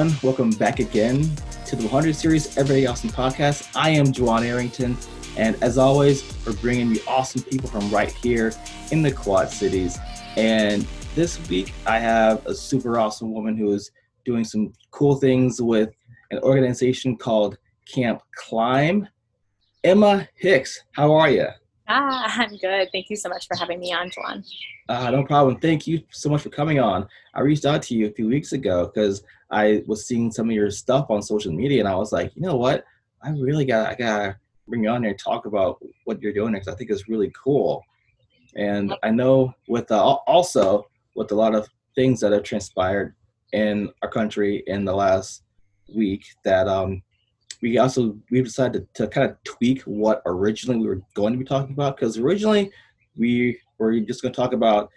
everyone. 0.00 0.18
Welcome 0.22 0.50
back 0.52 0.78
again 0.78 1.30
to 1.66 1.76
the 1.76 1.82
100 1.82 2.16
Series 2.16 2.56
Everyday 2.56 2.86
Awesome 2.86 3.10
podcast. 3.10 3.68
I 3.76 3.90
am 3.90 4.06
Juwan 4.06 4.46
Arrington, 4.46 4.96
and 5.36 5.62
as 5.62 5.76
always, 5.76 6.24
we're 6.46 6.54
bringing 6.54 6.94
you 6.94 7.00
awesome 7.06 7.42
people 7.42 7.68
from 7.68 7.90
right 7.90 8.10
here 8.10 8.54
in 8.92 9.02
the 9.02 9.12
Quad 9.12 9.50
Cities. 9.50 9.98
And 10.38 10.86
this 11.14 11.46
week, 11.50 11.74
I 11.86 11.98
have 11.98 12.46
a 12.46 12.54
super 12.54 12.98
awesome 12.98 13.30
woman 13.34 13.58
who 13.58 13.74
is 13.74 13.90
doing 14.24 14.42
some 14.42 14.72
cool 14.90 15.16
things 15.16 15.60
with 15.60 15.90
an 16.30 16.38
organization 16.38 17.18
called 17.18 17.58
Camp 17.86 18.22
Climb. 18.36 19.06
Emma 19.84 20.26
Hicks, 20.34 20.82
how 20.92 21.12
are 21.12 21.28
you? 21.28 21.46
Ah, 21.88 22.40
I'm 22.40 22.56
good. 22.56 22.88
Thank 22.90 23.10
you 23.10 23.16
so 23.16 23.28
much 23.28 23.46
for 23.46 23.56
having 23.58 23.80
me 23.80 23.92
on, 23.92 24.10
Juwan. 24.10 24.46
Uh, 24.88 25.10
no 25.10 25.24
problem. 25.24 25.58
Thank 25.60 25.86
you 25.86 26.02
so 26.10 26.30
much 26.30 26.40
for 26.40 26.50
coming 26.50 26.80
on. 26.80 27.06
I 27.34 27.42
reached 27.42 27.66
out 27.66 27.82
to 27.82 27.94
you 27.94 28.06
a 28.06 28.12
few 28.12 28.28
weeks 28.28 28.52
ago 28.52 28.90
because 28.92 29.24
I 29.50 29.82
was 29.86 30.06
seeing 30.06 30.30
some 30.30 30.48
of 30.48 30.54
your 30.54 30.70
stuff 30.70 31.06
on 31.10 31.22
social 31.22 31.52
media, 31.52 31.80
and 31.80 31.88
I 31.88 31.96
was 31.96 32.12
like, 32.12 32.32
you 32.34 32.42
know 32.42 32.56
what? 32.56 32.84
I 33.22 33.30
really 33.30 33.64
got 33.64 33.90
I 33.90 33.94
gotta 33.94 34.36
bring 34.68 34.84
you 34.84 34.90
on 34.90 35.02
here 35.02 35.10
and 35.10 35.18
talk 35.18 35.46
about 35.46 35.78
what 36.04 36.22
you're 36.22 36.32
doing 36.32 36.52
because 36.52 36.68
I 36.68 36.74
think 36.74 36.90
it's 36.90 37.08
really 37.08 37.32
cool. 37.42 37.84
And 38.56 38.94
I 39.02 39.10
know 39.10 39.52
with 39.68 39.90
uh, 39.90 40.02
also 40.02 40.86
with 41.14 41.32
a 41.32 41.34
lot 41.34 41.54
of 41.54 41.68
things 41.94 42.20
that 42.20 42.32
have 42.32 42.44
transpired 42.44 43.14
in 43.52 43.90
our 44.02 44.08
country 44.08 44.62
in 44.66 44.84
the 44.84 44.94
last 44.94 45.42
week 45.94 46.24
that 46.44 46.68
um, 46.68 47.02
we 47.62 47.78
also 47.78 48.16
we 48.30 48.42
decided 48.42 48.86
to, 48.94 49.02
to 49.02 49.08
kind 49.08 49.30
of 49.30 49.36
tweak 49.44 49.82
what 49.82 50.22
originally 50.26 50.80
we 50.80 50.86
were 50.86 51.02
going 51.14 51.32
to 51.32 51.38
be 51.38 51.44
talking 51.44 51.72
about 51.72 51.96
because 51.96 52.16
originally 52.18 52.70
we 53.16 53.58
were 53.78 53.98
just 54.00 54.22
going 54.22 54.32
to 54.32 54.40
talk 54.40 54.52
about 54.52 54.90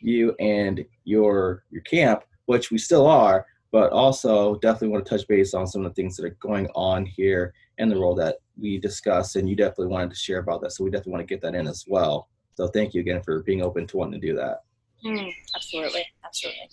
you 0.00 0.34
and 0.40 0.84
your 1.04 1.64
your 1.70 1.82
camp, 1.82 2.22
which 2.46 2.70
we 2.70 2.78
still 2.78 3.06
are, 3.06 3.46
but 3.72 3.92
also 3.92 4.56
definitely 4.56 4.88
want 4.88 5.04
to 5.04 5.10
touch 5.10 5.26
base 5.28 5.54
on 5.54 5.66
some 5.66 5.84
of 5.84 5.90
the 5.90 5.94
things 5.94 6.16
that 6.16 6.26
are 6.26 6.36
going 6.40 6.68
on 6.74 7.06
here 7.06 7.54
in 7.78 7.88
the 7.88 7.96
role 7.96 8.14
that 8.14 8.36
we 8.60 8.78
discussed, 8.78 9.36
and 9.36 9.48
you 9.48 9.56
definitely 9.56 9.86
wanted 9.86 10.10
to 10.10 10.16
share 10.16 10.38
about 10.38 10.60
that, 10.60 10.72
so 10.72 10.84
we 10.84 10.90
definitely 10.90 11.12
want 11.12 11.26
to 11.26 11.34
get 11.34 11.40
that 11.40 11.54
in 11.54 11.66
as 11.66 11.84
well. 11.88 12.28
So 12.54 12.68
thank 12.68 12.94
you 12.94 13.00
again 13.00 13.22
for 13.22 13.42
being 13.42 13.62
open 13.62 13.86
to 13.86 13.96
wanting 13.96 14.20
to 14.20 14.26
do 14.26 14.34
that. 14.36 14.64
Mm, 15.04 15.32
absolutely, 15.56 16.04
absolutely. 16.24 16.68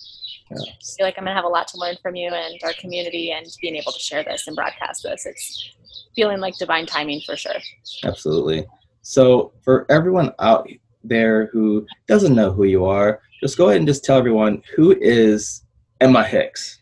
Yeah. 0.52 0.58
I 0.58 0.84
feel 0.98 1.06
like 1.06 1.16
I'm 1.17 1.23
gonna 1.23 1.36
have 1.36 1.45
a 1.45 1.50
lot 1.50 1.67
to 1.70 1.78
learn 1.78 1.95
from 2.02 2.16
you 2.16 2.30
and 2.30 2.59
our 2.64 2.73
community, 2.73 3.32
and 3.32 3.45
being 3.61 3.76
able 3.76 3.92
to 3.94 4.00
share 4.00 4.23
this 4.23 4.48
and 4.48 4.56
broadcast 4.56 5.04
this. 5.04 5.26
It's 5.26 5.72
feeling 6.16 6.39
like 6.39 6.58
divine 6.58 6.86
timing 6.86 7.22
for 7.26 7.38
sure. 7.38 7.56
Absolutely. 8.04 8.66
So 9.02 9.54
for 9.61 9.86
everyone 9.89 10.34
out 10.39 10.70
there 11.04 11.45
who 11.54 11.86
doesn't 12.08 12.36
know 12.36 12.52
who 12.52 12.66
you 12.66 12.86
are, 12.86 13.22
just 13.39 13.58
go 13.58 13.70
ahead 13.70 13.78
and 13.78 13.88
just 13.88 14.04
tell 14.04 14.17
everyone 14.17 14.61
who 14.76 14.98
is 15.00 15.64
Emma 16.02 16.23
Hicks. 16.23 16.80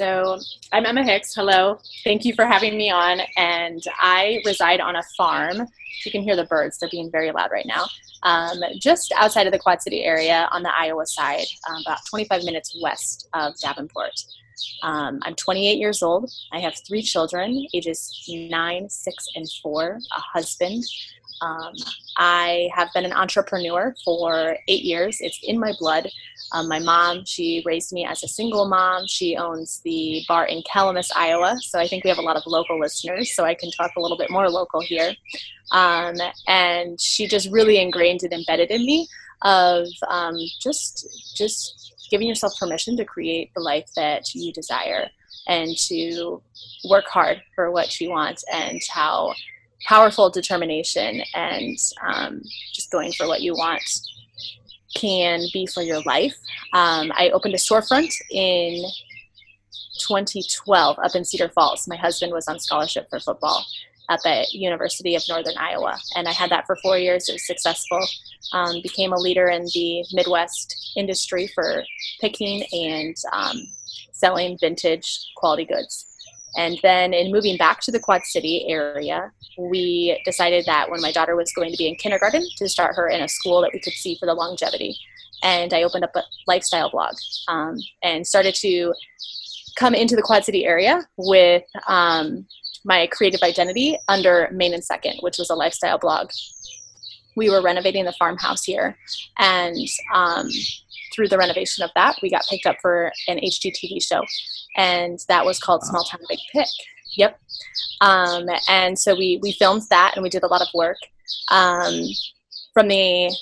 So 0.00 0.38
I'm 0.72 0.86
Emma 0.86 1.04
Hicks. 1.04 1.34
Hello. 1.34 1.78
Thank 2.04 2.24
you 2.24 2.32
for 2.32 2.46
having 2.46 2.78
me 2.78 2.90
on. 2.90 3.20
And 3.36 3.82
I 4.00 4.40
reside 4.46 4.80
on 4.80 4.96
a 4.96 5.02
farm. 5.14 5.68
You 6.06 6.10
can 6.10 6.22
hear 6.22 6.36
the 6.36 6.46
birds. 6.46 6.78
They're 6.78 6.88
being 6.88 7.10
very 7.10 7.30
loud 7.32 7.50
right 7.52 7.66
now. 7.66 7.84
Um, 8.22 8.62
just 8.78 9.12
outside 9.18 9.46
of 9.46 9.52
the 9.52 9.58
Quad 9.58 9.82
City 9.82 10.02
area 10.04 10.48
on 10.52 10.62
the 10.62 10.72
Iowa 10.74 11.04
side, 11.06 11.44
um, 11.68 11.82
about 11.82 11.98
25 12.08 12.44
minutes 12.44 12.74
west 12.82 13.28
of 13.34 13.52
Davenport. 13.60 14.12
Um, 14.82 15.18
I'm 15.20 15.34
28 15.34 15.76
years 15.76 16.02
old. 16.02 16.32
I 16.50 16.60
have 16.60 16.72
three 16.88 17.02
children, 17.02 17.66
ages 17.74 18.24
nine, 18.26 18.88
six, 18.88 19.26
and 19.34 19.46
four, 19.62 19.98
a 20.16 20.20
husband. 20.32 20.82
Um, 21.40 21.72
I 22.16 22.68
have 22.74 22.92
been 22.92 23.04
an 23.04 23.12
entrepreneur 23.12 23.94
for 24.04 24.56
eight 24.68 24.82
years. 24.82 25.18
It's 25.20 25.38
in 25.42 25.58
my 25.58 25.72
blood. 25.78 26.08
Um, 26.52 26.68
my 26.68 26.78
mom, 26.78 27.24
she 27.24 27.62
raised 27.64 27.92
me 27.92 28.04
as 28.04 28.22
a 28.22 28.28
single 28.28 28.68
mom. 28.68 29.06
She 29.06 29.36
owns 29.36 29.80
the 29.84 30.22
bar 30.28 30.46
in 30.46 30.62
Calamus, 30.62 31.10
Iowa. 31.16 31.56
So 31.60 31.78
I 31.78 31.86
think 31.86 32.04
we 32.04 32.10
have 32.10 32.18
a 32.18 32.22
lot 32.22 32.36
of 32.36 32.42
local 32.46 32.78
listeners, 32.78 33.34
so 33.34 33.44
I 33.44 33.54
can 33.54 33.70
talk 33.70 33.92
a 33.96 34.00
little 34.00 34.18
bit 34.18 34.30
more 34.30 34.50
local 34.50 34.80
here. 34.80 35.14
Um, 35.72 36.16
and 36.48 37.00
she 37.00 37.26
just 37.26 37.50
really 37.50 37.78
ingrained 37.80 38.22
and 38.22 38.32
embedded 38.32 38.70
in 38.70 38.84
me 38.84 39.08
of 39.42 39.86
um, 40.08 40.36
just 40.60 41.34
just 41.36 41.94
giving 42.10 42.28
yourself 42.28 42.52
permission 42.58 42.96
to 42.96 43.04
create 43.04 43.52
the 43.54 43.60
life 43.60 43.88
that 43.96 44.34
you 44.34 44.52
desire 44.52 45.08
and 45.46 45.76
to 45.76 46.42
work 46.88 47.06
hard 47.06 47.40
for 47.54 47.70
what 47.70 48.00
you 48.00 48.10
want 48.10 48.42
and 48.52 48.80
how 48.90 49.32
powerful 49.86 50.30
determination 50.30 51.22
and 51.34 51.78
um, 52.06 52.42
just 52.72 52.90
going 52.90 53.12
for 53.12 53.26
what 53.26 53.42
you 53.42 53.52
want 53.54 53.82
can 54.94 55.40
be 55.52 55.66
for 55.66 55.82
your 55.82 56.00
life. 56.02 56.34
Um, 56.72 57.12
I 57.14 57.30
opened 57.32 57.54
a 57.54 57.58
storefront 57.58 58.12
in 58.30 58.84
2012 60.00 60.98
up 60.98 61.14
in 61.14 61.24
Cedar 61.24 61.48
Falls. 61.50 61.86
My 61.86 61.96
husband 61.96 62.32
was 62.32 62.48
on 62.48 62.58
scholarship 62.58 63.08
for 63.10 63.20
football 63.20 63.64
at 64.08 64.20
the 64.24 64.44
University 64.50 65.14
of 65.14 65.22
Northern 65.28 65.56
Iowa, 65.56 65.96
and 66.16 66.26
I 66.26 66.32
had 66.32 66.50
that 66.50 66.66
for 66.66 66.76
four 66.82 66.98
years. 66.98 67.28
It 67.28 67.34
was 67.34 67.46
successful. 67.46 68.04
Um, 68.52 68.80
became 68.82 69.12
a 69.12 69.18
leader 69.18 69.48
in 69.48 69.62
the 69.72 70.04
Midwest 70.12 70.92
industry 70.96 71.48
for 71.54 71.84
picking 72.20 72.64
and 72.72 73.16
um, 73.32 73.56
selling 74.12 74.58
vintage 74.58 75.30
quality 75.36 75.64
goods. 75.64 76.09
And 76.56 76.78
then 76.82 77.12
in 77.14 77.32
moving 77.32 77.56
back 77.56 77.80
to 77.82 77.92
the 77.92 78.00
Quad 78.00 78.22
City 78.24 78.66
area, 78.68 79.30
we 79.58 80.20
decided 80.24 80.66
that 80.66 80.90
when 80.90 81.00
my 81.00 81.12
daughter 81.12 81.36
was 81.36 81.52
going 81.52 81.70
to 81.70 81.76
be 81.76 81.88
in 81.88 81.94
kindergarten, 81.96 82.46
to 82.56 82.68
start 82.68 82.96
her 82.96 83.08
in 83.08 83.22
a 83.22 83.28
school 83.28 83.60
that 83.62 83.70
we 83.72 83.80
could 83.80 83.92
see 83.92 84.16
for 84.16 84.26
the 84.26 84.34
longevity. 84.34 84.96
And 85.42 85.72
I 85.72 85.82
opened 85.82 86.04
up 86.04 86.14
a 86.16 86.22
lifestyle 86.46 86.90
blog 86.90 87.14
um, 87.48 87.76
and 88.02 88.26
started 88.26 88.54
to 88.56 88.92
come 89.76 89.94
into 89.94 90.16
the 90.16 90.22
Quad 90.22 90.44
City 90.44 90.66
area 90.66 91.06
with 91.16 91.62
um, 91.86 92.46
my 92.84 93.06
creative 93.06 93.42
identity 93.42 93.98
under 94.08 94.48
Main 94.52 94.74
and 94.74 94.84
Second, 94.84 95.18
which 95.20 95.38
was 95.38 95.50
a 95.50 95.54
lifestyle 95.54 95.98
blog. 95.98 96.30
We 97.40 97.48
were 97.48 97.62
renovating 97.62 98.04
the 98.04 98.12
farmhouse 98.18 98.64
here, 98.64 98.96
and 99.38 99.76
um, 100.14 100.48
through 101.14 101.28
the 101.28 101.38
renovation 101.38 101.82
of 101.82 101.90
that, 101.94 102.16
we 102.22 102.30
got 102.30 102.46
picked 102.50 102.66
up 102.66 102.76
for 102.82 103.10
an 103.28 103.38
HGTV 103.38 104.02
show 104.02 104.22
and 104.76 105.18
that 105.28 105.44
was 105.44 105.58
called 105.58 105.84
Small 105.84 106.04
Town 106.04 106.20
Big 106.28 106.38
Pick. 106.52 106.68
Yep. 107.16 107.40
Um, 108.00 108.46
and 108.68 108.98
so 108.98 109.14
we 109.16 109.38
we 109.42 109.52
filmed 109.52 109.82
that, 109.90 110.12
and 110.14 110.22
we 110.22 110.30
did 110.30 110.42
a 110.42 110.48
lot 110.48 110.62
of 110.62 110.68
work. 110.74 110.98
Um, 111.50 112.04
from 112.72 112.88
the 112.88 113.34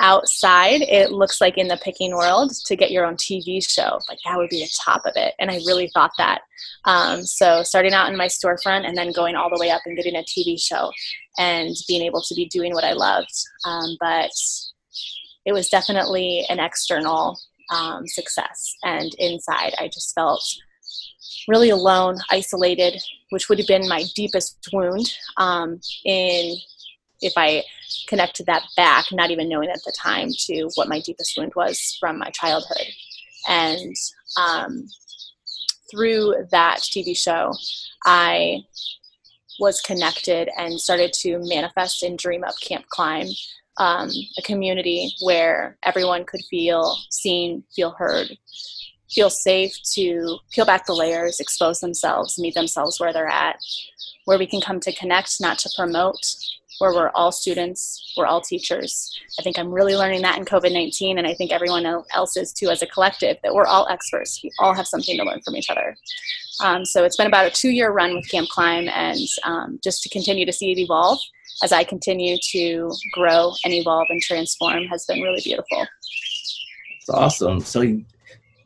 outside, 0.00 0.80
it 0.80 1.12
looks 1.12 1.40
like 1.40 1.58
in 1.58 1.68
the 1.68 1.78
picking 1.84 2.16
world 2.16 2.52
to 2.64 2.76
get 2.76 2.90
your 2.90 3.04
own 3.04 3.16
TV 3.16 3.62
show, 3.66 4.00
like 4.08 4.18
that 4.24 4.38
would 4.38 4.48
be 4.48 4.60
the 4.60 4.70
top 4.82 5.02
of 5.04 5.12
it. 5.16 5.34
And 5.38 5.50
I 5.50 5.56
really 5.66 5.90
thought 5.92 6.12
that. 6.16 6.40
Um, 6.86 7.24
so 7.24 7.62
starting 7.62 7.92
out 7.92 8.08
in 8.10 8.16
my 8.16 8.26
storefront 8.26 8.86
and 8.86 8.96
then 8.96 9.12
going 9.12 9.36
all 9.36 9.50
the 9.50 9.60
way 9.60 9.70
up 9.70 9.82
and 9.84 9.96
getting 9.96 10.16
a 10.16 10.22
TV 10.22 10.58
show 10.58 10.90
and 11.40 11.74
being 11.88 12.02
able 12.02 12.20
to 12.20 12.34
be 12.34 12.44
doing 12.46 12.74
what 12.74 12.84
I 12.84 12.92
loved. 12.92 13.32
Um, 13.64 13.96
but 13.98 14.30
it 15.46 15.52
was 15.52 15.70
definitely 15.70 16.44
an 16.50 16.60
external 16.60 17.40
um, 17.74 18.06
success. 18.06 18.76
And 18.84 19.10
inside, 19.18 19.74
I 19.78 19.88
just 19.88 20.14
felt 20.14 20.44
really 21.48 21.70
alone, 21.70 22.18
isolated, 22.30 23.02
which 23.30 23.48
would 23.48 23.58
have 23.58 23.66
been 23.66 23.88
my 23.88 24.04
deepest 24.14 24.68
wound. 24.72 25.10
Um, 25.38 25.80
in 26.04 26.56
if 27.22 27.32
I 27.36 27.64
connected 28.06 28.46
that 28.46 28.64
back, 28.76 29.06
not 29.10 29.30
even 29.30 29.48
knowing 29.48 29.70
at 29.70 29.82
the 29.84 29.94
time 29.98 30.28
to 30.46 30.70
what 30.74 30.88
my 30.88 31.00
deepest 31.00 31.36
wound 31.38 31.52
was 31.56 31.96
from 31.98 32.18
my 32.18 32.30
childhood, 32.30 32.86
and 33.48 33.94
um, 34.36 34.86
through 35.90 36.34
that 36.50 36.80
TV 36.80 37.16
show, 37.16 37.52
I 38.04 38.62
was 39.60 39.80
connected 39.80 40.48
and 40.56 40.80
started 40.80 41.12
to 41.12 41.38
manifest 41.42 42.02
and 42.02 42.18
dream 42.18 42.42
up 42.44 42.54
Camp 42.60 42.86
Climb 42.88 43.28
um, 43.76 44.10
a 44.38 44.42
community 44.42 45.14
where 45.20 45.78
everyone 45.82 46.24
could 46.24 46.42
feel 46.50 46.96
seen, 47.10 47.64
feel 47.74 47.92
heard, 47.92 48.36
feel 49.10 49.30
safe 49.30 49.74
to 49.94 50.38
peel 50.52 50.66
back 50.66 50.86
the 50.86 50.94
layers, 50.94 51.40
expose 51.40 51.80
themselves, 51.80 52.38
meet 52.38 52.54
themselves 52.54 53.00
where 53.00 53.12
they're 53.12 53.28
at, 53.28 53.56
where 54.26 54.38
we 54.38 54.46
can 54.46 54.60
come 54.60 54.80
to 54.80 54.92
connect, 54.92 55.40
not 55.40 55.58
to 55.58 55.70
promote, 55.74 56.20
where 56.78 56.94
we're 56.94 57.10
all 57.10 57.32
students, 57.32 58.14
we're 58.16 58.26
all 58.26 58.40
teachers. 58.40 59.18
I 59.38 59.42
think 59.42 59.58
I'm 59.58 59.70
really 59.70 59.96
learning 59.96 60.22
that 60.22 60.38
in 60.38 60.44
COVID 60.44 60.72
19, 60.72 61.18
and 61.18 61.26
I 61.26 61.34
think 61.34 61.52
everyone 61.52 61.86
else 61.86 62.36
is 62.36 62.52
too 62.52 62.70
as 62.70 62.82
a 62.82 62.86
collective, 62.86 63.36
that 63.42 63.54
we're 63.54 63.66
all 63.66 63.86
experts. 63.88 64.40
We 64.42 64.50
all 64.58 64.74
have 64.74 64.86
something 64.86 65.16
to 65.16 65.24
learn 65.24 65.40
from 65.44 65.56
each 65.56 65.70
other. 65.70 65.96
Um, 66.62 66.84
so 66.84 67.04
it's 67.04 67.16
been 67.16 67.26
about 67.26 67.46
a 67.46 67.50
two 67.50 67.70
year 67.70 67.90
run 67.90 68.14
with 68.14 68.30
Camp 68.30 68.48
Climb, 68.48 68.88
and 68.88 69.18
um, 69.44 69.80
just 69.82 70.02
to 70.02 70.08
continue 70.08 70.46
to 70.46 70.52
see 70.52 70.72
it 70.72 70.78
evolve 70.78 71.18
as 71.62 71.72
I 71.72 71.84
continue 71.84 72.36
to 72.52 72.90
grow 73.12 73.52
and 73.64 73.74
evolve 73.74 74.06
and 74.08 74.20
transform 74.20 74.84
has 74.84 75.04
been 75.04 75.20
really 75.20 75.42
beautiful. 75.42 75.86
It's 76.98 77.10
awesome. 77.10 77.60
So 77.60 77.82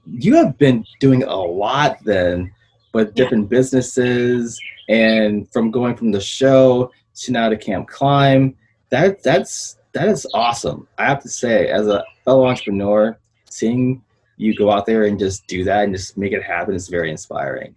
you 0.07 0.37
have 0.37 0.57
been 0.59 0.85
doing 1.01 1.25
a 1.25 1.37
lot 1.37 1.99
then 2.05 2.53
with 2.93 3.15
different 3.15 3.45
yeah. 3.45 3.59
businesses 3.59 4.61
and 4.89 5.51
from 5.53 5.71
going 5.71 5.97
from 5.97 6.13
the 6.13 6.21
show 6.21 6.91
to 7.15 7.57
Camp 7.57 7.89
Climb. 7.89 8.57
That 8.91 9.23
that's 9.23 9.79
that 9.93 10.09
is 10.09 10.27
awesome. 10.35 10.89
I 10.99 11.07
have 11.07 11.23
to 11.23 11.29
say, 11.29 11.69
as 11.69 11.87
a 11.87 12.05
fellow 12.25 12.47
entrepreneur, 12.47 13.17
seeing 13.49 14.03
you 14.37 14.55
go 14.55 14.71
out 14.71 14.87
there 14.87 15.05
and 15.05 15.19
just 15.19 15.47
do 15.47 15.65
that 15.65 15.85
and 15.85 15.95
just 15.95 16.17
make 16.17 16.33
it 16.33 16.43
happen 16.43 16.75
is 16.75 16.89
very 16.89 17.11
inspiring. 17.11 17.75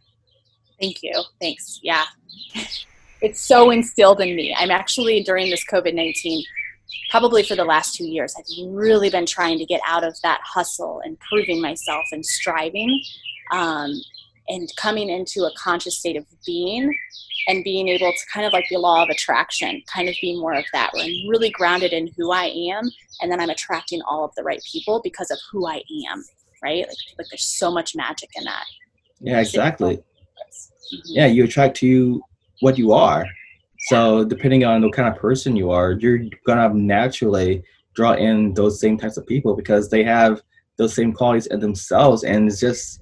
Thank 0.79 1.03
you. 1.03 1.23
Thanks. 1.39 1.79
Yeah. 1.83 2.05
It's 3.19 3.41
so 3.41 3.71
instilled 3.71 4.21
in 4.21 4.35
me. 4.35 4.55
I'm 4.55 4.69
actually 4.69 5.23
during 5.23 5.49
this 5.49 5.65
COVID 5.65 5.95
19, 5.95 6.43
probably 7.09 7.41
for 7.41 7.55
the 7.55 7.65
last 7.65 7.95
two 7.95 8.05
years, 8.05 8.35
I've 8.37 8.45
really 8.69 9.09
been 9.09 9.25
trying 9.25 9.57
to 9.57 9.65
get 9.65 9.81
out 9.87 10.03
of 10.03 10.15
that 10.21 10.39
hustle 10.43 11.01
and 11.03 11.19
proving 11.19 11.59
myself 11.59 12.05
and 12.11 12.23
striving 12.23 13.01
um, 13.51 13.91
and 14.49 14.69
coming 14.77 15.09
into 15.09 15.43
a 15.43 15.51
conscious 15.57 15.99
state 15.99 16.15
of 16.15 16.25
being 16.45 16.95
and 17.47 17.63
being 17.63 17.87
able 17.87 18.11
to 18.11 18.19
kind 18.33 18.45
of 18.45 18.53
like 18.53 18.65
the 18.69 18.77
law 18.77 19.03
of 19.03 19.09
attraction, 19.09 19.81
kind 19.93 20.09
of 20.09 20.15
be 20.21 20.39
more 20.39 20.53
of 20.53 20.65
that, 20.73 20.91
where 20.93 21.05
I'm 21.05 21.29
really 21.29 21.49
grounded 21.49 21.93
in 21.93 22.09
who 22.17 22.31
I 22.31 22.45
am 22.45 22.89
and 23.21 23.31
then 23.31 23.39
I'm 23.39 23.49
attracting 23.49 24.01
all 24.07 24.25
of 24.25 24.35
the 24.35 24.43
right 24.43 24.61
people 24.71 25.01
because 25.03 25.31
of 25.31 25.37
who 25.51 25.67
I 25.67 25.81
am, 26.09 26.23
right? 26.63 26.87
Like, 26.87 26.97
like 27.17 27.27
there's 27.29 27.45
so 27.45 27.71
much 27.71 27.95
magic 27.95 28.29
in 28.35 28.43
that. 28.43 28.65
Yeah, 29.19 29.39
exactly. 29.39 29.97
Mm-hmm. 29.97 30.97
Yeah, 31.05 31.25
you 31.25 31.43
attract 31.43 31.77
to 31.77 31.87
you 31.87 32.21
what 32.61 32.77
you 32.77 32.91
are. 32.91 33.25
So 33.89 34.25
depending 34.25 34.65
on 34.65 34.81
what 34.81 34.93
kind 34.93 35.07
of 35.07 35.19
person 35.19 35.55
you 35.55 35.71
are, 35.71 35.91
you're 35.93 36.19
gonna 36.45 36.73
naturally 36.73 37.63
draw 37.93 38.13
in 38.13 38.53
those 38.53 38.79
same 38.79 38.97
types 38.97 39.17
of 39.17 39.25
people 39.25 39.55
because 39.55 39.89
they 39.89 40.03
have 40.03 40.41
those 40.77 40.93
same 40.93 41.13
qualities 41.13 41.47
in 41.47 41.59
themselves, 41.59 42.23
and 42.23 42.47
it's 42.47 42.59
just 42.59 43.01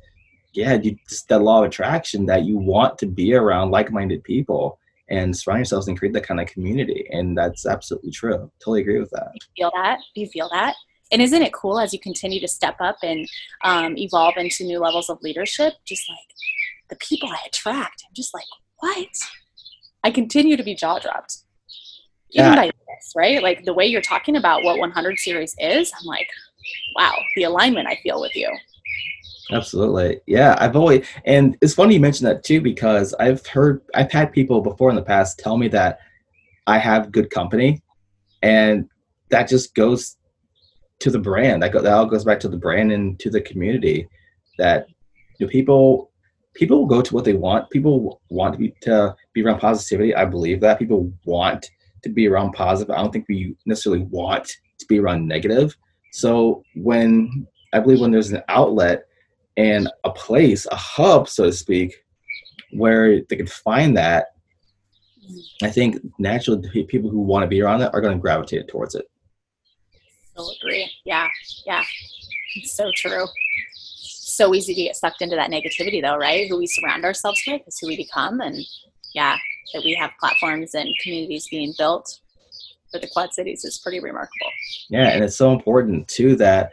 yeah, 0.55 0.73
you 0.73 0.97
just 1.09 1.27
that 1.29 1.41
law 1.41 1.59
of 1.59 1.69
attraction 1.69 2.25
that 2.27 2.45
you 2.45 2.57
want 2.57 2.97
to 2.99 3.05
be 3.05 3.33
around 3.33 3.71
like-minded 3.71 4.23
people 4.23 4.79
and 5.09 5.35
surround 5.35 5.59
yourselves 5.59 5.87
and 5.87 5.97
create 5.97 6.13
that 6.13 6.25
kind 6.25 6.39
of 6.39 6.47
community, 6.47 7.07
and 7.11 7.37
that's 7.37 7.65
absolutely 7.65 8.11
true. 8.11 8.51
Totally 8.59 8.81
agree 8.81 8.99
with 8.99 9.11
that. 9.11 9.31
You 9.33 9.39
feel 9.55 9.71
that? 9.75 9.99
Do 10.15 10.21
you 10.21 10.27
feel 10.27 10.49
that? 10.51 10.75
And 11.11 11.21
isn't 11.21 11.41
it 11.41 11.53
cool 11.53 11.79
as 11.79 11.93
you 11.93 11.99
continue 11.99 12.39
to 12.39 12.47
step 12.47 12.75
up 12.79 12.97
and 13.03 13.27
um, 13.63 13.97
evolve 13.97 14.37
into 14.37 14.63
new 14.63 14.79
levels 14.79 15.09
of 15.09 15.21
leadership? 15.21 15.73
Just 15.85 16.09
like 16.09 16.17
the 16.89 16.95
people 16.95 17.29
I 17.29 17.37
attract, 17.45 18.03
I'm 18.07 18.13
just 18.15 18.33
like, 18.33 18.45
what? 18.79 19.07
I 20.03 20.11
continue 20.11 20.57
to 20.57 20.63
be 20.63 20.75
jaw 20.75 20.99
dropped. 20.99 21.37
Even 22.31 22.53
yeah. 22.53 22.55
by 22.55 22.65
this, 22.65 23.13
right? 23.15 23.41
Like 23.41 23.65
the 23.65 23.73
way 23.73 23.85
you're 23.85 24.01
talking 24.01 24.35
about 24.35 24.63
what 24.63 24.79
100 24.79 25.19
series 25.19 25.55
is, 25.59 25.91
I'm 25.99 26.05
like, 26.05 26.27
wow, 26.95 27.15
the 27.35 27.43
alignment 27.43 27.87
I 27.87 27.99
feel 28.03 28.19
with 28.19 28.35
you. 28.35 28.49
Absolutely. 29.51 30.21
Yeah, 30.25 30.55
I've 30.59 30.75
always, 30.75 31.05
and 31.25 31.57
it's 31.61 31.75
funny 31.75 31.95
you 31.95 31.99
mentioned 31.99 32.27
that 32.27 32.43
too, 32.43 32.61
because 32.61 33.13
I've 33.15 33.45
heard, 33.45 33.81
I've 33.93 34.11
had 34.11 34.31
people 34.31 34.61
before 34.61 34.89
in 34.89 34.95
the 34.95 35.03
past 35.03 35.39
tell 35.39 35.57
me 35.57 35.67
that 35.69 35.99
I 36.67 36.79
have 36.79 37.11
good 37.11 37.29
company, 37.29 37.81
and 38.41 38.89
that 39.29 39.47
just 39.47 39.75
goes 39.75 40.17
to 40.99 41.11
the 41.11 41.19
brand. 41.19 41.61
That, 41.61 41.71
go, 41.71 41.81
that 41.81 41.93
all 41.93 42.05
goes 42.05 42.23
back 42.23 42.39
to 42.41 42.49
the 42.49 42.57
brand 42.57 42.91
and 42.91 43.19
to 43.19 43.29
the 43.29 43.41
community. 43.41 44.07
That 44.57 44.87
you 45.39 45.45
know, 45.45 45.51
people 45.51 46.11
people 46.55 46.79
will 46.79 46.87
go 46.87 47.01
to 47.01 47.13
what 47.13 47.25
they 47.25 47.33
want. 47.33 47.69
People 47.69 48.21
want 48.29 48.53
to 48.53 48.59
be 48.59 48.73
to 48.81 49.15
be 49.33 49.43
around 49.43 49.59
positivity. 49.59 50.15
I 50.15 50.25
believe 50.25 50.61
that 50.61 50.79
people 50.79 51.11
want 51.25 51.69
to 52.03 52.09
be 52.09 52.27
around 52.27 52.53
positive. 52.53 52.95
I 52.95 53.01
don't 53.01 53.11
think 53.11 53.25
we 53.27 53.55
necessarily 53.65 54.03
want 54.03 54.57
to 54.79 54.85
be 54.87 54.99
around 54.99 55.27
negative. 55.27 55.75
So 56.13 56.63
when 56.75 57.47
I 57.73 57.79
believe 57.79 57.99
when 57.99 58.11
there's 58.11 58.31
an 58.31 58.43
outlet 58.47 59.04
and 59.57 59.89
a 60.03 60.11
place, 60.11 60.65
a 60.71 60.75
hub, 60.75 61.29
so 61.29 61.45
to 61.45 61.53
speak, 61.53 62.03
where 62.71 63.21
they 63.21 63.35
can 63.35 63.47
find 63.47 63.95
that, 63.97 64.27
I 65.63 65.69
think 65.69 65.97
naturally 66.19 66.83
people 66.83 67.09
who 67.09 67.21
want 67.21 67.43
to 67.43 67.47
be 67.47 67.61
around 67.61 67.79
that 67.79 67.93
are 67.93 68.01
going 68.01 68.13
to 68.15 68.21
gravitate 68.21 68.67
towards 68.67 68.95
it. 68.95 69.09
So 70.35 70.47
agree. 70.61 70.91
Yeah, 71.05 71.27
yeah, 71.65 71.83
it's 72.55 72.75
so 72.75 72.91
true 72.95 73.25
so 74.35 74.53
easy 74.53 74.73
to 74.75 74.83
get 74.83 74.95
sucked 74.95 75.21
into 75.21 75.35
that 75.35 75.49
negativity 75.49 76.01
though 76.01 76.17
right 76.17 76.47
who 76.49 76.57
we 76.57 76.67
surround 76.67 77.05
ourselves 77.05 77.41
with 77.47 77.61
is 77.67 77.79
who 77.79 77.87
we 77.87 77.95
become 77.95 78.41
and 78.41 78.65
yeah 79.13 79.37
that 79.73 79.81
we 79.83 79.93
have 79.93 80.11
platforms 80.19 80.73
and 80.75 80.89
communities 81.01 81.47
being 81.49 81.73
built 81.77 82.19
for 82.91 82.99
the 82.99 83.07
quad 83.07 83.33
cities 83.33 83.63
is 83.63 83.79
pretty 83.79 83.99
remarkable 83.99 84.51
yeah 84.89 85.09
and 85.09 85.23
it's 85.23 85.37
so 85.37 85.53
important 85.53 86.07
too 86.07 86.35
that 86.35 86.71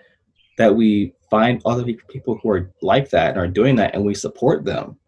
that 0.59 0.75
we 0.75 1.13
find 1.33 1.63
other 1.65 1.83
people 2.11 2.39
who 2.43 2.51
are 2.51 2.71
like 2.83 3.09
that 3.09 3.31
and 3.31 3.39
are 3.39 3.49
doing 3.49 3.75
that 3.77 3.95
and 3.95 4.05
we 4.05 4.15
support 4.15 4.67
them. 4.67 4.99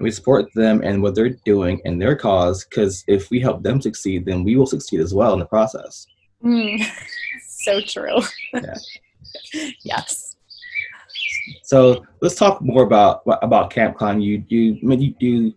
We 0.00 0.10
support 0.10 0.46
them 0.54 0.80
and 0.82 1.02
what 1.02 1.14
they're 1.14 1.36
doing 1.44 1.82
and 1.84 2.00
their 2.00 2.16
cause 2.16 2.64
because 2.64 3.04
if 3.06 3.30
we 3.30 3.40
help 3.40 3.62
them 3.62 3.82
succeed 3.82 4.24
then 4.24 4.42
we 4.42 4.56
will 4.56 4.66
succeed 4.66 5.00
as 5.00 5.12
well 5.12 5.34
in 5.34 5.38
the 5.38 5.44
process. 5.44 6.06
Mm, 6.42 6.82
so 7.48 7.82
true. 7.82 8.20
Yeah. 8.54 9.70
yes. 9.84 10.36
So 11.62 12.06
let's 12.22 12.36
talk 12.36 12.62
more 12.62 12.82
about 12.82 13.20
about 13.42 13.70
Camp 13.70 13.98
Climb. 13.98 14.20
You 14.20 14.42
you 14.48 14.78
you, 14.82 15.14
you 15.18 15.54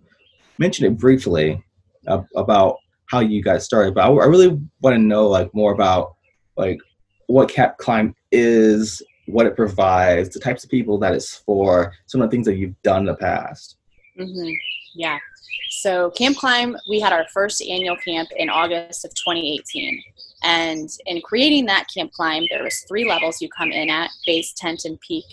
mentioned 0.57 0.88
it 0.88 1.00
briefly 1.00 1.63
uh, 2.07 2.24
about 2.36 2.75
how 3.06 3.21
you 3.21 3.42
guys 3.42 3.63
started, 3.63 3.95
but 3.95 4.01
I, 4.01 4.12
I 4.12 4.25
really 4.25 4.60
want 4.81 4.95
to 4.95 5.00
know 5.00 5.27
like 5.27 5.54
more 5.54 5.71
about 5.71 6.16
like 6.57 6.80
what 7.27 7.50
Camp 7.50 7.77
Climb 7.77 8.13
is, 8.31 9.01
what 9.31 9.46
it 9.46 9.56
provides, 9.56 10.30
the 10.30 10.40
types 10.40 10.64
of 10.64 10.70
people 10.70 10.98
that 11.00 11.14
it's 11.14 11.36
for, 11.36 11.94
some 12.08 12.22
of 12.22 12.30
the 12.30 12.36
things 12.36 12.46
that 12.46 12.56
you've 12.56 12.80
done 12.81 13.02
in 13.02 13.06
the 13.06 13.16
past. 13.16 13.78
Mm-hmm. 14.20 14.54
Yeah. 14.96 15.20
So 15.70 16.12
Camp 16.12 16.38
Climb, 16.38 16.76
we 16.90 17.00
had 17.00 17.14
our 17.14 17.26
first 17.34 17.62
annual 17.62 17.96
camp 17.98 18.30
in 18.36 18.50
August 18.50 19.06
of 19.06 19.14
2018. 19.16 20.02
And 20.44 20.90
in 21.06 21.22
creating 21.22 21.66
that 21.66 21.88
Camp 21.94 22.12
Climb, 22.12 22.46
there 22.50 22.64
was 22.64 22.80
three 22.88 23.08
levels 23.08 23.42
you 23.42 23.50
come 23.50 23.72
in 23.72 23.90
at, 23.90 24.10
base, 24.26 24.54
tent, 24.54 24.86
and 24.86 25.00
peak 25.02 25.26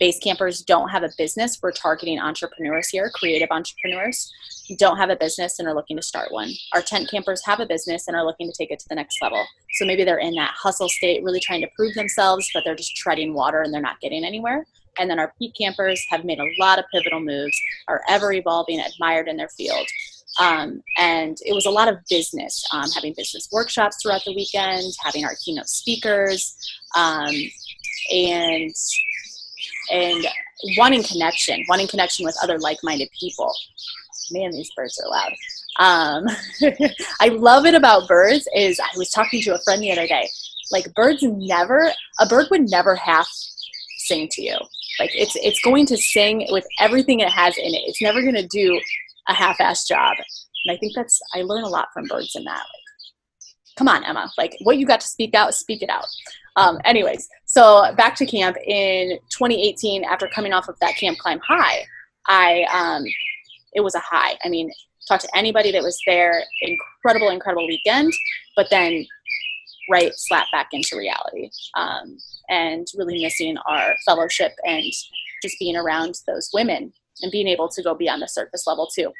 base 0.00 0.18
campers 0.18 0.62
don't 0.62 0.88
have 0.88 1.02
a 1.02 1.10
business. 1.16 1.58
We're 1.62 1.72
targeting 1.72 2.18
entrepreneurs 2.18 2.88
here, 2.88 3.10
creative 3.14 3.48
entrepreneurs 3.50 4.32
don't 4.78 4.96
have 4.96 5.10
a 5.10 5.16
business 5.16 5.58
and 5.58 5.68
are 5.68 5.74
looking 5.74 5.96
to 5.96 6.02
start 6.02 6.32
one. 6.32 6.50
Our 6.72 6.82
tent 6.82 7.10
campers 7.10 7.44
have 7.44 7.60
a 7.60 7.66
business 7.66 8.08
and 8.08 8.16
are 8.16 8.24
looking 8.24 8.50
to 8.50 8.56
take 8.56 8.70
it 8.70 8.78
to 8.80 8.88
the 8.88 8.94
next 8.94 9.20
level. 9.20 9.44
So 9.74 9.84
maybe 9.84 10.04
they're 10.04 10.18
in 10.18 10.34
that 10.34 10.54
hustle 10.56 10.88
state, 10.88 11.22
really 11.22 11.40
trying 11.40 11.60
to 11.60 11.68
prove 11.76 11.94
themselves, 11.94 12.48
but 12.54 12.62
they're 12.64 12.74
just 12.74 12.96
treading 12.96 13.34
water 13.34 13.62
and 13.62 13.72
they're 13.72 13.80
not 13.80 14.00
getting 14.00 14.24
anywhere. 14.24 14.66
And 14.98 15.10
then 15.10 15.18
our 15.18 15.34
peak 15.38 15.54
campers 15.60 16.04
have 16.10 16.24
made 16.24 16.38
a 16.38 16.48
lot 16.60 16.78
of 16.78 16.84
pivotal 16.92 17.20
moves, 17.20 17.58
are 17.88 18.02
ever 18.08 18.32
evolving, 18.32 18.80
admired 18.80 19.28
in 19.28 19.36
their 19.36 19.48
field. 19.48 19.86
Um, 20.40 20.82
and 20.98 21.36
it 21.44 21.54
was 21.54 21.66
a 21.66 21.70
lot 21.70 21.88
of 21.88 21.98
business, 22.08 22.64
um, 22.72 22.90
having 22.92 23.14
business 23.16 23.48
workshops 23.52 23.98
throughout 24.02 24.24
the 24.24 24.34
weekend, 24.34 24.82
having 25.02 25.24
our 25.24 25.34
keynote 25.44 25.68
speakers, 25.68 26.56
um, 26.96 27.34
and 28.12 28.74
and 29.90 30.26
wanting 30.76 31.02
connection, 31.02 31.64
wanting 31.68 31.86
connection 31.88 32.24
with 32.24 32.36
other 32.42 32.58
like-minded 32.58 33.08
people. 33.18 33.52
Man, 34.30 34.50
these 34.52 34.70
birds 34.74 35.00
are 35.04 35.10
loud. 35.10 35.32
Um, 35.78 36.26
I 37.20 37.28
love 37.28 37.66
it 37.66 37.74
about 37.74 38.08
birds 38.08 38.48
is 38.54 38.80
I 38.80 38.96
was 38.96 39.10
talking 39.10 39.40
to 39.42 39.54
a 39.54 39.60
friend 39.64 39.82
the 39.82 39.92
other 39.92 40.06
day. 40.06 40.28
Like 40.70 40.92
birds 40.94 41.22
never, 41.22 41.92
a 42.20 42.26
bird 42.26 42.46
would 42.50 42.70
never 42.70 42.94
half 42.94 43.28
sing 43.98 44.28
to 44.32 44.42
you. 44.42 44.56
Like 44.98 45.10
it's 45.14 45.36
it's 45.36 45.60
going 45.60 45.86
to 45.86 45.96
sing 45.96 46.46
with 46.50 46.66
everything 46.78 47.20
it 47.20 47.30
has 47.30 47.56
in 47.58 47.74
it. 47.74 47.82
It's 47.86 48.00
never 48.00 48.22
going 48.22 48.34
to 48.34 48.46
do 48.46 48.80
a 49.28 49.34
half-ass 49.34 49.86
job. 49.86 50.14
And 50.64 50.74
I 50.74 50.78
think 50.78 50.94
that's 50.94 51.20
I 51.34 51.42
learn 51.42 51.64
a 51.64 51.68
lot 51.68 51.88
from 51.92 52.06
birds 52.06 52.34
in 52.34 52.44
that. 52.44 52.52
Like, 52.54 53.76
come 53.76 53.88
on, 53.88 54.04
Emma. 54.04 54.30
Like 54.38 54.56
what 54.62 54.78
you 54.78 54.86
got 54.86 55.00
to 55.00 55.06
speak 55.06 55.34
out, 55.34 55.54
speak 55.54 55.82
it 55.82 55.90
out. 55.90 56.06
Um, 56.56 56.78
anyways, 56.84 57.28
so 57.46 57.92
back 57.96 58.14
to 58.16 58.26
camp 58.26 58.56
in 58.64 59.18
2018, 59.30 60.04
after 60.04 60.28
coming 60.28 60.52
off 60.52 60.68
of 60.68 60.78
that 60.80 60.96
camp 60.96 61.18
climb 61.18 61.40
high, 61.40 61.84
I 62.26 62.64
um, 62.72 63.04
it 63.74 63.82
was 63.82 63.94
a 63.94 64.00
high. 64.00 64.38
I 64.44 64.48
mean, 64.48 64.70
talk 65.06 65.20
to 65.20 65.36
anybody 65.36 65.70
that 65.72 65.82
was 65.82 65.98
there, 66.06 66.44
incredible, 66.62 67.30
incredible 67.30 67.66
weekend, 67.66 68.12
but 68.56 68.68
then 68.70 69.06
right 69.90 70.12
slap 70.14 70.46
back 70.50 70.68
into 70.72 70.96
reality 70.96 71.50
um, 71.76 72.16
and 72.48 72.86
really 72.96 73.22
missing 73.22 73.56
our 73.68 73.94
fellowship 74.06 74.52
and 74.64 74.82
just 75.42 75.58
being 75.58 75.76
around 75.76 76.14
those 76.26 76.48
women 76.54 76.92
and 77.20 77.30
being 77.30 77.48
able 77.48 77.68
to 77.68 77.82
go 77.82 77.94
beyond 77.94 78.22
the 78.22 78.28
surface 78.28 78.66
level 78.66 78.86
too. 78.86 79.12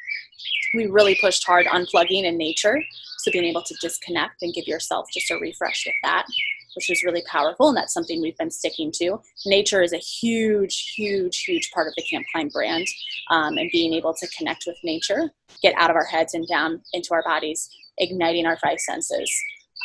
We 0.75 0.87
really 0.87 1.17
pushed 1.21 1.45
hard 1.45 1.67
on 1.67 1.85
plugging 1.85 2.25
in 2.25 2.37
nature, 2.37 2.81
so 3.19 3.31
being 3.31 3.45
able 3.45 3.61
to 3.63 3.75
disconnect 3.79 4.41
and 4.41 4.53
give 4.53 4.67
yourself 4.67 5.07
just 5.13 5.31
a 5.31 5.35
refresh 5.35 5.85
with 5.85 5.95
that 6.03 6.25
which 6.75 6.89
is 6.89 7.03
really 7.03 7.23
powerful. 7.29 7.69
And 7.69 7.77
that's 7.77 7.93
something 7.93 8.21
we've 8.21 8.37
been 8.37 8.51
sticking 8.51 8.91
to. 8.95 9.19
Nature 9.45 9.81
is 9.81 9.93
a 9.93 9.97
huge, 9.97 10.93
huge, 10.95 11.43
huge 11.43 11.71
part 11.73 11.87
of 11.87 11.93
the 11.95 12.03
Camp 12.03 12.25
Climb 12.31 12.49
brand. 12.49 12.87
Um, 13.31 13.57
and 13.57 13.69
being 13.71 13.93
able 13.93 14.13
to 14.13 14.27
connect 14.37 14.65
with 14.67 14.77
nature, 14.83 15.31
get 15.61 15.73
out 15.77 15.89
of 15.89 15.95
our 15.95 16.05
heads 16.05 16.33
and 16.33 16.47
down 16.47 16.81
into 16.93 17.13
our 17.13 17.23
bodies, 17.23 17.69
igniting 17.97 18.45
our 18.45 18.57
five 18.57 18.79
senses. 18.79 19.31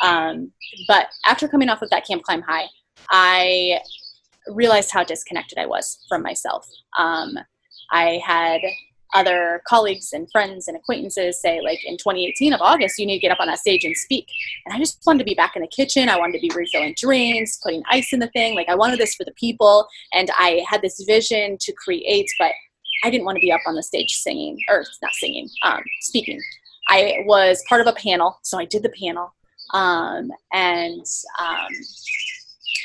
Um, 0.01 0.51
but 0.87 1.07
after 1.25 1.47
coming 1.47 1.69
off 1.69 1.81
of 1.81 1.89
that 1.89 2.05
Camp 2.05 2.23
Climb 2.23 2.41
high, 2.41 2.67
I 3.09 3.79
realized 4.47 4.91
how 4.91 5.03
disconnected 5.03 5.57
I 5.57 5.65
was 5.65 6.05
from 6.07 6.21
myself. 6.21 6.67
Um, 6.97 7.37
I 7.91 8.21
had 8.25 8.61
other 9.13 9.61
colleagues 9.67 10.13
and 10.13 10.29
friends 10.31 10.67
and 10.67 10.77
acquaintances 10.77 11.41
say 11.41 11.59
like 11.61 11.79
in 11.85 11.97
2018 11.97 12.53
of 12.53 12.61
august 12.61 12.97
you 12.97 13.05
need 13.05 13.15
to 13.15 13.21
get 13.21 13.31
up 13.31 13.39
on 13.39 13.47
that 13.47 13.59
stage 13.59 13.83
and 13.83 13.95
speak. 13.95 14.27
And 14.65 14.73
i 14.73 14.79
just 14.79 15.01
wanted 15.05 15.19
to 15.19 15.25
be 15.25 15.33
back 15.33 15.55
in 15.55 15.61
the 15.61 15.67
kitchen. 15.67 16.09
I 16.09 16.17
wanted 16.17 16.33
to 16.33 16.47
be 16.47 16.51
refilling 16.55 16.95
drinks 16.97 17.57
putting 17.63 17.83
ice 17.89 18.13
in 18.13 18.19
the 18.19 18.29
thing. 18.29 18.55
Like 18.55 18.69
i 18.69 18.75
wanted 18.75 18.99
this 18.99 19.15
for 19.15 19.23
the 19.23 19.33
people. 19.33 19.87
And 20.13 20.29
i 20.37 20.63
had 20.67 20.81
this 20.81 21.03
vision 21.05 21.57
to 21.61 21.73
create 21.73 22.29
but 22.39 22.51
i 23.03 23.09
didn't 23.09 23.25
want 23.25 23.35
to 23.35 23.41
be 23.41 23.51
up 23.51 23.61
on 23.65 23.75
the 23.75 23.83
stage 23.83 24.13
singing 24.15 24.57
or 24.69 24.83
not 25.01 25.13
singing 25.13 25.49
um, 25.63 25.81
speaking. 26.01 26.39
I 26.87 27.23
was 27.25 27.63
part 27.67 27.81
of 27.81 27.87
a 27.87 27.93
panel 27.93 28.39
so 28.43 28.59
i 28.59 28.65
did 28.65 28.83
the 28.83 28.93
panel. 29.01 29.33
Um, 29.73 30.31
and 30.51 31.05
um, 31.39 31.67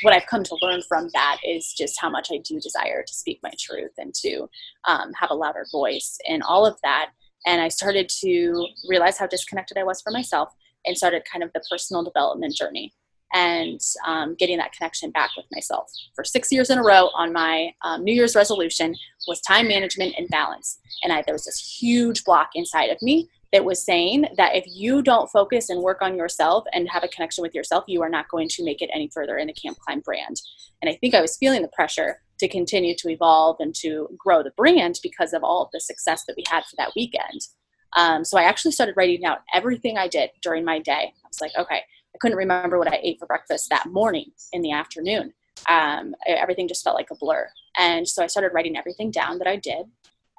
what 0.01 0.13
I've 0.13 0.27
come 0.27 0.43
to 0.43 0.57
learn 0.61 0.81
from 0.87 1.09
that 1.13 1.37
is 1.45 1.73
just 1.73 1.99
how 1.99 2.09
much 2.09 2.29
I 2.31 2.37
do 2.37 2.59
desire 2.59 3.03
to 3.05 3.13
speak 3.13 3.39
my 3.43 3.51
truth 3.59 3.91
and 3.97 4.13
to 4.15 4.47
um, 4.85 5.11
have 5.19 5.31
a 5.31 5.35
louder 5.35 5.65
voice 5.71 6.17
and 6.27 6.43
all 6.43 6.65
of 6.65 6.77
that. 6.83 7.11
And 7.45 7.61
I 7.61 7.67
started 7.69 8.09
to 8.21 8.67
realize 8.87 9.17
how 9.17 9.27
disconnected 9.27 9.77
I 9.77 9.83
was 9.83 10.01
from 10.01 10.13
myself 10.13 10.53
and 10.85 10.97
started 10.97 11.23
kind 11.31 11.43
of 11.43 11.51
the 11.53 11.61
personal 11.69 12.03
development 12.03 12.55
journey 12.55 12.93
and 13.33 13.79
um, 14.05 14.35
getting 14.35 14.57
that 14.57 14.71
connection 14.71 15.11
back 15.11 15.31
with 15.35 15.45
myself. 15.51 15.91
For 16.15 16.23
six 16.23 16.51
years 16.51 16.69
in 16.69 16.77
a 16.77 16.83
row, 16.83 17.09
on 17.13 17.33
my 17.33 17.71
um, 17.83 18.03
New 18.03 18.13
Year's 18.13 18.35
resolution 18.35 18.95
was 19.27 19.41
time 19.41 19.67
management 19.67 20.15
and 20.17 20.27
balance. 20.29 20.79
And 21.03 21.11
I, 21.11 21.23
there 21.23 21.35
was 21.35 21.45
this 21.45 21.77
huge 21.79 22.23
block 22.23 22.51
inside 22.55 22.89
of 22.89 23.01
me 23.01 23.29
that 23.53 23.65
was 23.65 23.83
saying 23.83 24.25
that 24.35 24.55
if 24.55 24.65
you 24.67 25.01
don't 25.01 25.29
focus 25.29 25.69
and 25.69 25.81
work 25.81 26.01
on 26.01 26.17
yourself 26.17 26.65
and 26.73 26.89
have 26.89 27.03
a 27.03 27.07
connection 27.07 27.41
with 27.41 27.55
yourself, 27.55 27.85
you 27.87 28.01
are 28.01 28.09
not 28.09 28.27
going 28.29 28.47
to 28.49 28.63
make 28.63 28.81
it 28.81 28.89
any 28.93 29.09
further 29.13 29.37
in 29.37 29.47
the 29.47 29.53
Camp 29.53 29.77
Climb 29.79 30.01
brand. 30.01 30.41
And 30.81 30.89
I 30.89 30.95
think 30.95 31.13
I 31.13 31.21
was 31.21 31.37
feeling 31.37 31.61
the 31.61 31.69
pressure 31.69 32.21
to 32.39 32.47
continue 32.47 32.95
to 32.95 33.09
evolve 33.09 33.57
and 33.59 33.73
to 33.75 34.09
grow 34.17 34.43
the 34.43 34.51
brand 34.51 34.99
because 35.01 35.33
of 35.33 35.43
all 35.43 35.63
of 35.63 35.69
the 35.71 35.79
success 35.79 36.23
that 36.27 36.35
we 36.35 36.43
had 36.49 36.65
for 36.65 36.75
that 36.77 36.91
weekend. 36.95 37.47
Um, 37.95 38.25
so 38.25 38.37
I 38.37 38.43
actually 38.43 38.73
started 38.73 38.95
writing 38.97 39.25
out 39.25 39.39
everything 39.53 39.97
I 39.97 40.07
did 40.07 40.29
during 40.41 40.65
my 40.65 40.79
day. 40.79 41.13
I 41.13 41.27
was 41.27 41.41
like, 41.41 41.51
okay, 41.57 41.77
I 41.77 42.17
couldn't 42.19 42.37
remember 42.37 42.77
what 42.77 42.91
I 42.91 42.99
ate 43.01 43.17
for 43.17 43.25
breakfast 43.25 43.69
that 43.69 43.87
morning 43.87 44.31
in 44.51 44.61
the 44.61 44.71
afternoon. 44.71 45.33
Um, 45.69 46.13
everything 46.27 46.67
just 46.67 46.83
felt 46.83 46.95
like 46.95 47.11
a 47.11 47.15
blur. 47.15 47.49
And 47.77 48.07
so 48.07 48.23
I 48.23 48.27
started 48.27 48.53
writing 48.53 48.77
everything 48.77 49.09
down 49.09 49.39
that 49.39 49.47
I 49.47 49.55
did. 49.55 49.85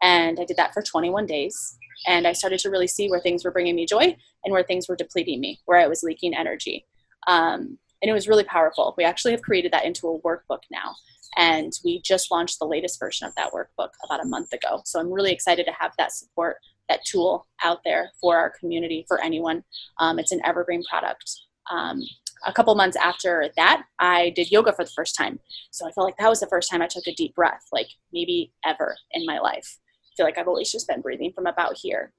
And 0.03 0.39
I 0.39 0.45
did 0.45 0.59
that 0.59 0.75
for 0.75 0.83
21 0.83 1.27
days 1.27 1.78
and 2.07 2.27
I 2.27 2.33
started 2.33 2.61
to 2.61 2.71
really 2.71 2.87
see 2.87 3.09
where 3.09 3.21
things 3.21 3.45
were 3.45 3.51
bringing 3.51 3.77
me 3.77 3.87
joy 3.87 4.17
and 4.45 4.53
where 4.53 4.63
things 4.63 4.89
were 4.89 4.97
depleting 4.97 5.41
me, 5.41 5.61
where 5.67 5.79
I 5.79 5.87
was 5.87 6.03
leaking 6.03 6.35
energy. 6.35 6.87
Um, 7.27 7.79
and 8.01 8.09
it 8.09 8.13
was 8.13 8.29
really 8.29 8.45
powerful. 8.45 8.95
We 8.97 9.05
actually 9.05 9.33
have 9.33 9.43
created 9.43 9.73
that 9.73 9.85
into 9.85 10.09
a 10.09 10.21
workbook 10.21 10.61
now. 10.71 10.95
And 11.37 11.73
we 11.85 12.01
just 12.03 12.31
launched 12.31 12.59
the 12.59 12.67
latest 12.67 12.99
version 12.99 13.27
of 13.27 13.35
that 13.35 13.53
workbook 13.53 13.91
about 14.05 14.23
a 14.23 14.29
month 14.29 14.53
ago. 14.53 14.83
So 14.85 14.99
I'm 14.99 15.13
really 15.13 15.33
excited 15.33 15.67
to 15.67 15.73
have 15.73 15.93
that 15.99 16.13
support, 16.13 16.57
that 16.89 17.05
tool 17.05 17.47
out 17.63 17.81
there 17.85 18.11
for 18.21 18.37
our 18.37 18.51
community, 18.51 19.05
for 19.09 19.23
anyone. 19.23 19.65
Um, 19.99 20.19
it's 20.19 20.33
an 20.33 20.41
evergreen 20.45 20.83
product. 20.89 21.31
Um, 21.71 22.01
a 22.47 22.53
couple 22.53 22.75
months 22.77 22.97
after 22.97 23.51
that, 23.57 23.83
I 23.99 24.31
did 24.31 24.51
yoga 24.51 24.73
for 24.73 24.85
the 24.85 24.91
first 24.91 25.17
time. 25.17 25.41
So 25.71 25.87
I 25.87 25.93
felt 25.93 26.07
like 26.07 26.17
that 26.19 26.31
was 26.31 26.41
the 26.41 26.47
first 26.47 26.71
time 26.71 26.81
I 26.81 26.87
took 26.87 27.07
a 27.07 27.15
deep 27.15 27.35
breath, 27.35 27.67
like 27.73 27.89
maybe 28.13 28.53
ever 28.65 28.97
in 29.13 29.27
my 29.27 29.39
life 29.39 29.79
feel 30.19 30.27
like 30.27 30.37
I've 30.37 30.49
always 30.49 30.71
just 30.71 30.89
been 30.89 31.01
breathing 31.01 31.33
from 31.33 31.47
about 31.47 31.79
here. 31.79 32.13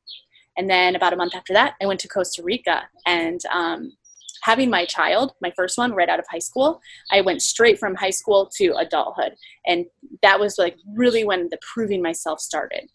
And 0.58 0.70
then 0.70 0.96
about 0.96 1.14
a 1.14 1.18
month 1.18 1.36
after 1.36 1.54
that, 1.54 1.76
I 1.82 1.86
went 1.86 2.00
to 2.00 2.08
Costa 2.08 2.42
Rica 2.42 2.90
and 3.06 3.40
um, 3.54 3.94
having 4.42 4.70
my 4.70 4.86
child, 4.86 5.34
my 5.42 5.52
first 5.56 5.78
one, 5.78 5.94
right 5.94 6.10
out 6.10 6.20
of 6.20 6.26
high 6.30 6.40
school, 6.40 6.82
I 7.12 7.22
went 7.22 7.42
straight 7.42 7.78
from 7.78 7.96
high 7.96 8.10
school 8.10 8.50
to 8.56 8.76
adulthood. 8.78 9.36
And 9.68 9.86
that 10.22 10.40
was 10.40 10.58
like 10.58 10.78
really 10.96 11.24
when 11.24 11.50
the 11.50 11.60
proving 11.62 12.02
myself 12.02 12.40
started. 12.40 12.90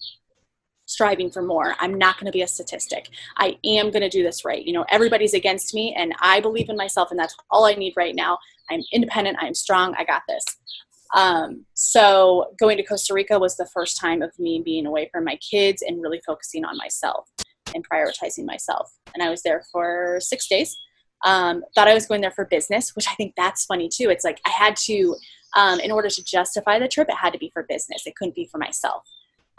Striving 0.87 1.30
for 1.30 1.42
more. 1.42 1.75
I'm 1.78 1.94
not 1.94 2.16
going 2.16 2.26
to 2.26 2.32
be 2.32 2.42
a 2.42 2.46
statistic. 2.46 3.08
I 3.38 3.58
am 3.64 3.90
going 3.90 4.02
to 4.02 4.11
do 4.11 4.23
this 4.23 4.44
right. 4.44 4.62
You 4.64 4.75
know, 4.75 4.84
everybody's 4.90 5.32
against 5.32 5.73
me, 5.73 5.94
and 5.96 6.14
I 6.20 6.40
believe 6.40 6.68
in 6.68 6.76
myself, 6.76 7.11
and 7.11 7.18
that's 7.18 7.34
all 7.50 7.64
I 7.64 7.73
need 7.73 7.94
right 7.96 8.14
now. 8.14 8.37
I'm 8.70 8.82
independent. 8.92 9.38
I'm 9.40 9.54
strong. 9.54 9.94
I 9.96 10.04
got 10.04 10.23
this. 10.28 10.44
Um, 11.14 11.64
so 11.75 12.54
going 12.58 12.76
to 12.76 12.82
Costa 12.82 13.14
Rica 13.14 13.38
was 13.38 13.56
the 13.56 13.68
first 13.73 13.99
time 13.99 14.23
of 14.23 14.37
me 14.38 14.62
being 14.64 14.87
away 14.87 15.08
from 15.12 15.25
my 15.25 15.37
kids 15.37 15.82
and 15.82 16.02
really 16.02 16.20
focusing 16.26 16.64
on 16.64 16.76
myself 16.76 17.28
and 17.75 17.88
prioritizing 17.88 18.44
myself. 18.44 18.92
And 19.14 19.23
I 19.23 19.30
was 19.30 19.42
there 19.42 19.62
for 19.70 20.18
six 20.20 20.49
days. 20.49 20.76
Um, 21.25 21.64
thought 21.75 21.88
I 21.88 21.94
was 21.94 22.06
going 22.06 22.20
there 22.20 22.30
for 22.30 22.44
business, 22.44 22.94
which 22.94 23.06
I 23.08 23.14
think 23.14 23.34
that's 23.37 23.64
funny 23.64 23.88
too. 23.88 24.11
It's 24.11 24.25
like 24.25 24.40
I 24.46 24.50
had 24.50 24.76
to, 24.76 25.16
um, 25.56 25.80
in 25.80 25.90
order 25.90 26.08
to 26.08 26.25
justify 26.25 26.78
the 26.78 26.88
trip, 26.88 27.08
it 27.08 27.16
had 27.16 27.32
to 27.32 27.38
be 27.38 27.50
for 27.52 27.62
business. 27.62 28.06
It 28.06 28.16
couldn't 28.16 28.34
be 28.34 28.49
for 28.50 28.58
myself. 28.58 29.04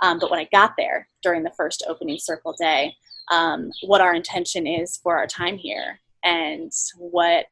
Um, 0.01 0.19
but 0.19 0.29
when 0.29 0.39
I 0.39 0.47
got 0.51 0.73
there 0.77 1.07
during 1.23 1.43
the 1.43 1.53
first 1.55 1.83
opening 1.87 2.17
circle 2.19 2.53
day, 2.59 2.95
um, 3.31 3.71
what 3.83 4.01
our 4.01 4.13
intention 4.13 4.67
is 4.67 4.97
for 4.97 5.17
our 5.17 5.25
time 5.25 5.57
here 5.57 5.99
and 6.23 6.71
what 6.97 7.47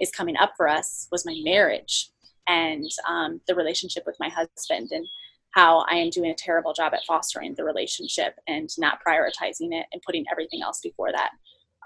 is 0.00 0.10
coming 0.12 0.36
up 0.36 0.54
for 0.56 0.68
us 0.68 1.08
was 1.12 1.26
my 1.26 1.38
marriage 1.44 2.10
and 2.48 2.90
um, 3.08 3.40
the 3.46 3.54
relationship 3.54 4.04
with 4.06 4.16
my 4.18 4.28
husband 4.28 4.88
and 4.90 5.06
how 5.50 5.84
I 5.90 5.96
am 5.96 6.10
doing 6.10 6.30
a 6.30 6.34
terrible 6.34 6.72
job 6.72 6.94
at 6.94 7.04
fostering 7.06 7.54
the 7.54 7.64
relationship 7.64 8.34
and 8.46 8.68
not 8.78 9.00
prioritizing 9.06 9.72
it 9.72 9.86
and 9.92 10.02
putting 10.02 10.24
everything 10.30 10.62
else 10.62 10.80
before 10.80 11.10
that. 11.12 11.30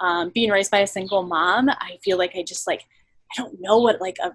Um, 0.01 0.31
being 0.35 0.51
raised 0.51 0.71
by 0.71 0.81
a 0.81 0.87
single 0.87 1.23
mom, 1.23 1.69
I 1.69 1.99
feel 2.03 2.19
like 2.19 2.33
I 2.35 2.43
just 2.43 2.67
like 2.67 2.85
I 3.31 3.43
don't 3.43 3.61
know 3.61 3.79
what 3.79 4.01
like 4.01 4.17
a 4.23 4.33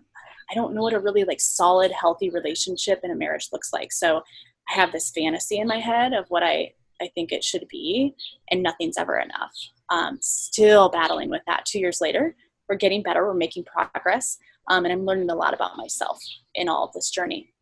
I 0.50 0.54
don't 0.54 0.74
know 0.74 0.82
what 0.82 0.94
a 0.94 1.00
really 1.00 1.24
like 1.24 1.42
solid, 1.42 1.92
healthy 1.92 2.30
relationship 2.30 3.02
in 3.04 3.12
a 3.12 3.16
marriage 3.16 3.50
looks 3.52 3.74
like. 3.74 3.92
So 3.92 4.24
I 4.70 4.74
have 4.74 4.92
this 4.92 5.12
fantasy 5.12 5.58
in 5.58 5.68
my 5.68 5.80
head 5.80 6.14
of 6.14 6.26
what 6.30 6.44
I 6.44 6.74
I 7.02 7.10
think 7.14 7.32
it 7.32 7.44
should 7.44 7.68
be, 7.70 8.16
and 8.50 8.64
nothing's 8.64 8.98
ever 8.98 9.18
enough. 9.18 9.54
Um, 9.90 10.18
still 10.22 10.90
battling 10.90 11.30
with 11.30 11.44
that. 11.48 11.66
Two 11.66 11.80
years 11.80 12.02
later, 12.02 12.36
we're 12.68 12.76
getting 12.76 13.04
better. 13.04 13.26
We're 13.26 13.34
making 13.34 13.66
progress. 13.66 14.38
Um, 14.70 14.86
and 14.86 14.94
I'm 14.94 15.06
learning 15.06 15.30
a 15.30 15.36
lot 15.36 15.54
about 15.54 15.78
myself 15.78 16.20
in 16.56 16.70
all 16.70 16.86
of 16.86 16.94
this 16.94 17.10
journey. 17.10 17.54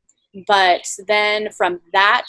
But 0.48 0.88
then 1.08 1.52
from 1.52 1.82
that 1.94 2.28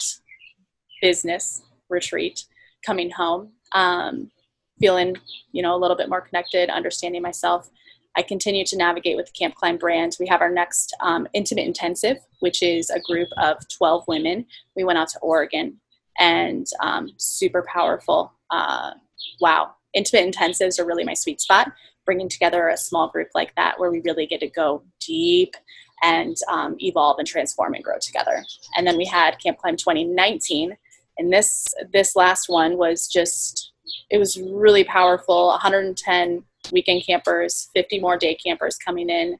business 1.01 1.63
retreat, 1.89 2.45
coming 2.85 3.09
home, 3.09 3.51
um, 3.73 4.31
feeling 4.79 5.15
you 5.51 5.61
know 5.61 5.75
a 5.75 5.77
little 5.77 5.97
bit 5.97 6.09
more 6.09 6.21
connected, 6.21 6.69
understanding 6.69 7.21
myself. 7.21 7.69
I 8.15 8.23
continue 8.23 8.65
to 8.65 8.77
navigate 8.77 9.15
with 9.15 9.27
the 9.27 9.31
Camp 9.33 9.53
Climb 9.55 9.77
brand. 9.77 10.17
We 10.19 10.27
have 10.27 10.41
our 10.41 10.51
next 10.51 10.95
um, 11.01 11.27
intimate 11.33 11.67
intensive, 11.67 12.17
which 12.39 12.63
is 12.63 12.89
a 12.89 12.99
group 13.01 13.29
of 13.37 13.57
12 13.69 14.05
women. 14.07 14.47
We 14.75 14.83
went 14.83 14.97
out 14.97 15.09
to 15.09 15.19
Oregon 15.19 15.79
and 16.17 16.65
um, 16.81 17.09
super 17.17 17.63
powerful. 17.71 18.33
Uh, 18.49 18.93
wow, 19.39 19.75
intimate 19.93 20.33
intensives 20.33 20.79
are 20.79 20.85
really 20.85 21.03
my 21.03 21.13
sweet 21.13 21.41
spot 21.41 21.71
bringing 22.07 22.29
together 22.29 22.69
a 22.69 22.77
small 22.77 23.09
group 23.09 23.27
like 23.35 23.53
that 23.55 23.79
where 23.79 23.91
we 23.91 24.01
really 24.03 24.25
get 24.25 24.39
to 24.39 24.49
go 24.49 24.81
deep 24.99 25.53
and 26.01 26.35
um, 26.49 26.75
evolve 26.79 27.19
and 27.19 27.27
transform 27.27 27.75
and 27.75 27.83
grow 27.83 27.97
together. 28.01 28.43
And 28.75 28.87
then 28.87 28.97
we 28.97 29.05
had 29.05 29.37
Camp 29.43 29.59
Climb 29.59 29.75
2019, 29.75 30.75
and 31.19 31.31
this 31.31 31.67
this 31.93 32.15
last 32.15 32.49
one 32.49 32.77
was 32.77 33.07
just 33.07 33.73
it 34.09 34.17
was 34.17 34.41
really 34.41 34.83
powerful. 34.83 35.49
110 35.49 36.43
weekend 36.71 37.03
campers, 37.05 37.69
50 37.75 37.99
more 37.99 38.17
day 38.17 38.35
campers 38.35 38.77
coming 38.77 39.09
in. 39.09 39.37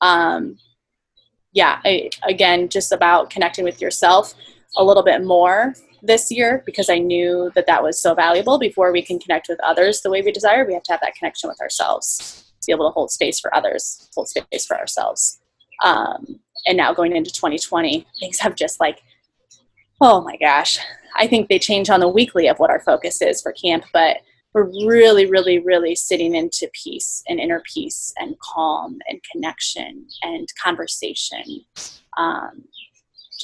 Um, 0.00 0.58
yeah, 1.52 1.80
I, 1.84 2.10
again, 2.26 2.68
just 2.68 2.92
about 2.92 3.30
connecting 3.30 3.64
with 3.64 3.80
yourself 3.80 4.34
a 4.76 4.84
little 4.84 5.04
bit 5.04 5.24
more 5.24 5.74
this 6.04 6.30
year 6.30 6.62
because 6.66 6.88
I 6.88 6.98
knew 6.98 7.50
that 7.54 7.66
that 7.66 7.82
was 7.82 8.00
so 8.00 8.14
valuable. 8.14 8.58
Before 8.58 8.92
we 8.92 9.02
can 9.02 9.18
connect 9.18 9.48
with 9.48 9.58
others 9.60 10.00
the 10.00 10.10
way 10.10 10.22
we 10.22 10.32
desire, 10.32 10.66
we 10.66 10.74
have 10.74 10.82
to 10.84 10.92
have 10.92 11.00
that 11.00 11.14
connection 11.14 11.48
with 11.48 11.60
ourselves 11.60 12.52
to 12.60 12.66
be 12.66 12.72
able 12.72 12.88
to 12.88 12.92
hold 12.92 13.10
space 13.10 13.40
for 13.40 13.54
others, 13.54 14.08
hold 14.14 14.28
space 14.28 14.66
for 14.66 14.78
ourselves. 14.78 15.40
Um, 15.82 16.40
and 16.66 16.76
now 16.76 16.94
going 16.94 17.14
into 17.14 17.32
2020, 17.32 18.06
things 18.20 18.38
have 18.40 18.54
just 18.54 18.80
like, 18.80 19.02
oh 20.00 20.22
my 20.22 20.36
gosh, 20.36 20.78
I 21.16 21.26
think 21.26 21.48
they 21.48 21.58
change 21.58 21.90
on 21.90 22.00
the 22.00 22.08
weekly 22.08 22.48
of 22.48 22.58
what 22.58 22.70
our 22.70 22.80
focus 22.80 23.22
is 23.22 23.42
for 23.42 23.52
camp, 23.52 23.84
but 23.92 24.18
we're 24.54 24.70
really, 24.86 25.26
really, 25.26 25.58
really 25.58 25.94
sitting 25.96 26.34
into 26.34 26.70
peace 26.72 27.22
and 27.28 27.40
inner 27.40 27.62
peace 27.72 28.12
and 28.18 28.38
calm 28.38 28.98
and 29.08 29.20
connection 29.30 30.06
and 30.22 30.48
conversation. 30.62 31.64
Um, 32.16 32.64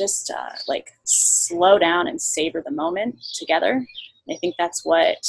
just 0.00 0.30
uh, 0.30 0.56
like 0.66 0.92
slow 1.04 1.78
down 1.78 2.08
and 2.08 2.20
savor 2.20 2.62
the 2.64 2.70
moment 2.72 3.16
together. 3.34 3.72
And 3.72 4.36
I 4.36 4.36
think 4.36 4.54
that's 4.58 4.84
what 4.84 5.24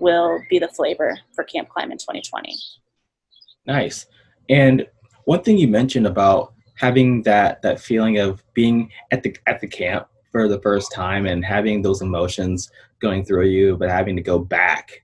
will 0.00 0.40
be 0.48 0.58
the 0.58 0.68
flavor 0.68 1.18
for 1.34 1.44
Camp 1.44 1.68
Climb 1.68 1.90
in 1.90 1.98
2020. 1.98 2.56
Nice. 3.66 4.06
And 4.48 4.86
one 5.24 5.42
thing 5.42 5.58
you 5.58 5.68
mentioned 5.68 6.06
about 6.06 6.54
having 6.76 7.22
that 7.22 7.62
that 7.62 7.80
feeling 7.80 8.18
of 8.18 8.42
being 8.54 8.90
at 9.10 9.22
the 9.22 9.36
at 9.46 9.60
the 9.60 9.66
camp 9.66 10.06
for 10.30 10.48
the 10.48 10.60
first 10.60 10.92
time 10.92 11.26
and 11.26 11.44
having 11.44 11.82
those 11.82 12.02
emotions 12.02 12.70
going 13.00 13.24
through 13.24 13.46
you, 13.46 13.76
but 13.76 13.88
having 13.88 14.16
to 14.16 14.22
go 14.22 14.38
back 14.38 15.02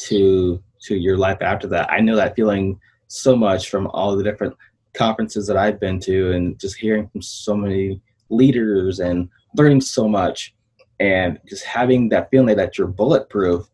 to 0.00 0.62
to 0.82 0.94
your 0.94 1.16
life 1.16 1.38
after 1.40 1.66
that. 1.68 1.90
I 1.90 2.00
know 2.00 2.16
that 2.16 2.36
feeling 2.36 2.78
so 3.08 3.36
much 3.36 3.70
from 3.70 3.86
all 3.88 4.16
the 4.16 4.24
different 4.24 4.54
conferences 4.94 5.46
that 5.46 5.56
I've 5.56 5.80
been 5.80 5.98
to 6.00 6.32
and 6.32 6.58
just 6.58 6.76
hearing 6.76 7.08
from 7.08 7.22
so 7.22 7.56
many 7.56 8.00
leaders 8.32 8.98
and 9.00 9.28
learning 9.56 9.80
so 9.80 10.08
much. 10.08 10.54
and 11.00 11.40
just 11.48 11.64
having 11.64 12.08
that 12.08 12.28
feeling 12.30 12.56
that 12.56 12.78
you're 12.78 12.86
bulletproof 12.86 13.66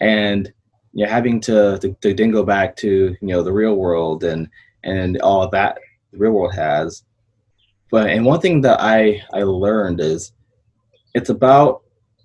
and 0.00 0.52
you 0.92 1.04
know 1.04 1.10
having 1.10 1.40
to, 1.40 1.78
to, 1.80 1.92
to 2.00 2.14
then 2.14 2.30
go 2.30 2.42
back 2.42 2.76
to 2.76 3.16
you 3.20 3.28
know 3.28 3.42
the 3.42 3.52
real 3.52 3.74
world 3.74 4.24
and 4.24 4.48
and 4.84 5.20
all 5.20 5.48
that 5.48 5.78
the 6.12 6.18
real 6.18 6.32
world 6.32 6.54
has 6.54 7.02
but 7.90 8.08
and 8.08 8.24
one 8.24 8.40
thing 8.40 8.60
that 8.60 8.78
i 8.80 9.20
i 9.32 9.42
learned 9.42 10.00
is 10.00 10.32
it's 11.14 11.30
about 11.30 11.82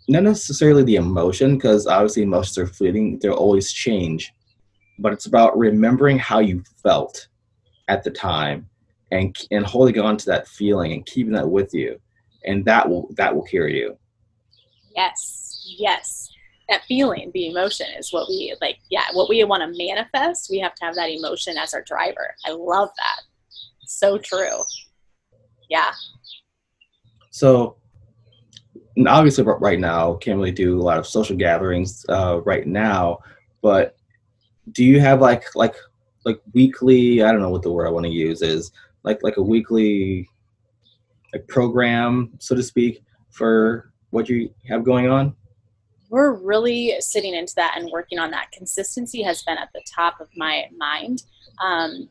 not 0.07 0.24
necessarily 0.24 0.83
the 0.83 0.95
emotion 0.95 1.55
because 1.55 1.88
obviously 1.88 2.24
emotions 2.24 2.57
are 2.57 2.67
fleeting 2.67 3.17
they'll 3.19 3.33
always 3.33 3.71
change 3.71 4.31
but 5.00 5.13
it's 5.13 5.25
about 5.25 5.57
remembering 5.57 6.19
how 6.19 6.39
you 6.39 6.63
felt 6.83 7.27
at 7.88 8.03
the 8.03 8.12
time 8.12 8.69
and 9.12 9.36
and 9.51 9.65
holding 9.65 10.00
on 10.00 10.18
to 10.18 10.25
that 10.25 10.48
feeling 10.48 10.94
and 10.94 11.06
keeping 11.06 11.34
that 11.34 11.50
with 11.50 11.74
you 11.74 12.00
and 12.46 12.65
that 12.65 12.88
will 12.88 13.10
that 13.18 13.34
will 13.36 13.44
carry 13.44 13.77
you. 13.77 13.98
Yes 14.96 15.41
yes. 15.77 16.30
That 16.70 16.84
feeling 16.86 17.32
the 17.34 17.48
emotion 17.48 17.88
is 17.98 18.13
what 18.13 18.30
we 18.30 18.56
like 18.62 18.77
yeah 18.89 19.06
what 19.13 19.30
we 19.30 19.44
want 19.44 19.62
to 19.62 19.77
manifest 19.77 20.50
we 20.50 20.60
have 20.60 20.74
to 20.75 20.86
have 20.86 20.96
that 20.96 21.10
emotion 21.10 21.58
as 21.58 21.74
our 21.74 21.84
driver. 21.84 22.34
I 22.46 22.51
love 22.51 22.89
that. 22.98 23.22
So 23.86 24.18
true. 24.18 24.63
Yeah. 25.70 25.91
So 27.32 27.77
obviously 29.08 29.44
right 29.44 29.80
now 29.80 30.15
can't 30.15 30.38
really 30.38 30.51
do 30.51 30.80
a 30.80 30.84
lot 30.84 30.98
of 30.98 31.08
social 31.08 31.36
gatherings 31.36 32.06
uh, 32.10 32.41
right 32.44 32.68
now 32.68 33.18
but 33.62 33.96
do 34.74 34.84
you 34.84 35.00
have 35.00 35.22
like 35.22 35.44
like 35.56 35.75
like 36.25 36.41
weekly 36.53 37.24
i 37.24 37.32
don't 37.32 37.41
know 37.41 37.50
what 37.50 37.62
the 37.62 37.72
word 37.72 37.88
i 37.88 37.89
want 37.89 38.06
to 38.06 38.12
use 38.12 38.41
is 38.41 38.72
like 39.03 39.22
like 39.24 39.38
a 39.38 39.41
weekly 39.41 40.27
like 41.34 41.48
program 41.48 42.31
so 42.39 42.55
to 42.55 42.63
speak 42.63 43.03
for 43.29 43.91
what 44.10 44.29
you 44.29 44.53
have 44.67 44.84
going 44.84 45.10
on 45.10 45.36
we're 46.10 46.34
really 46.34 46.96
sitting 47.00 47.34
into 47.34 47.53
that 47.55 47.75
and 47.77 47.89
working 47.91 48.20
on 48.20 48.31
that 48.31 48.51
consistency 48.51 49.22
has 49.22 49.43
been 49.43 49.58
at 49.58 49.70
the 49.74 49.81
top 49.96 50.20
of 50.20 50.27
my 50.36 50.65
mind 50.77 51.24
um, 51.63 52.10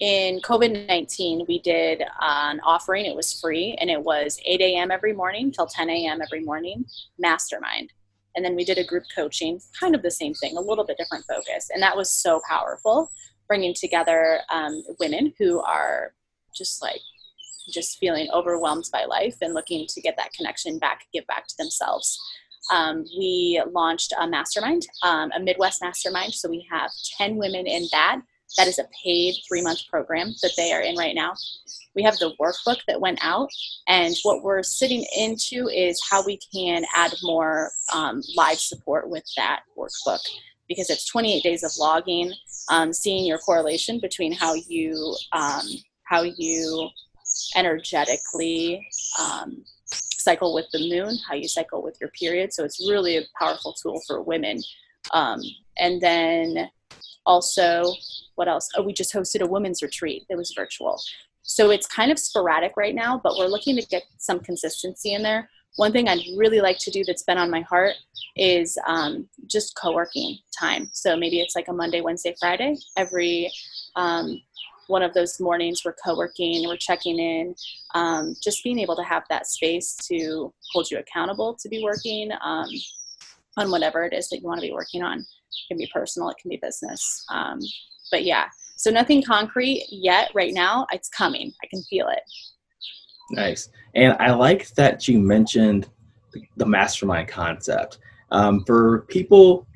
in 0.00 0.40
COVID 0.40 0.88
19, 0.88 1.44
we 1.46 1.60
did 1.60 2.02
an 2.20 2.60
offering. 2.64 3.06
It 3.06 3.14
was 3.14 3.38
free 3.40 3.76
and 3.80 3.88
it 3.88 4.02
was 4.02 4.36
8 4.44 4.60
a.m. 4.60 4.90
every 4.90 5.12
morning 5.12 5.52
till 5.52 5.66
10 5.66 5.88
a.m. 5.88 6.20
every 6.20 6.42
morning, 6.42 6.84
mastermind. 7.18 7.92
And 8.34 8.44
then 8.44 8.56
we 8.56 8.64
did 8.64 8.78
a 8.78 8.84
group 8.84 9.04
coaching, 9.14 9.60
kind 9.78 9.94
of 9.94 10.02
the 10.02 10.10
same 10.10 10.34
thing, 10.34 10.56
a 10.56 10.60
little 10.60 10.84
bit 10.84 10.96
different 10.96 11.24
focus. 11.26 11.68
And 11.72 11.80
that 11.82 11.96
was 11.96 12.10
so 12.10 12.40
powerful, 12.48 13.12
bringing 13.52 13.74
together 13.74 14.40
um, 14.50 14.82
women 14.98 15.30
who 15.38 15.60
are 15.60 16.14
just 16.56 16.80
like, 16.80 17.02
just 17.70 17.98
feeling 17.98 18.26
overwhelmed 18.32 18.86
by 18.90 19.04
life 19.04 19.36
and 19.42 19.52
looking 19.52 19.86
to 19.86 20.00
get 20.00 20.16
that 20.16 20.32
connection 20.32 20.78
back, 20.78 21.02
give 21.12 21.26
back 21.26 21.46
to 21.46 21.54
themselves. 21.58 22.18
Um, 22.72 23.04
we 23.18 23.62
launched 23.70 24.14
a 24.18 24.26
mastermind, 24.26 24.86
um, 25.02 25.30
a 25.36 25.40
Midwest 25.40 25.82
mastermind. 25.82 26.32
So 26.32 26.48
we 26.48 26.66
have 26.70 26.90
10 27.18 27.36
women 27.36 27.66
in 27.66 27.86
that 27.92 28.22
that 28.56 28.68
is 28.68 28.78
a 28.78 28.88
paid 29.04 29.34
three 29.46 29.60
month 29.60 29.80
program 29.90 30.34
that 30.40 30.52
they 30.56 30.72
are 30.72 30.80
in 30.80 30.96
right 30.96 31.14
now. 31.14 31.34
We 31.94 32.02
have 32.04 32.16
the 32.18 32.32
workbook 32.40 32.78
that 32.88 33.00
went 33.00 33.18
out, 33.22 33.50
and 33.86 34.14
what 34.22 34.42
we're 34.42 34.62
sitting 34.62 35.04
into 35.14 35.68
is 35.68 36.02
how 36.10 36.24
we 36.24 36.38
can 36.54 36.84
add 36.94 37.12
more 37.22 37.70
um, 37.94 38.22
live 38.34 38.58
support 38.58 39.10
with 39.10 39.24
that 39.36 39.60
workbook 39.76 40.20
because 40.72 40.90
it's 40.90 41.06
28 41.06 41.42
days 41.42 41.62
of 41.62 41.70
logging, 41.78 42.32
um, 42.70 42.92
seeing 42.92 43.24
your 43.24 43.38
correlation 43.38 43.98
between 44.00 44.32
how 44.32 44.54
you 44.54 45.14
um, 45.32 45.66
how 46.04 46.22
you 46.22 46.88
energetically 47.56 48.86
um, 49.20 49.64
cycle 49.94 50.54
with 50.54 50.66
the 50.72 50.90
moon, 50.90 51.16
how 51.28 51.34
you 51.34 51.48
cycle 51.48 51.82
with 51.82 51.96
your 52.00 52.10
period. 52.10 52.52
So 52.52 52.64
it's 52.64 52.86
really 52.88 53.16
a 53.16 53.22
powerful 53.38 53.72
tool 53.72 54.00
for 54.06 54.22
women. 54.22 54.60
Um, 55.12 55.40
and 55.78 56.00
then 56.00 56.70
also 57.24 57.84
what 58.34 58.48
else 58.48 58.68
oh 58.76 58.82
we 58.82 58.92
just 58.92 59.12
hosted 59.12 59.42
a 59.42 59.46
women's 59.46 59.82
retreat 59.82 60.24
it 60.28 60.36
was 60.36 60.52
virtual 60.56 61.00
so 61.42 61.70
it's 61.70 61.86
kind 61.86 62.10
of 62.10 62.18
sporadic 62.18 62.76
right 62.76 62.94
now 62.94 63.20
but 63.22 63.36
we're 63.38 63.46
looking 63.46 63.76
to 63.76 63.86
get 63.86 64.02
some 64.18 64.40
consistency 64.40 65.14
in 65.14 65.22
there 65.22 65.48
one 65.76 65.92
thing 65.92 66.08
i'd 66.08 66.22
really 66.36 66.60
like 66.60 66.78
to 66.78 66.90
do 66.90 67.04
that's 67.04 67.22
been 67.22 67.38
on 67.38 67.50
my 67.50 67.60
heart 67.62 67.94
is 68.36 68.78
um, 68.86 69.28
just 69.46 69.76
co-working 69.76 70.38
time 70.58 70.88
so 70.92 71.16
maybe 71.16 71.40
it's 71.40 71.54
like 71.54 71.68
a 71.68 71.72
monday 71.72 72.00
wednesday 72.00 72.34
friday 72.38 72.76
every 72.96 73.50
um, 73.96 74.40
one 74.88 75.02
of 75.02 75.14
those 75.14 75.38
mornings 75.40 75.82
we're 75.84 75.94
co-working 76.04 76.66
we're 76.66 76.76
checking 76.76 77.18
in 77.18 77.54
um, 77.94 78.34
just 78.42 78.64
being 78.64 78.78
able 78.78 78.96
to 78.96 79.02
have 79.02 79.22
that 79.28 79.46
space 79.46 79.96
to 79.96 80.52
hold 80.72 80.90
you 80.90 80.98
accountable 80.98 81.54
to 81.54 81.68
be 81.68 81.82
working 81.82 82.30
um, 82.42 82.68
on 83.56 83.70
whatever 83.70 84.04
it 84.04 84.12
is 84.12 84.28
that 84.28 84.40
you 84.40 84.46
want 84.46 84.58
to 84.58 84.66
be 84.66 84.72
working 84.72 85.02
on 85.02 85.24
it 85.52 85.68
can 85.68 85.78
be 85.78 85.90
personal, 85.92 86.28
it 86.30 86.36
can 86.40 86.48
be 86.48 86.58
business. 86.62 87.24
Um, 87.30 87.58
but 88.10 88.24
yeah, 88.24 88.46
so 88.76 88.90
nothing 88.90 89.22
concrete 89.22 89.86
yet 89.90 90.30
right 90.34 90.52
now. 90.52 90.86
It's 90.92 91.08
coming. 91.08 91.52
I 91.62 91.66
can 91.68 91.82
feel 91.84 92.08
it. 92.08 92.22
Nice. 93.30 93.70
And 93.94 94.16
I 94.20 94.32
like 94.32 94.68
that 94.74 95.06
you 95.08 95.18
mentioned 95.18 95.88
the 96.56 96.66
mastermind 96.66 97.28
concept. 97.28 97.98
Um, 98.30 98.64
for 98.64 99.02
people 99.08 99.66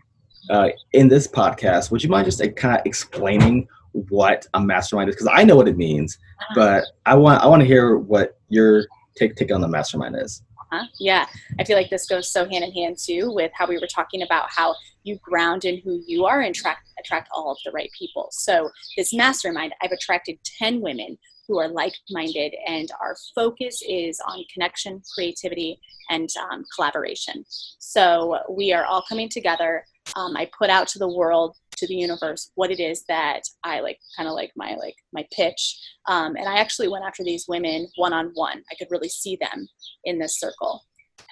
uh, 0.50 0.70
in 0.92 1.08
this 1.08 1.28
podcast, 1.28 1.90
would 1.90 2.02
you 2.02 2.08
mind 2.08 2.24
just 2.24 2.40
like, 2.40 2.56
kind 2.56 2.78
of 2.78 2.86
explaining 2.86 3.68
what 3.92 4.46
a 4.54 4.60
mastermind 4.60 5.08
is? 5.10 5.14
Because 5.14 5.30
I 5.32 5.44
know 5.44 5.56
what 5.56 5.68
it 5.68 5.76
means, 5.76 6.18
uh-huh. 6.40 6.54
but 6.54 6.84
I 7.04 7.14
want 7.14 7.42
I 7.42 7.46
want 7.46 7.60
to 7.60 7.66
hear 7.66 7.96
what 7.98 8.38
your 8.48 8.86
take 9.16 9.36
take 9.36 9.52
on 9.52 9.60
the 9.60 9.68
mastermind 9.68 10.16
is. 10.16 10.42
Uh-huh. 10.72 10.84
Yeah, 10.98 11.26
I 11.58 11.64
feel 11.64 11.76
like 11.76 11.90
this 11.90 12.06
goes 12.06 12.30
so 12.30 12.48
hand 12.48 12.64
in 12.64 12.72
hand 12.72 12.98
too 12.98 13.30
with 13.32 13.52
how 13.54 13.66
we 13.66 13.78
were 13.78 13.86
talking 13.86 14.22
about 14.22 14.50
how 14.50 14.74
you 15.06 15.18
ground 15.22 15.64
in 15.64 15.78
who 15.78 16.02
you 16.06 16.24
are 16.24 16.40
and 16.40 16.54
attract, 16.54 16.88
attract 16.98 17.28
all 17.32 17.52
of 17.52 17.58
the 17.64 17.70
right 17.70 17.90
people. 17.96 18.28
So, 18.32 18.70
this 18.96 19.14
mastermind, 19.14 19.72
I've 19.80 19.92
attracted 19.92 20.38
10 20.58 20.80
women 20.80 21.16
who 21.46 21.58
are 21.58 21.68
like 21.68 21.94
minded, 22.10 22.54
and 22.66 22.88
our 23.00 23.16
focus 23.34 23.82
is 23.88 24.20
on 24.26 24.44
connection, 24.52 25.02
creativity, 25.14 25.80
and 26.10 26.28
um, 26.50 26.64
collaboration. 26.74 27.44
So, 27.78 28.38
we 28.50 28.72
are 28.72 28.84
all 28.84 29.04
coming 29.08 29.28
together. 29.28 29.84
Um, 30.14 30.36
I 30.36 30.48
put 30.56 30.70
out 30.70 30.88
to 30.88 30.98
the 30.98 31.08
world 31.08 31.56
to 31.76 31.86
the 31.86 31.94
universe 31.94 32.50
what 32.54 32.70
it 32.70 32.80
is 32.80 33.04
that 33.08 33.42
I 33.64 33.80
like, 33.80 33.98
kind 34.16 34.28
of 34.28 34.34
like 34.34 34.52
my 34.56 34.74
like 34.74 34.96
my 35.12 35.26
pitch. 35.34 35.78
Um, 36.08 36.36
and 36.36 36.48
I 36.48 36.58
actually 36.58 36.88
went 36.88 37.04
after 37.04 37.22
these 37.22 37.46
women 37.48 37.88
one 37.96 38.12
on 38.12 38.30
one. 38.34 38.62
I 38.70 38.74
could 38.76 38.88
really 38.90 39.08
see 39.08 39.36
them 39.40 39.68
in 40.04 40.18
this 40.18 40.38
circle. 40.38 40.82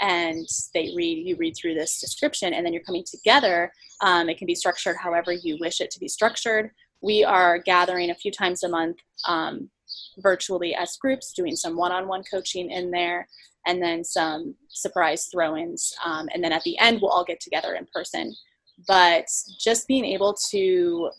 And 0.00 0.46
they 0.72 0.92
read, 0.96 1.26
you 1.26 1.36
read 1.36 1.54
through 1.60 1.74
this 1.74 2.00
description, 2.00 2.52
and 2.52 2.64
then 2.64 2.72
you're 2.72 2.82
coming 2.82 3.04
together. 3.06 3.72
Um, 4.00 4.28
it 4.28 4.38
can 4.38 4.46
be 4.46 4.54
structured 4.54 4.96
however 4.96 5.32
you 5.32 5.56
wish 5.60 5.80
it 5.80 5.90
to 5.92 6.00
be 6.00 6.08
structured. 6.08 6.70
We 7.00 7.22
are 7.22 7.58
gathering 7.58 8.10
a 8.10 8.14
few 8.14 8.32
times 8.32 8.62
a 8.62 8.68
month 8.68 8.96
um, 9.28 9.70
virtually 10.18 10.74
as 10.74 10.96
groups, 10.96 11.32
doing 11.32 11.56
some 11.56 11.76
one 11.76 11.92
on 11.92 12.08
one 12.08 12.22
coaching 12.30 12.70
in 12.70 12.90
there, 12.90 13.28
and 13.66 13.82
then 13.82 14.04
some 14.04 14.54
surprise 14.68 15.28
throw 15.32 15.56
ins. 15.56 15.92
Um, 16.04 16.28
and 16.34 16.42
then 16.42 16.52
at 16.52 16.62
the 16.62 16.78
end, 16.78 17.00
we'll 17.00 17.10
all 17.10 17.24
get 17.24 17.40
together 17.40 17.74
in 17.74 17.86
person 17.92 18.34
but 18.86 19.26
just 19.58 19.86
being 19.86 20.04
able 20.04 20.34
to 20.50 21.10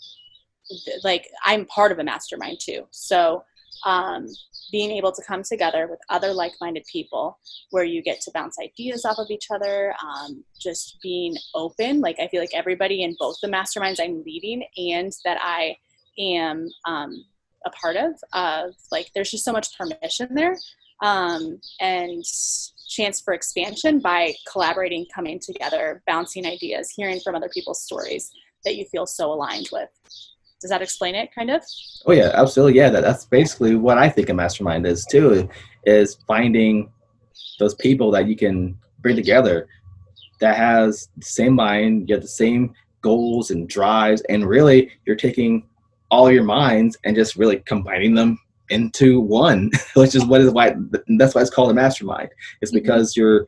like 1.03 1.27
i'm 1.45 1.65
part 1.65 1.91
of 1.91 1.99
a 1.99 2.03
mastermind 2.03 2.59
too 2.59 2.85
so 2.91 3.43
um, 3.85 4.25
being 4.71 4.89
able 4.89 5.11
to 5.11 5.21
come 5.21 5.43
together 5.43 5.87
with 5.87 5.99
other 6.09 6.33
like-minded 6.33 6.83
people 6.91 7.37
where 7.69 7.83
you 7.83 8.01
get 8.01 8.19
to 8.21 8.31
bounce 8.33 8.57
ideas 8.57 9.05
off 9.05 9.19
of 9.19 9.29
each 9.29 9.47
other 9.51 9.93
um, 10.03 10.43
just 10.59 10.97
being 11.03 11.35
open 11.53 12.01
like 12.01 12.17
i 12.19 12.27
feel 12.27 12.41
like 12.41 12.53
everybody 12.53 13.03
in 13.03 13.15
both 13.19 13.35
the 13.41 13.47
masterminds 13.47 13.99
i'm 13.99 14.23
leading 14.25 14.65
and 14.77 15.11
that 15.23 15.37
i 15.41 15.75
am 16.17 16.67
um, 16.85 17.25
a 17.65 17.69
part 17.71 17.95
of 17.95 18.13
of 18.33 18.75
like 18.91 19.11
there's 19.13 19.31
just 19.31 19.43
so 19.43 19.51
much 19.51 19.77
permission 19.77 20.27
there 20.31 20.55
um, 21.01 21.59
and 21.79 22.23
chance 22.87 23.19
for 23.19 23.33
expansion 23.33 23.99
by 23.99 24.33
collaborating, 24.51 25.05
coming 25.13 25.39
together, 25.39 26.01
bouncing 26.07 26.45
ideas, 26.45 26.91
hearing 26.95 27.19
from 27.19 27.35
other 27.35 27.49
people's 27.49 27.83
stories 27.83 28.31
that 28.63 28.75
you 28.75 28.85
feel 28.85 29.05
so 29.05 29.31
aligned 29.31 29.69
with. 29.71 29.89
Does 30.61 30.69
that 30.69 30.81
explain 30.81 31.15
it, 31.15 31.29
kind 31.35 31.51
of? 31.51 31.61
Oh 32.05 32.13
yeah, 32.13 32.31
absolutely. 32.33 32.77
Yeah, 32.77 32.89
that, 32.89 33.01
that's 33.01 33.25
basically 33.25 33.75
what 33.75 33.97
I 33.97 34.09
think 34.09 34.29
a 34.29 34.33
mastermind 34.33 34.87
is 34.87 35.05
too. 35.05 35.49
Is 35.85 36.17
finding 36.27 36.89
those 37.59 37.75
people 37.75 38.09
that 38.11 38.27
you 38.27 38.35
can 38.35 38.77
bring 38.99 39.15
together 39.15 39.67
that 40.39 40.55
has 40.55 41.09
the 41.17 41.25
same 41.25 41.53
mind, 41.53 42.09
you 42.09 42.15
have 42.15 42.21
the 42.21 42.27
same 42.27 42.73
goals 43.01 43.51
and 43.51 43.69
drives, 43.69 44.21
and 44.29 44.47
really 44.47 44.91
you're 45.05 45.15
taking 45.15 45.67
all 46.11 46.31
your 46.31 46.43
minds 46.43 46.97
and 47.03 47.15
just 47.15 47.35
really 47.35 47.59
combining 47.65 48.13
them 48.13 48.39
into 48.69 49.19
one, 49.19 49.71
which 49.95 50.15
is 50.15 50.25
what 50.25 50.41
is 50.41 50.51
why 50.51 50.75
that's 51.17 51.35
why 51.35 51.41
it's 51.41 51.49
called 51.49 51.71
a 51.71 51.73
mastermind. 51.73 52.29
It's 52.61 52.71
mm-hmm. 52.71 52.79
because 52.79 53.15
you're 53.15 53.45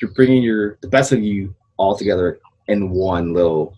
you're 0.00 0.12
bringing 0.12 0.42
your 0.42 0.78
the 0.80 0.88
best 0.88 1.12
of 1.12 1.22
you 1.22 1.54
all 1.76 1.96
together 1.96 2.40
in 2.68 2.90
one 2.90 3.32
little 3.32 3.76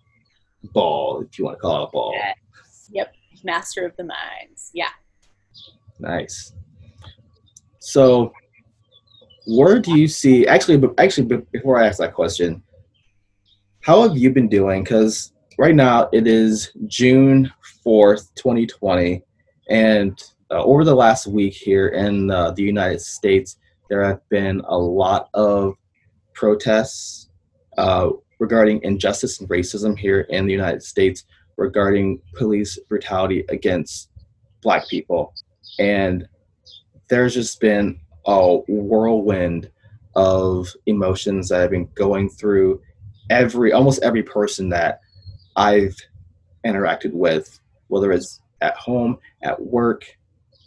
ball, 0.72 1.22
if 1.22 1.38
you 1.38 1.44
want 1.44 1.59
to 1.59 1.61
call 1.61 1.85
it 1.85 1.88
a 1.88 1.90
ball. 1.90 2.12
Yes. 2.14 2.90
Yep, 2.92 3.14
master 3.44 3.87
of 3.87 3.96
the 3.96 4.05
minds. 4.05 4.70
Yeah. 4.74 4.88
Nice. 5.98 6.55
So, 7.79 8.33
where 9.46 9.79
do 9.79 9.98
you 9.98 10.07
see 10.07 10.46
actually 10.46 10.81
actually 10.98 11.26
before 11.53 11.81
i 11.81 11.87
ask 11.87 11.98
that 11.98 12.14
question 12.14 12.62
how 13.81 14.03
have 14.03 14.16
you 14.16 14.31
been 14.31 14.48
doing 14.48 14.85
because 14.85 15.33
right 15.61 15.75
now 15.75 16.09
it 16.12 16.27
is 16.27 16.73
june 16.87 17.53
4th 17.87 18.35
2020 18.35 19.23
and 19.68 20.23
uh, 20.51 20.62
over 20.64 20.85
the 20.85 20.94
last 20.94 21.27
week 21.27 21.53
here 21.53 21.88
in 21.88 22.31
uh, 22.31 22.51
the 22.53 22.62
united 22.62 23.01
states 23.01 23.59
there 23.88 24.03
have 24.03 24.27
been 24.31 24.62
a 24.68 24.77
lot 24.77 25.29
of 25.35 25.75
protests 26.33 27.29
uh, 27.79 28.09
regarding 28.38 28.81
injustice 28.83 29.38
and 29.40 29.49
racism 29.51 29.96
here 29.99 30.23
in 30.31 30.46
the 30.46 30.53
united 30.53 30.83
states 30.83 31.25
regarding 31.61 32.20
police 32.35 32.79
brutality 32.88 33.44
against 33.51 34.09
black 34.62 34.88
people. 34.88 35.35
And 35.79 36.27
there's 37.09 37.35
just 37.35 37.61
been 37.61 38.01
a 38.27 38.57
whirlwind 38.66 39.70
of 40.16 40.68
emotions 40.87 41.49
that 41.49 41.61
I've 41.61 41.70
been 41.70 41.88
going 41.94 42.31
through 42.31 42.81
every 43.29 43.73
almost 43.73 44.03
every 44.03 44.23
person 44.23 44.70
that 44.70 45.01
I've 45.61 45.94
interacted 46.64 47.12
with, 47.12 47.61
whether 47.88 48.12
it's 48.12 48.40
at 48.62 48.75
home, 48.77 49.18
at 49.42 49.61
work, 49.61 50.07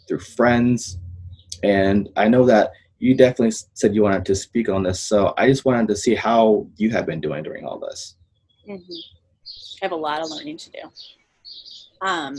through 0.06 0.20
friends. 0.20 0.98
And 1.64 2.08
I 2.16 2.28
know 2.28 2.46
that 2.46 2.70
you 3.00 3.16
definitely 3.16 3.56
said 3.74 3.92
you 3.92 4.02
wanted 4.02 4.24
to 4.26 4.36
speak 4.36 4.68
on 4.68 4.84
this, 4.84 5.00
so 5.00 5.34
I 5.36 5.48
just 5.48 5.64
wanted 5.64 5.88
to 5.88 5.96
see 5.96 6.14
how 6.14 6.68
you 6.76 6.90
have 6.90 7.06
been 7.06 7.20
doing 7.20 7.42
during 7.42 7.66
all 7.66 7.80
this. 7.80 8.14
Mm-hmm. 8.68 8.92
I 9.82 9.84
have 9.84 9.92
a 9.92 9.96
lot 9.96 10.20
of 10.22 10.30
learning 10.30 10.58
to 10.58 10.70
do. 10.70 10.78
Um, 12.00 12.36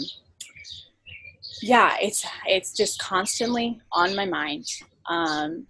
yeah, 1.61 1.97
it's 2.01 2.25
it's 2.47 2.71
just 2.71 2.99
constantly 3.01 3.81
on 3.91 4.15
my 4.15 4.25
mind. 4.25 4.65
Um, 5.09 5.67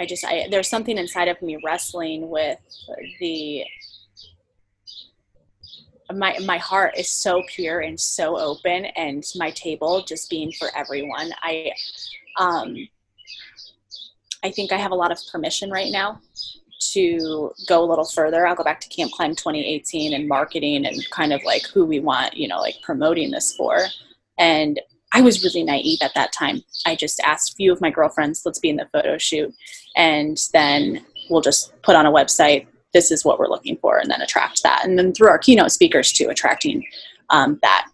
I 0.00 0.06
just 0.06 0.24
I, 0.24 0.48
there's 0.50 0.68
something 0.68 0.98
inside 0.98 1.28
of 1.28 1.40
me 1.40 1.56
wrestling 1.64 2.28
with 2.28 2.58
the 3.20 3.64
my 6.14 6.36
my 6.44 6.58
heart 6.58 6.94
is 6.96 7.10
so 7.10 7.42
pure 7.48 7.80
and 7.80 7.98
so 7.98 8.38
open 8.38 8.86
and 8.96 9.24
my 9.36 9.50
table 9.50 10.02
just 10.02 10.30
being 10.30 10.50
for 10.52 10.68
everyone 10.74 11.30
i 11.42 11.70
um 12.38 12.76
i 14.42 14.50
think 14.50 14.72
i 14.72 14.76
have 14.76 14.92
a 14.92 14.94
lot 14.94 15.12
of 15.12 15.18
permission 15.30 15.70
right 15.70 15.92
now 15.92 16.20
to 16.80 17.52
go 17.66 17.82
a 17.82 17.86
little 17.86 18.06
further 18.06 18.46
i'll 18.46 18.54
go 18.54 18.64
back 18.64 18.80
to 18.80 18.88
camp 18.88 19.12
climb 19.12 19.34
2018 19.34 20.14
and 20.14 20.28
marketing 20.28 20.86
and 20.86 21.10
kind 21.10 21.32
of 21.32 21.42
like 21.44 21.66
who 21.66 21.84
we 21.84 22.00
want 22.00 22.34
you 22.34 22.48
know 22.48 22.58
like 22.58 22.76
promoting 22.82 23.30
this 23.30 23.54
for 23.54 23.80
and 24.38 24.80
I 25.12 25.22
was 25.22 25.42
really 25.42 25.64
naive 25.64 26.00
at 26.02 26.14
that 26.14 26.32
time. 26.32 26.62
I 26.86 26.94
just 26.94 27.20
asked 27.20 27.52
a 27.52 27.54
few 27.54 27.72
of 27.72 27.80
my 27.80 27.90
girlfriends, 27.90 28.44
let's 28.44 28.58
be 28.58 28.68
in 28.68 28.76
the 28.76 28.88
photo 28.92 29.16
shoot. 29.16 29.54
And 29.96 30.38
then 30.52 31.04
we'll 31.30 31.40
just 31.40 31.72
put 31.82 31.96
on 31.96 32.06
a 32.06 32.12
website, 32.12 32.66
this 32.92 33.10
is 33.10 33.24
what 33.24 33.38
we're 33.38 33.48
looking 33.48 33.76
for, 33.78 33.98
and 33.98 34.10
then 34.10 34.22
attract 34.22 34.62
that. 34.62 34.84
And 34.84 34.98
then 34.98 35.12
through 35.12 35.28
our 35.28 35.38
keynote 35.38 35.72
speakers, 35.72 36.12
too, 36.12 36.28
attracting 36.28 36.84
um, 37.30 37.58
that 37.62 37.88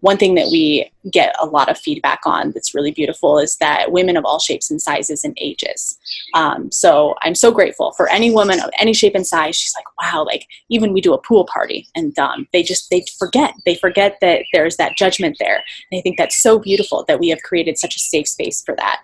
one 0.00 0.16
thing 0.16 0.34
that 0.34 0.48
we 0.50 0.90
get 1.12 1.34
a 1.40 1.46
lot 1.46 1.68
of 1.70 1.78
feedback 1.78 2.20
on 2.24 2.52
that's 2.52 2.74
really 2.74 2.90
beautiful 2.90 3.38
is 3.38 3.56
that 3.56 3.92
women 3.92 4.16
of 4.16 4.24
all 4.24 4.38
shapes 4.38 4.70
and 4.70 4.80
sizes 4.80 5.24
and 5.24 5.36
ages. 5.40 5.98
Um, 6.34 6.70
so 6.72 7.14
I'm 7.22 7.34
so 7.34 7.52
grateful 7.52 7.92
for 7.92 8.08
any 8.08 8.30
woman 8.30 8.60
of 8.60 8.70
any 8.78 8.94
shape 8.94 9.14
and 9.14 9.26
size. 9.26 9.56
She's 9.56 9.74
like, 9.74 9.84
wow, 10.00 10.24
like 10.24 10.46
even 10.70 10.92
we 10.92 11.00
do 11.00 11.12
a 11.12 11.20
pool 11.20 11.46
party 11.52 11.86
and 11.94 12.18
um, 12.18 12.48
they 12.52 12.62
just, 12.62 12.88
they 12.90 13.04
forget, 13.18 13.54
they 13.66 13.74
forget 13.74 14.16
that 14.22 14.42
there's 14.52 14.76
that 14.76 14.96
judgment 14.96 15.36
there. 15.38 15.62
And 15.90 15.98
I 15.98 16.00
think 16.02 16.16
that's 16.16 16.40
so 16.40 16.58
beautiful 16.58 17.04
that 17.06 17.20
we 17.20 17.28
have 17.28 17.42
created 17.42 17.78
such 17.78 17.96
a 17.96 18.00
safe 18.00 18.26
space 18.26 18.62
for 18.62 18.74
that. 18.76 19.00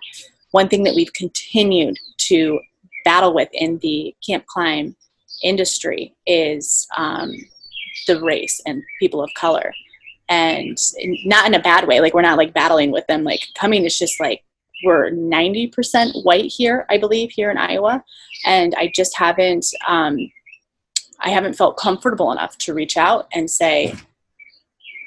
One 0.51 0.67
thing 0.67 0.83
that 0.83 0.95
we've 0.95 1.13
continued 1.13 1.97
to 2.19 2.59
battle 3.05 3.33
with 3.33 3.49
in 3.53 3.77
the 3.79 4.15
camp 4.25 4.47
climb 4.47 4.95
industry 5.43 6.13
is 6.25 6.87
um, 6.97 7.33
the 8.07 8.21
race 8.21 8.61
and 8.65 8.83
people 8.99 9.21
of 9.21 9.33
color. 9.35 9.73
And 10.29 10.77
not 11.25 11.47
in 11.47 11.53
a 11.53 11.59
bad 11.59 11.87
way 11.87 12.01
like 12.01 12.13
we're 12.13 12.21
not 12.21 12.37
like 12.37 12.53
battling 12.53 12.91
with 12.91 13.07
them. 13.07 13.23
Like 13.23 13.41
coming 13.55 13.85
is 13.85 13.97
just 13.97 14.19
like 14.19 14.43
we're 14.83 15.09
90% 15.09 16.23
white 16.23 16.45
here 16.45 16.85
i 16.89 16.97
believe 16.97 17.31
here 17.31 17.49
in 17.49 17.57
iowa. 17.57 18.03
And 18.45 18.75
i 18.75 18.91
just 18.93 19.17
haven't 19.17 19.65
um, 19.87 20.17
i 21.21 21.29
haven't 21.29 21.55
felt 21.55 21.77
comfortable 21.77 22.31
enough 22.31 22.57
to 22.59 22.73
reach 22.73 22.97
out 22.97 23.27
and 23.33 23.49
say 23.49 23.95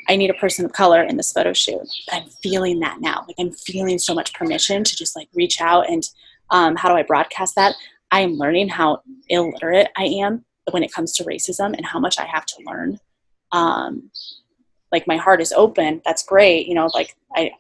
i 0.09 0.17
need 0.17 0.31
a 0.31 0.35
person 0.35 0.65
of 0.65 0.73
color 0.73 1.03
in 1.03 1.17
this 1.17 1.33
photo 1.33 1.53
shoot. 1.53 1.87
But 2.07 2.15
i'm 2.17 2.29
feeling 2.43 2.81
that 2.81 3.01
now. 3.01 3.25
Like 3.29 3.37
i'm 3.39 3.53
feeling 3.53 3.99
so 3.99 4.15
much 4.15 4.35
permission 4.35 4.85
to 4.85 4.97
just 4.97 5.15
like 5.15 5.29
reach 5.35 5.61
out 5.61 5.89
and 5.89 6.09
um, 6.51 6.77
how 6.77 6.89
do 6.89 6.97
i 6.97 7.03
broadcast 7.03 7.55
that 7.57 7.75
i 8.11 8.21
am 8.21 8.35
learning 8.35 8.69
how 8.69 9.03
illiterate 9.29 9.89
i 9.97 10.05
am 10.05 10.45
when 10.71 10.83
it 10.83 10.93
comes 10.93 11.13
to 11.13 11.25
racism 11.25 11.77
and 11.77 11.85
how 11.85 11.99
much 11.99 12.19
i 12.19 12.25
have 12.25 12.47
to 12.47 12.57
learn. 12.67 12.99
Um, 13.53 14.11
like 14.93 15.07
my 15.07 15.17
heart 15.17 15.41
is 15.41 15.53
open. 15.53 16.03
That's 16.05 16.25
great. 16.25 16.67
You 16.67 16.75
know 16.75 16.89
like 16.95 17.17
i 17.37 17.51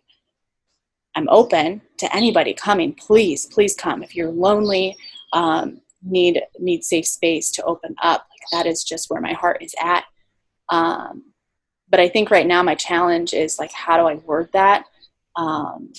i'm 1.16 1.28
open 1.28 1.82
to 1.98 2.14
anybody 2.14 2.54
coming. 2.54 2.94
Please 2.94 3.46
please 3.46 3.74
come. 3.74 4.02
If 4.02 4.14
you're 4.14 4.30
lonely 4.30 4.96
um, 5.32 5.80
need 6.02 6.42
need 6.58 6.84
safe 6.84 7.06
space 7.06 7.50
to 7.52 7.62
open 7.64 7.94
up 8.02 8.26
like 8.30 8.64
that 8.64 8.70
is 8.70 8.84
just 8.84 9.10
where 9.10 9.20
my 9.20 9.32
heart 9.32 9.62
is 9.62 9.74
at. 9.82 10.04
Um, 10.68 11.24
but 11.88 12.00
i 12.00 12.08
think 12.08 12.30
right 12.30 12.46
now 12.46 12.62
my 12.62 12.76
challenge 12.76 13.34
is 13.34 13.58
like 13.58 13.72
how 13.72 13.96
do 13.96 14.06
i 14.06 14.14
word 14.14 14.48
that? 14.52 14.84
Um, 15.36 15.92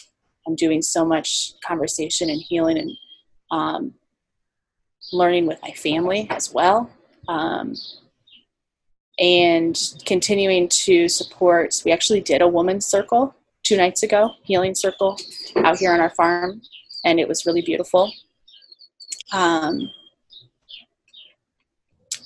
i'm 0.47 0.55
doing 0.55 0.81
so 0.81 1.05
much 1.05 1.53
conversation 1.65 2.29
and 2.29 2.41
healing 2.41 2.77
and 2.77 2.91
um, 3.51 3.93
learning 5.11 5.45
with 5.45 5.61
my 5.61 5.71
family 5.71 6.27
as 6.29 6.53
well 6.53 6.89
um, 7.27 7.75
and 9.19 9.93
continuing 10.05 10.67
to 10.69 11.07
support. 11.07 11.81
We 11.85 11.91
actually 11.91 12.21
did 12.21 12.41
a 12.41 12.47
woman's 12.47 12.85
circle 12.85 13.35
two 13.63 13.77
nights 13.77 14.03
ago, 14.03 14.31
healing 14.43 14.75
circle 14.75 15.17
out 15.57 15.77
here 15.77 15.93
on 15.93 15.99
our 15.99 16.09
farm, 16.09 16.61
and 17.05 17.19
it 17.19 17.27
was 17.27 17.45
really 17.45 17.61
beautiful. 17.61 18.11
Um, 19.31 19.89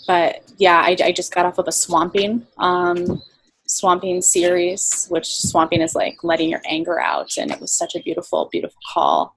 but 0.08 0.44
yeah, 0.58 0.78
I, 0.78 0.96
I, 1.04 1.12
just 1.12 1.34
got 1.34 1.46
off 1.46 1.58
of 1.58 1.68
a 1.68 1.72
swamping 1.72 2.46
um, 2.58 3.22
swamping 3.68 4.22
series, 4.22 5.08
which 5.10 5.28
swamping 5.28 5.82
is 5.82 5.96
like 5.96 6.24
letting 6.24 6.50
your 6.50 6.62
anger 6.66 7.00
out, 7.00 7.38
and 7.38 7.52
it 7.52 7.60
was 7.60 7.72
such 7.72 7.96
a 7.96 8.02
beautiful, 8.02 8.50
beautiful 8.52 8.80
call, 8.94 9.36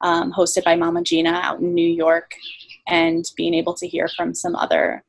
um, 0.00 0.32
hosted 0.32 0.64
by 0.64 0.76
Mama 0.76 1.02
Gena 1.02 1.40
out 1.42 1.60
in 1.60 1.74
New 1.74 1.88
York, 1.88 2.34
and 2.88 3.24
being 3.36 3.54
able 3.54 3.74
to 3.74 3.86
hear 3.86 4.08
from 4.08 4.34
some 4.34 4.56
other 4.56 5.04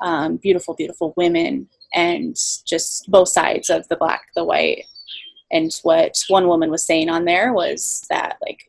um, 0.00 0.36
beautiful, 0.36 0.74
beautiful 0.74 1.14
women, 1.16 1.68
and 1.94 2.36
just 2.66 3.10
both 3.10 3.28
sides 3.28 3.70
of 3.70 3.86
the 3.88 3.96
black, 3.96 4.22
the 4.34 4.44
white. 4.44 4.84
And 5.50 5.72
what 5.82 6.16
one 6.28 6.48
woman 6.48 6.70
was 6.70 6.84
saying 6.84 7.10
on 7.10 7.24
there 7.24 7.52
was 7.52 8.04
that 8.08 8.38
like 8.42 8.60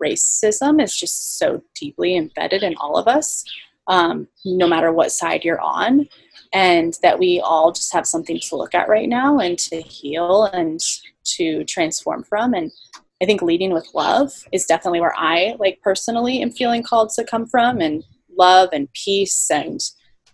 racism 0.00 0.82
is 0.82 0.96
just 0.96 1.38
so 1.38 1.62
deeply 1.74 2.16
embedded 2.16 2.62
in 2.62 2.74
all 2.76 2.96
of 2.96 3.06
us, 3.06 3.44
um, 3.88 4.28
no 4.44 4.66
matter 4.66 4.92
what 4.92 5.12
side 5.12 5.44
you're 5.44 5.60
on, 5.60 6.08
and 6.52 6.98
that 7.02 7.18
we 7.18 7.40
all 7.40 7.72
just 7.72 7.92
have 7.92 8.06
something 8.06 8.38
to 8.40 8.56
look 8.56 8.74
at 8.74 8.88
right 8.88 9.08
now 9.08 9.38
and 9.38 9.58
to 9.58 9.80
heal 9.82 10.44
and 10.44 10.80
to 11.24 11.64
transform 11.64 12.24
from. 12.24 12.54
And 12.54 12.70
I 13.22 13.24
think 13.24 13.40
leading 13.40 13.72
with 13.72 13.88
love 13.94 14.32
is 14.50 14.66
definitely 14.66 15.00
where 15.00 15.14
I 15.16 15.54
like 15.58 15.80
personally 15.80 16.42
am 16.42 16.50
feeling 16.50 16.82
called 16.82 17.10
to 17.10 17.24
come 17.24 17.46
from, 17.46 17.80
and 17.80 18.02
love 18.36 18.70
and 18.72 18.92
peace 18.92 19.50
and 19.50 19.80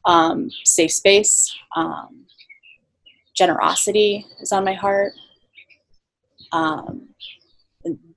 um, 0.05 0.51
safe 0.65 0.93
space, 0.93 1.55
um, 1.77 2.25
generosity 3.37 4.27
is 4.41 4.53
on 4.53 4.65
my 4.65 4.73
heart. 4.73 5.13
Um, 6.53 7.09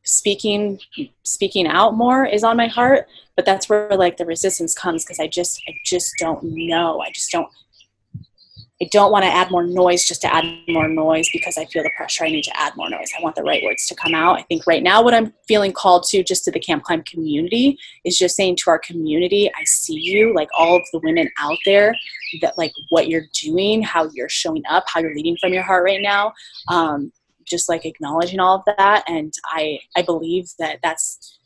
speaking 0.04 0.80
speaking 1.24 1.68
out 1.68 1.96
more 1.96 2.26
is 2.26 2.44
on 2.44 2.58
my 2.58 2.68
heart 2.68 3.08
but 3.36 3.46
that's 3.46 3.70
where 3.70 3.88
like 3.96 4.18
the 4.18 4.26
resistance 4.26 4.74
comes 4.74 5.06
because 5.06 5.20
i 5.20 5.28
just 5.28 5.62
i 5.68 5.74
just 5.86 6.12
don't 6.18 6.44
know 6.44 7.00
i 7.02 7.12
just 7.12 7.30
don't 7.32 7.48
I 8.82 8.86
don't 8.86 9.12
want 9.12 9.24
to 9.24 9.30
add 9.30 9.52
more 9.52 9.64
noise 9.64 10.06
just 10.06 10.22
to 10.22 10.34
add 10.34 10.44
more 10.68 10.88
noise 10.88 11.30
because 11.32 11.56
I 11.56 11.66
feel 11.66 11.84
the 11.84 11.92
pressure. 11.96 12.26
I 12.26 12.32
need 12.32 12.46
to 12.46 12.60
add 12.60 12.76
more 12.76 12.90
noise. 12.90 13.12
I 13.16 13.22
want 13.22 13.36
the 13.36 13.44
right 13.44 13.62
words 13.64 13.86
to 13.88 13.96
come 13.96 14.16
out. 14.16 14.40
I 14.40 14.42
think 14.44 14.66
right 14.66 14.82
now, 14.82 15.04
what 15.04 15.14
I'm 15.14 15.34
feeling 15.48 15.72
called 15.72 16.04
to 16.10 16.24
just 16.24 16.46
to 16.46 16.52
the 16.52 16.60
Camp 16.60 16.84
Climb 16.84 17.04
community 17.04 17.78
is 18.06 18.18
just 18.18 18.36
saying 18.36 18.56
to 18.58 18.72
our 18.72 18.80
community, 18.80 19.52
I 19.56 19.64
see 19.66 20.00
you, 20.00 20.34
like 20.34 20.50
all 20.58 20.78
of 20.78 20.84
the 20.92 21.00
women 21.04 21.30
out 21.38 21.60
there, 21.64 21.96
that 22.42 22.58
like 22.58 22.72
what 22.90 23.08
you're 23.08 23.28
doing, 23.40 23.84
how 23.84 24.10
you're 24.14 24.30
showing 24.30 24.64
up, 24.68 24.86
how 24.88 25.00
you're 25.00 25.14
leading 25.14 25.38
from 25.40 25.54
your 25.54 25.64
heart 25.64 25.84
right 25.84 26.02
now. 26.02 26.34
Um, 26.68 27.12
just 27.46 27.70
like 27.70 27.86
acknowledging 27.86 28.40
all 28.40 28.58
of 28.58 28.76
that. 28.78 29.04
And 29.08 29.34
I, 29.46 29.80
I 29.96 30.02
believe 30.02 30.50
that 30.58 30.80
that's 30.82 31.38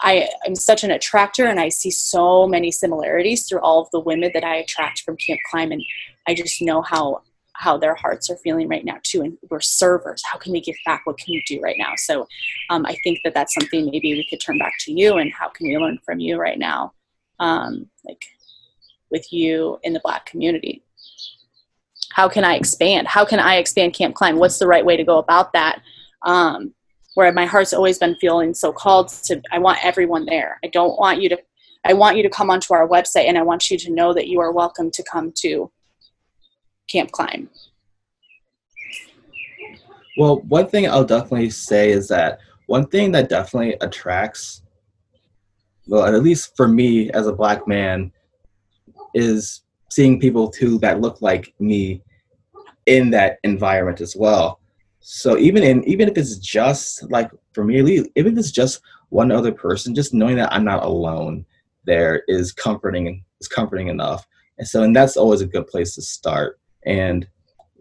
I 0.00 0.28
am 0.46 0.54
such 0.54 0.82
an 0.82 0.90
attractor 0.90 1.44
and 1.44 1.60
I 1.60 1.68
see 1.68 1.90
so 1.90 2.46
many 2.46 2.70
similarities 2.70 3.46
through 3.46 3.60
all 3.60 3.82
of 3.82 3.90
the 3.90 4.00
women 4.00 4.30
that 4.32 4.44
I 4.44 4.56
attract 4.56 5.02
from 5.02 5.16
Camp 5.18 5.40
Climb 5.50 5.72
and 5.72 5.82
I 6.26 6.34
just 6.34 6.60
know 6.62 6.82
how 6.82 7.22
how 7.58 7.78
their 7.78 7.94
hearts 7.94 8.28
are 8.28 8.36
feeling 8.36 8.68
right 8.68 8.84
now 8.84 8.98
too 9.02 9.22
and 9.22 9.38
we're 9.48 9.60
servers. 9.60 10.22
How 10.24 10.36
can 10.36 10.52
we 10.52 10.60
give 10.60 10.76
back? 10.84 11.02
What 11.04 11.16
can 11.18 11.32
we 11.32 11.42
do 11.46 11.60
right 11.60 11.76
now? 11.78 11.92
So 11.96 12.26
um, 12.70 12.84
i 12.86 12.94
think 13.02 13.20
that 13.24 13.34
that's 13.34 13.54
something 13.54 13.86
maybe 13.86 14.12
we 14.12 14.26
could 14.28 14.40
turn 14.40 14.58
back 14.58 14.74
to 14.80 14.92
you 14.92 15.16
and 15.16 15.32
how 15.32 15.48
can 15.48 15.68
we 15.68 15.78
learn 15.78 15.98
from 16.04 16.20
you 16.20 16.36
right 16.36 16.58
now 16.58 16.92
um, 17.38 17.88
like 18.04 18.22
with 19.10 19.32
you 19.32 19.78
in 19.82 19.92
the 19.92 20.00
black 20.00 20.26
community? 20.26 20.82
How 22.12 22.28
can 22.28 22.44
i 22.44 22.54
expand? 22.54 23.06
How 23.06 23.24
can 23.24 23.40
i 23.40 23.56
expand 23.56 23.94
camp 23.94 24.14
climb? 24.14 24.38
What's 24.38 24.58
the 24.58 24.66
right 24.66 24.84
way 24.84 24.96
to 24.96 25.04
go 25.04 25.18
about 25.18 25.52
that? 25.52 25.80
Um, 26.22 26.74
where 27.14 27.32
my 27.32 27.46
heart's 27.46 27.72
always 27.72 27.98
been 27.98 28.14
feeling 28.16 28.52
so 28.52 28.72
called 28.72 29.08
to 29.08 29.40
i 29.52 29.58
want 29.58 29.84
everyone 29.84 30.26
there. 30.26 30.58
I 30.64 30.68
don't 30.68 30.98
want 30.98 31.22
you 31.22 31.28
to 31.30 31.38
i 31.84 31.92
want 31.92 32.16
you 32.16 32.22
to 32.22 32.30
come 32.30 32.50
onto 32.50 32.74
our 32.74 32.88
website 32.88 33.26
and 33.28 33.38
i 33.38 33.42
want 33.42 33.70
you 33.70 33.78
to 33.78 33.92
know 33.92 34.12
that 34.12 34.28
you 34.28 34.40
are 34.40 34.52
welcome 34.52 34.90
to 34.90 35.02
come 35.04 35.32
to 35.36 35.70
camp 36.88 37.10
climb. 37.12 37.48
Well 40.18 40.40
one 40.48 40.66
thing 40.68 40.88
i'll 40.88 41.04
definitely 41.04 41.50
say 41.50 41.90
is 41.90 42.08
that 42.08 42.38
one 42.66 42.86
thing 42.86 43.12
that 43.12 43.28
definitely 43.28 43.76
attracts 43.82 44.62
well 45.86 46.04
at 46.04 46.22
least 46.22 46.56
for 46.56 46.66
me 46.66 47.10
as 47.10 47.26
a 47.26 47.32
black 47.34 47.68
man 47.68 48.10
is 49.14 49.62
seeing 49.90 50.20
people 50.20 50.50
too 50.50 50.78
that 50.78 51.00
look 51.00 51.20
like 51.22 51.54
me 51.58 52.02
in 52.86 53.10
that 53.10 53.38
environment 53.42 54.00
as 54.00 54.16
well. 54.16 54.60
So 55.00 55.38
even 55.38 55.62
in 55.62 55.84
even 55.84 56.08
if 56.08 56.18
it's 56.18 56.36
just 56.36 57.08
like 57.10 57.30
for 57.52 57.64
me 57.64 57.82
least, 57.82 58.08
even 58.16 58.32
if 58.32 58.38
it's 58.38 58.50
just 58.50 58.80
one 59.10 59.30
other 59.30 59.52
person 59.52 59.94
just 59.94 60.12
knowing 60.12 60.34
that 60.34 60.52
i'm 60.52 60.64
not 60.64 60.82
alone 60.82 61.46
there 61.84 62.24
is 62.26 62.52
comforting 62.52 63.24
is 63.40 63.46
comforting 63.48 63.88
enough. 63.88 64.26
And 64.58 64.66
so 64.66 64.82
and 64.82 64.94
that's 64.94 65.16
always 65.16 65.40
a 65.40 65.46
good 65.46 65.66
place 65.66 65.94
to 65.94 66.02
start 66.02 66.58
and 66.86 67.26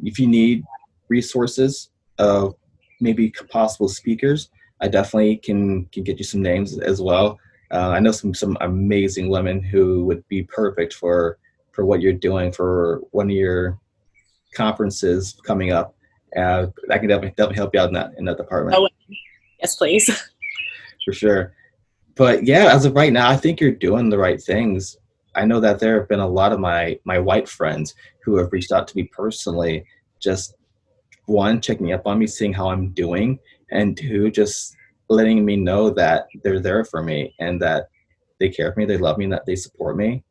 if 0.04 0.20
you 0.20 0.28
need 0.28 0.64
resources 1.08 1.90
of 2.18 2.56
maybe 3.00 3.32
possible 3.50 3.88
speakers, 3.88 4.50
I 4.82 4.88
definitely 4.88 5.38
can 5.38 5.86
can 5.86 6.04
get 6.04 6.18
you 6.18 6.24
some 6.24 6.42
names 6.42 6.78
as 6.78 7.02
well. 7.02 7.40
Uh, 7.72 7.90
I 7.90 8.00
know 8.00 8.12
some 8.12 8.34
some 8.34 8.58
amazing 8.62 9.30
women 9.30 9.62
who 9.62 10.06
would 10.06 10.28
be 10.28 10.44
perfect 10.44 10.94
for 10.94 11.38
for 11.72 11.86
what 11.86 12.02
you're 12.02 12.14
doing 12.14 12.52
for 12.52 13.02
one 13.12 13.28
of 13.28 13.36
your 13.36 13.80
conferences 14.54 15.36
coming 15.46 15.72
up. 15.72 15.96
Uh, 16.36 16.68
I 16.90 16.98
can 16.98 17.08
definitely 17.08 17.32
definitely 17.32 17.56
help 17.56 17.74
you 17.74 17.80
out 17.80 17.90
in 17.90 17.94
that 17.94 18.12
in 18.18 18.26
that 18.26 18.38
department. 18.38 18.78
Oh, 18.78 18.88
yes, 19.60 19.76
please. 19.76 20.06
for 21.06 21.14
sure. 21.14 21.54
But 22.16 22.46
yeah, 22.46 22.74
as 22.74 22.86
of 22.86 22.96
right 22.96 23.12
now, 23.12 23.30
I 23.30 23.36
think 23.36 23.60
you're 23.60 23.72
doing 23.72 24.10
the 24.10 24.18
right 24.18 24.42
things. 24.42 24.98
I 25.36 25.46
know 25.46 25.60
that 25.60 25.80
there 25.80 26.00
have 26.00 26.08
been 26.08 26.20
a 26.20 26.28
lot 26.28 26.52
of 26.52 26.60
my 26.60 27.00
my 27.04 27.20
white 27.20 27.48
friends 27.48 27.94
who 28.24 28.38
have 28.38 28.52
reached 28.52 28.72
out 28.72 28.88
to 28.88 28.98
me 28.98 29.04
personally, 29.04 29.86
just 30.20 30.56
one 31.26 31.62
checking 31.62 31.92
up 31.92 32.08
on 32.08 32.20
me, 32.20 32.28
seeing 32.28 32.54
how 32.54 32.70
I'm 32.70 32.90
doing, 32.92 33.40
and 33.72 33.98
two 33.98 34.32
just 34.32 34.76
letting 35.10 35.46
me 35.46 35.56
know 35.56 35.90
that 35.92 36.28
they're 36.44 36.60
there 36.60 36.84
for 36.84 37.04
me 37.04 37.36
and 37.40 37.62
that 37.62 37.90
they 38.40 38.50
care 38.50 38.74
for 38.74 38.80
me, 38.80 38.86
they 38.86 38.98
love 38.98 39.18
me, 39.18 39.26
and 39.26 39.34
that 39.34 39.46
they 39.46 39.56
support 39.56 39.98
me. 39.98 40.24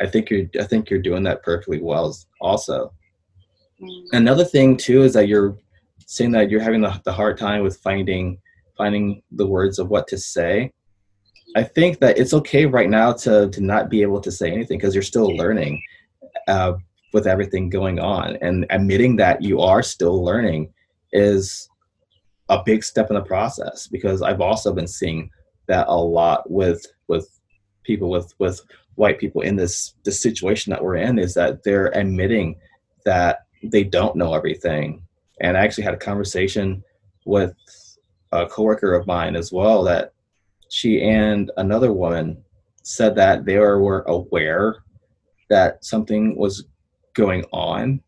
I 0.00 0.06
think 0.06 0.30
you're 0.30 0.46
I 0.58 0.64
think 0.64 0.90
you're 0.90 1.00
doing 1.00 1.22
that 1.24 1.42
perfectly 1.42 1.80
well. 1.80 2.16
Also, 2.40 2.92
mm. 3.80 4.04
another 4.12 4.44
thing 4.44 4.76
too 4.76 5.02
is 5.02 5.14
that 5.14 5.28
you're 5.28 5.56
saying 6.06 6.32
that 6.32 6.50
you're 6.50 6.60
having 6.60 6.80
the, 6.80 7.00
the 7.04 7.12
hard 7.12 7.38
time 7.38 7.62
with 7.62 7.78
finding 7.78 8.38
finding 8.76 9.22
the 9.30 9.46
words 9.46 9.78
of 9.78 9.88
what 9.88 10.08
to 10.08 10.18
say 10.18 10.72
I 11.54 11.62
think 11.62 12.00
that 12.00 12.18
it's 12.18 12.34
okay 12.34 12.66
right 12.66 12.90
now 12.90 13.12
to 13.12 13.48
to 13.48 13.60
not 13.60 13.88
be 13.88 14.02
able 14.02 14.20
to 14.20 14.32
say 14.32 14.50
anything 14.50 14.78
because 14.78 14.94
you're 14.94 15.02
still 15.02 15.28
learning 15.36 15.82
uh, 16.48 16.74
with 17.12 17.26
everything 17.26 17.70
going 17.70 18.00
on, 18.00 18.36
and 18.42 18.66
admitting 18.70 19.16
that 19.16 19.42
you 19.42 19.60
are 19.60 19.82
still 19.82 20.24
learning 20.24 20.72
is 21.12 21.68
a 22.48 22.62
big 22.64 22.82
step 22.82 23.08
in 23.10 23.14
the 23.14 23.22
process. 23.22 23.86
Because 23.86 24.20
I've 24.20 24.40
also 24.40 24.72
been 24.72 24.88
seeing 24.88 25.30
that 25.68 25.86
a 25.88 25.96
lot 25.96 26.50
with 26.50 26.84
with 27.08 27.28
people 27.84 28.10
with 28.10 28.32
with 28.38 28.60
white 28.96 29.18
people 29.18 29.42
in 29.42 29.56
this 29.56 29.94
this 30.04 30.20
situation 30.20 30.70
that 30.70 30.82
we're 30.82 30.96
in 30.96 31.18
is 31.18 31.34
that 31.34 31.62
they're 31.62 31.96
admitting 31.96 32.56
that 33.04 33.40
they 33.62 33.84
don't 33.84 34.16
know 34.16 34.34
everything. 34.34 35.02
And 35.40 35.56
I 35.56 35.60
actually 35.60 35.84
had 35.84 35.94
a 35.94 35.98
conversation 35.98 36.82
with 37.26 37.54
a 38.32 38.46
coworker 38.46 38.94
of 38.94 39.06
mine 39.06 39.36
as 39.36 39.52
well 39.52 39.82
that 39.84 40.12
she 40.74 41.00
and 41.04 41.52
another 41.56 41.92
woman 41.92 42.42
said 42.82 43.14
that 43.14 43.44
they 43.44 43.58
were 43.58 44.02
aware 44.08 44.82
that 45.48 45.84
something 45.84 46.36
was 46.36 46.64
going 47.14 47.44
on, 47.52 48.00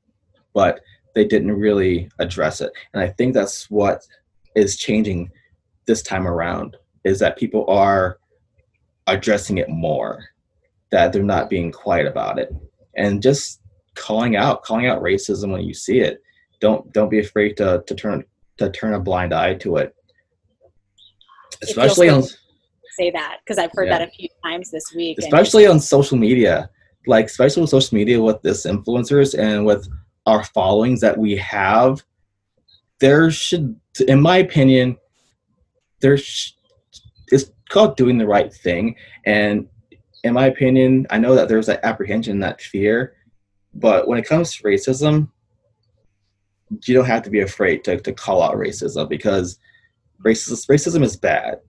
but 0.53 0.81
they 1.15 1.25
didn't 1.25 1.53
really 1.53 2.11
address 2.19 2.61
it. 2.61 2.73
And 2.93 3.01
I 3.01 3.11
think 3.11 3.35
that's 3.35 3.71
what 3.71 4.05
is 4.57 4.77
changing 4.77 5.31
this 5.87 6.03
time 6.03 6.27
around 6.27 6.77
is 7.05 7.21
that 7.21 7.39
people 7.39 7.65
are 7.71 8.19
addressing 9.07 9.59
it 9.59 9.69
more, 9.69 10.25
that 10.91 11.13
they're 11.13 11.23
not 11.23 11.49
being 11.49 11.71
quiet 11.71 12.09
about 12.09 12.41
it. 12.41 12.53
And 12.97 13.23
just 13.23 13.61
calling 13.95 14.35
out, 14.35 14.65
calling 14.65 14.89
out 14.89 15.03
racism 15.03 15.53
when 15.53 15.63
you 15.63 15.73
see 15.73 16.01
it. 16.01 16.21
Don't 16.61 16.93
don't 16.93 17.11
be 17.11 17.21
afraid 17.21 17.57
to, 17.59 17.85
to 17.87 17.95
turn 17.95 18.25
to 18.57 18.71
turn 18.73 18.95
a 18.95 18.99
blind 18.99 19.33
eye 19.33 19.55
to 19.55 19.77
it. 19.77 19.95
Especially 21.63 22.09
on 22.09 22.25
say 22.97 23.11
that 23.11 23.39
because 23.45 23.59
I've 23.59 23.73
heard 23.73 23.89
yeah. 23.89 23.99
that 23.99 24.09
a 24.09 24.11
few 24.11 24.29
times 24.45 24.71
this 24.71 24.93
week. 24.95 25.19
Especially 25.19 25.67
on 25.67 25.81
social 25.81 26.17
media, 26.17 26.71
like 27.07 27.27
especially 27.27 27.63
with 27.63 27.71
social 27.71 27.97
media 27.97 28.21
with 28.21 28.41
this 28.43 28.67
influencers 28.67 29.39
and 29.39 29.65
with 29.65 29.89
our 30.27 30.45
followings 30.45 31.01
that 31.01 31.17
we 31.17 31.37
have, 31.37 32.03
there 33.01 33.31
should, 33.31 33.79
in 34.09 34.21
my 34.21 34.39
opinion, 34.39 34.97
there's 36.01 36.57
it's 37.29 37.51
called 37.69 37.97
doing 37.97 38.19
the 38.19 38.27
right 38.27 38.53
thing. 38.53 38.97
And 39.25 39.69
in 40.25 40.35
my 40.35 40.47
opinion, 40.47 41.07
I 41.11 41.19
know 41.19 41.35
that 41.35 41.49
there's 41.49 41.67
that 41.67 41.85
apprehension, 41.85 42.41
that 42.41 42.61
fear, 42.61 43.15
but 43.75 44.09
when 44.09 44.19
it 44.19 44.27
comes 44.27 44.55
to 44.57 44.63
racism, 44.63 45.31
you 46.85 46.95
don't 46.95 47.05
have 47.05 47.23
to 47.23 47.31
be 47.31 47.41
afraid 47.41 47.85
to, 47.85 48.01
to 48.01 48.13
call 48.13 48.43
out 48.43 48.57
racism 48.57 49.09
because 49.09 49.59
racism 50.25 50.67
racism 50.69 51.03
is 51.03 51.17
bad 51.17 51.61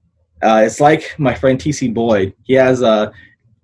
uh, 0.43 0.61
it's 0.63 0.79
like 0.79 1.15
my 1.17 1.33
friend 1.33 1.59
TC 1.59 1.93
Boyd. 1.93 2.33
He 2.43 2.53
has 2.53 2.83
uh, 2.83 3.11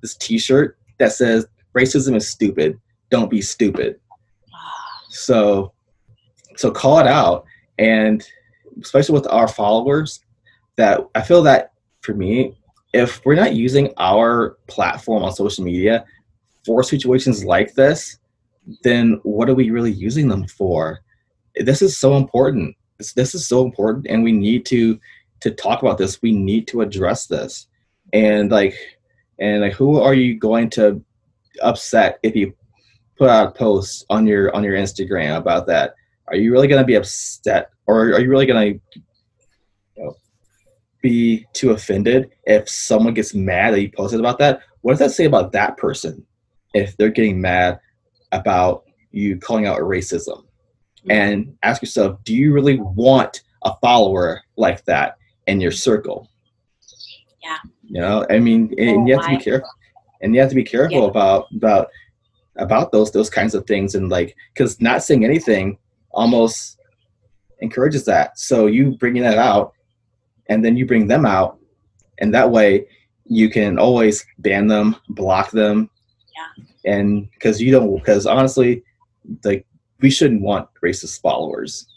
this 0.01 0.15
T-shirt 0.15 0.77
that 0.97 1.11
says 1.13 1.45
"Racism 1.77 2.15
is 2.15 2.27
stupid. 2.27 2.79
Don't 3.09 3.29
be 3.29 3.41
stupid." 3.41 3.99
So, 5.09 5.73
so 6.55 6.71
call 6.71 6.99
it 6.99 7.07
out, 7.07 7.45
and 7.77 8.25
especially 8.81 9.13
with 9.13 9.27
our 9.27 9.47
followers, 9.47 10.21
that 10.77 11.01
I 11.13 11.21
feel 11.21 11.43
that 11.43 11.73
for 12.01 12.13
me, 12.13 12.57
if 12.93 13.23
we're 13.25 13.35
not 13.35 13.53
using 13.53 13.93
our 13.97 14.57
platform 14.67 15.23
on 15.23 15.33
social 15.33 15.63
media 15.63 16.05
for 16.65 16.83
situations 16.83 17.43
like 17.43 17.73
this, 17.75 18.17
then 18.83 19.19
what 19.23 19.49
are 19.49 19.55
we 19.55 19.69
really 19.69 19.91
using 19.91 20.27
them 20.27 20.47
for? 20.47 20.99
This 21.55 21.81
is 21.81 21.97
so 21.97 22.17
important. 22.17 22.75
This, 22.97 23.13
this 23.13 23.35
is 23.35 23.47
so 23.47 23.63
important, 23.63 24.07
and 24.07 24.23
we 24.23 24.31
need 24.31 24.65
to 24.67 24.99
to 25.43 25.51
talk 25.51 25.81
about 25.81 25.97
this 25.97 26.21
we 26.21 26.31
need 26.31 26.67
to 26.67 26.81
address 26.81 27.27
this. 27.27 27.67
And 28.11 28.51
like 28.51 28.75
and 29.39 29.61
like 29.61 29.73
who 29.73 29.99
are 29.99 30.13
you 30.13 30.37
going 30.39 30.69
to 30.71 31.03
upset 31.61 32.19
if 32.23 32.35
you 32.35 32.53
put 33.17 33.29
out 33.29 33.47
a 33.47 33.51
post 33.51 34.05
on 34.09 34.25
your 34.25 34.55
on 34.55 34.63
your 34.63 34.75
instagram 34.75 35.37
about 35.37 35.67
that? 35.67 35.95
Are 36.27 36.35
you 36.35 36.51
really 36.51 36.67
going 36.67 36.81
to 36.81 36.85
be 36.85 36.95
upset 36.95 37.69
or 37.85 38.13
are 38.13 38.19
you 38.19 38.29
really 38.29 38.45
going 38.45 38.73
to 38.73 39.01
you 39.95 40.03
know, 40.03 40.15
be 41.01 41.45
too 41.53 41.71
offended 41.71 42.31
if 42.45 42.69
someone 42.69 43.13
gets 43.13 43.33
mad 43.33 43.73
that 43.73 43.81
you 43.81 43.91
posted 43.91 44.19
about 44.19 44.39
that? 44.39 44.61
What 44.81 44.93
does 44.93 44.99
that 44.99 45.11
say 45.11 45.25
about 45.25 45.51
that 45.51 45.77
person 45.77 46.25
if 46.73 46.95
they're 46.97 47.09
getting 47.09 47.39
mad 47.39 47.79
about 48.31 48.85
you 49.11 49.37
calling 49.37 49.67
out 49.67 49.79
racism? 49.79 50.45
Mm-hmm. 51.03 51.11
and 51.11 51.57
ask 51.63 51.81
yourself 51.81 52.23
do 52.23 52.33
you 52.33 52.53
really 52.53 52.79
want 52.79 53.41
a 53.63 53.75
follower 53.81 54.41
like 54.55 54.85
that 54.85 55.17
in 55.47 55.61
your 55.61 55.71
circle. 55.71 56.29
Yeah. 57.43 57.57
You 57.83 58.01
know, 58.01 58.25
I 58.29 58.39
mean, 58.39 58.73
and 58.77 59.01
oh, 59.01 59.05
you 59.05 59.13
have 59.15 59.25
to 59.25 59.37
be 59.37 59.43
careful, 59.43 59.69
and 60.21 60.33
you 60.33 60.41
have 60.41 60.49
to 60.49 60.55
be 60.55 60.63
careful 60.63 61.01
yeah. 61.01 61.07
about 61.07 61.47
about 61.55 61.87
about 62.55 62.91
those 62.91 63.11
those 63.11 63.29
kinds 63.29 63.53
of 63.53 63.65
things, 63.65 63.95
and 63.95 64.09
like, 64.09 64.35
because 64.53 64.79
not 64.79 65.03
saying 65.03 65.25
anything 65.25 65.77
almost 66.11 66.79
encourages 67.59 68.05
that. 68.05 68.39
So 68.39 68.67
you 68.67 68.91
bringing 68.91 69.23
that 69.23 69.37
out, 69.37 69.73
and 70.47 70.63
then 70.63 70.77
you 70.77 70.85
bring 70.85 71.07
them 71.07 71.25
out, 71.25 71.59
and 72.19 72.33
that 72.33 72.49
way 72.49 72.87
you 73.25 73.49
can 73.49 73.77
always 73.77 74.25
ban 74.39 74.67
them, 74.67 74.95
block 75.09 75.51
them, 75.51 75.89
yeah. 76.35 76.93
and 76.93 77.29
because 77.31 77.61
you 77.61 77.71
don't, 77.71 77.97
because 77.97 78.25
honestly, 78.25 78.83
like 79.43 79.65
we 79.99 80.09
shouldn't 80.09 80.41
want 80.41 80.69
racist 80.83 81.21
followers. 81.21 81.87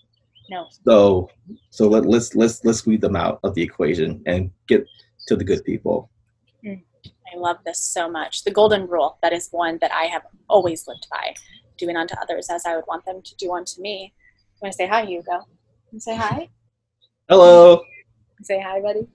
No. 0.51 0.67
So 0.85 1.31
so 1.77 1.87
let, 1.89 2.07
let's 2.07 2.35
let's 2.35 2.65
let's 2.65 2.87
weed 2.87 3.03
them 3.03 3.17
out 3.17 3.39
of 3.45 3.55
the 3.55 3.61
equation 3.61 4.23
and 4.25 4.51
get 4.67 4.87
to 5.27 5.37
the 5.37 5.45
good 5.45 5.63
people. 5.63 6.09
Mm. 6.65 6.83
I 7.05 7.37
love 7.37 7.59
this 7.67 7.79
so 7.79 8.09
much. 8.09 8.45
The 8.45 8.51
golden 8.51 8.87
rule 8.87 9.19
that 9.21 9.35
is 9.35 9.51
one 9.51 9.77
that 9.83 9.93
I 9.93 10.05
have 10.05 10.23
always 10.49 10.89
lived 10.89 11.07
by. 11.11 11.35
doing 11.77 11.95
unto 11.95 12.15
others 12.23 12.49
as 12.49 12.65
I 12.65 12.77
would 12.77 12.87
want 12.89 13.05
them 13.05 13.21
to 13.21 13.35
do 13.37 13.53
unto 13.53 13.83
me. 13.83 14.15
You 14.55 14.61
want 14.63 14.73
to 14.73 14.77
say 14.79 14.87
hi, 14.87 15.05
Hugo? 15.05 15.47
You 15.93 16.01
say 16.01 16.17
hi? 16.17 16.49
Hello. 17.29 17.83
Say 18.43 18.59
hi, 18.59 18.81
buddy. 18.81 19.07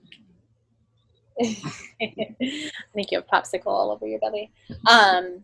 I 1.42 2.46
think 2.94 3.10
you 3.10 3.18
have 3.18 3.26
popsicle 3.26 3.66
all 3.66 3.90
over 3.90 4.06
your 4.06 4.20
belly. 4.20 4.52
Um, 4.88 5.42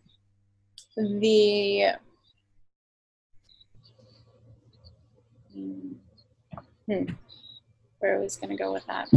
the 0.97 1.99
hmm, 6.89 7.05
where 7.99 8.17
I 8.17 8.19
was 8.21 8.37
going 8.37 8.51
to 8.51 8.57
go 8.57 8.73
with 8.73 8.87
that? 8.87 9.09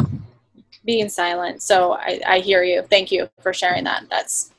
Being 0.83 1.09
silent. 1.09 1.61
So 1.61 1.93
I, 1.93 2.19
I 2.25 2.39
hear 2.39 2.63
you. 2.63 2.81
Thank 2.83 3.11
you 3.11 3.29
for 3.41 3.53
sharing 3.53 3.83
that. 3.85 4.05
That's 4.09 4.51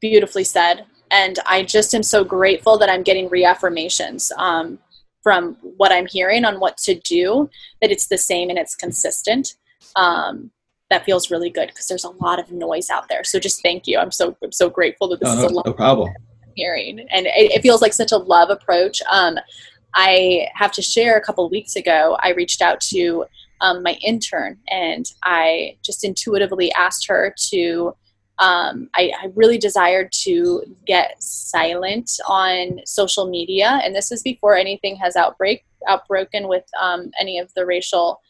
beautifully 0.00 0.44
said. 0.44 0.86
And 1.10 1.38
I 1.46 1.62
just 1.62 1.94
am 1.94 2.02
so 2.02 2.24
grateful 2.24 2.78
that 2.78 2.88
I'm 2.88 3.02
getting 3.02 3.28
reaffirmations 3.28 4.32
um, 4.36 4.78
from 5.22 5.56
what 5.62 5.92
I'm 5.92 6.06
hearing 6.06 6.44
on 6.44 6.60
what 6.60 6.76
to 6.78 6.94
do, 6.94 7.48
that 7.80 7.90
it's 7.90 8.08
the 8.08 8.18
same 8.18 8.50
and 8.50 8.58
it's 8.58 8.74
consistent. 8.74 9.54
Um, 9.96 10.50
that 10.90 11.04
feels 11.04 11.30
really 11.30 11.50
good 11.50 11.68
because 11.68 11.86
there's 11.86 12.04
a 12.04 12.10
lot 12.10 12.38
of 12.38 12.52
noise 12.52 12.90
out 12.90 13.08
there. 13.08 13.24
So 13.24 13.38
just 13.38 13.62
thank 13.62 13.86
you. 13.86 13.98
I'm 13.98 14.10
so 14.10 14.36
I'm 14.42 14.52
so 14.52 14.68
grateful 14.68 15.08
that 15.08 15.20
this 15.20 15.28
oh, 15.28 15.36
is 15.36 15.42
no, 15.42 15.48
a 15.48 15.54
lot 15.54 15.66
no 15.66 15.72
problem. 15.72 16.12
hearing, 16.54 17.00
and 17.10 17.26
it, 17.26 17.52
it, 17.52 17.62
feels 17.62 17.80
like 17.80 17.92
such 17.92 18.12
a 18.12 18.18
love 18.18 18.50
approach. 18.50 19.02
Um, 19.10 19.38
I 19.94 20.48
have 20.54 20.72
to 20.72 20.82
share. 20.82 21.16
A 21.16 21.20
couple 21.20 21.48
weeks 21.48 21.76
ago, 21.76 22.16
I 22.20 22.30
reached 22.30 22.60
out 22.60 22.80
to 22.92 23.26
um, 23.60 23.82
my 23.82 23.92
intern, 24.04 24.58
and 24.68 25.06
I 25.24 25.76
just 25.82 26.04
intuitively 26.04 26.72
asked 26.72 27.06
her 27.08 27.34
to. 27.50 27.94
Um, 28.40 28.90
I, 28.96 29.12
I, 29.22 29.30
really 29.36 29.58
desired 29.58 30.10
to 30.24 30.64
get 30.88 31.22
silent 31.22 32.10
on 32.26 32.80
social 32.84 33.30
media, 33.30 33.80
and 33.84 33.94
this 33.94 34.10
is 34.10 34.24
before 34.24 34.56
anything 34.56 34.96
has 34.96 35.14
outbreak 35.14 35.64
outbroken 35.86 36.48
with 36.48 36.64
um, 36.80 37.12
any 37.20 37.38
of 37.38 37.54
the 37.54 37.64
racial 37.64 38.20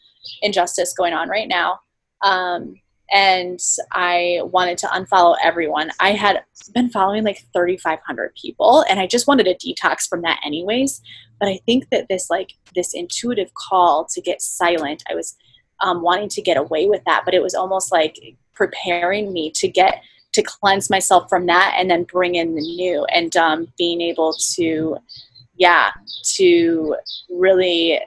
injustice 0.43 0.93
going 0.93 1.13
on 1.13 1.27
right 1.27 1.47
now. 1.47 1.79
Um, 2.23 2.75
and 3.11 3.59
I 3.91 4.39
wanted 4.43 4.77
to 4.79 4.87
unfollow 4.87 5.35
everyone. 5.43 5.91
I 5.99 6.11
had 6.11 6.43
been 6.73 6.89
following 6.89 7.23
like 7.23 7.45
3,500 7.53 8.33
people, 8.35 8.83
and 8.89 8.99
I 8.99 9.07
just 9.07 9.27
wanted 9.27 9.47
a 9.47 9.55
detox 9.55 10.07
from 10.07 10.21
that, 10.23 10.39
anyways. 10.45 11.01
But 11.39 11.49
I 11.49 11.59
think 11.65 11.89
that 11.89 12.07
this 12.09 12.29
like 12.29 12.53
this 12.73 12.93
intuitive 12.93 13.51
call 13.53 14.05
to 14.05 14.21
get 14.21 14.41
silent, 14.41 15.03
I 15.09 15.15
was 15.15 15.35
um, 15.81 16.01
wanting 16.01 16.29
to 16.29 16.41
get 16.41 16.57
away 16.57 16.87
with 16.87 17.03
that, 17.05 17.23
but 17.25 17.33
it 17.33 17.43
was 17.43 17.55
almost 17.55 17.91
like 17.91 18.17
preparing 18.53 19.33
me 19.33 19.51
to 19.51 19.67
get 19.67 20.01
to 20.33 20.41
cleanse 20.41 20.89
myself 20.89 21.29
from 21.29 21.45
that 21.45 21.75
and 21.77 21.89
then 21.89 22.03
bring 22.03 22.35
in 22.35 22.55
the 22.55 22.61
new 22.61 23.05
and 23.05 23.35
um, 23.37 23.67
being 23.77 24.01
able 24.01 24.33
to, 24.53 24.97
yeah, 25.55 25.91
to 26.35 26.95
really 27.29 27.99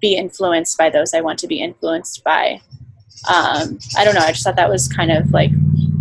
be 0.00 0.16
influenced 0.16 0.78
by 0.78 0.88
those 0.88 1.12
I 1.12 1.20
want 1.20 1.38
to 1.40 1.46
be 1.46 1.60
influenced 1.60 2.22
by. 2.24 2.60
Um, 3.28 3.78
I 3.96 4.04
don't 4.04 4.14
know. 4.14 4.20
I 4.20 4.32
just 4.32 4.44
thought 4.44 4.56
that 4.56 4.68
was 4.68 4.88
kind 4.88 5.12
of 5.12 5.30
like 5.30 5.50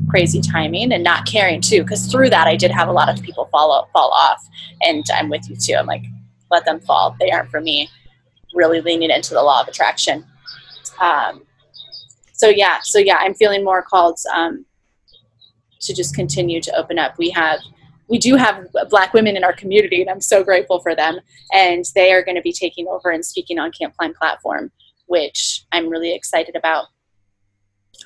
crazy 0.10 0.42
timing 0.42 0.92
and 0.92 1.04
not 1.04 1.26
caring 1.26 1.62
too, 1.62 1.84
because 1.84 2.08
through 2.08 2.30
that 2.32 2.48
I 2.48 2.56
did 2.56 2.72
have 2.72 2.88
a 2.88 2.92
lot 2.92 3.10
of 3.10 3.24
people 3.24 3.46
fall 3.52 3.90
fall 3.94 4.12
off, 4.12 4.44
and 4.82 5.06
I'm 5.14 5.30
with 5.30 5.50
you 5.50 5.56
too. 5.56 5.76
I'm 5.76 5.86
like, 5.86 6.04
let 6.50 6.66
them 6.66 6.80
fall. 6.80 7.16
They 7.20 7.32
aren't 7.32 7.50
for 7.50 7.62
me. 7.62 7.90
Really 8.54 8.82
leaning 8.82 9.10
into 9.10 9.34
the 9.34 9.42
law 9.42 9.62
of 9.62 9.68
attraction. 9.68 10.26
Um, 11.00 11.44
so 12.34 12.50
yeah, 12.50 12.80
so 12.82 13.00
yeah, 13.00 13.18
I'm 13.20 13.34
feeling 13.36 13.64
more 13.64 13.82
called 13.82 14.20
um, 14.36 14.66
to 15.82 15.94
just 15.94 16.16
continue 16.16 16.60
to 16.62 16.76
open 16.76 17.00
up. 17.00 17.18
We 17.18 17.30
have 17.32 17.60
we 18.12 18.18
do 18.18 18.36
have 18.36 18.68
black 18.90 19.14
women 19.14 19.38
in 19.38 19.44
our 19.44 19.54
community 19.54 20.02
and 20.02 20.10
i'm 20.10 20.20
so 20.20 20.44
grateful 20.44 20.82
for 20.82 20.94
them 20.94 21.18
and 21.54 21.86
they 21.96 22.12
are 22.12 22.22
going 22.22 22.36
to 22.36 22.42
be 22.42 22.52
taking 22.52 22.86
over 22.90 23.10
and 23.10 23.26
speaking 23.26 23.58
on 23.58 23.72
camp 23.72 23.96
climb 23.98 24.14
platform 24.14 24.70
which 25.06 25.66
i'm 25.72 25.88
really 25.88 26.14
excited 26.14 26.56
about 26.56 26.88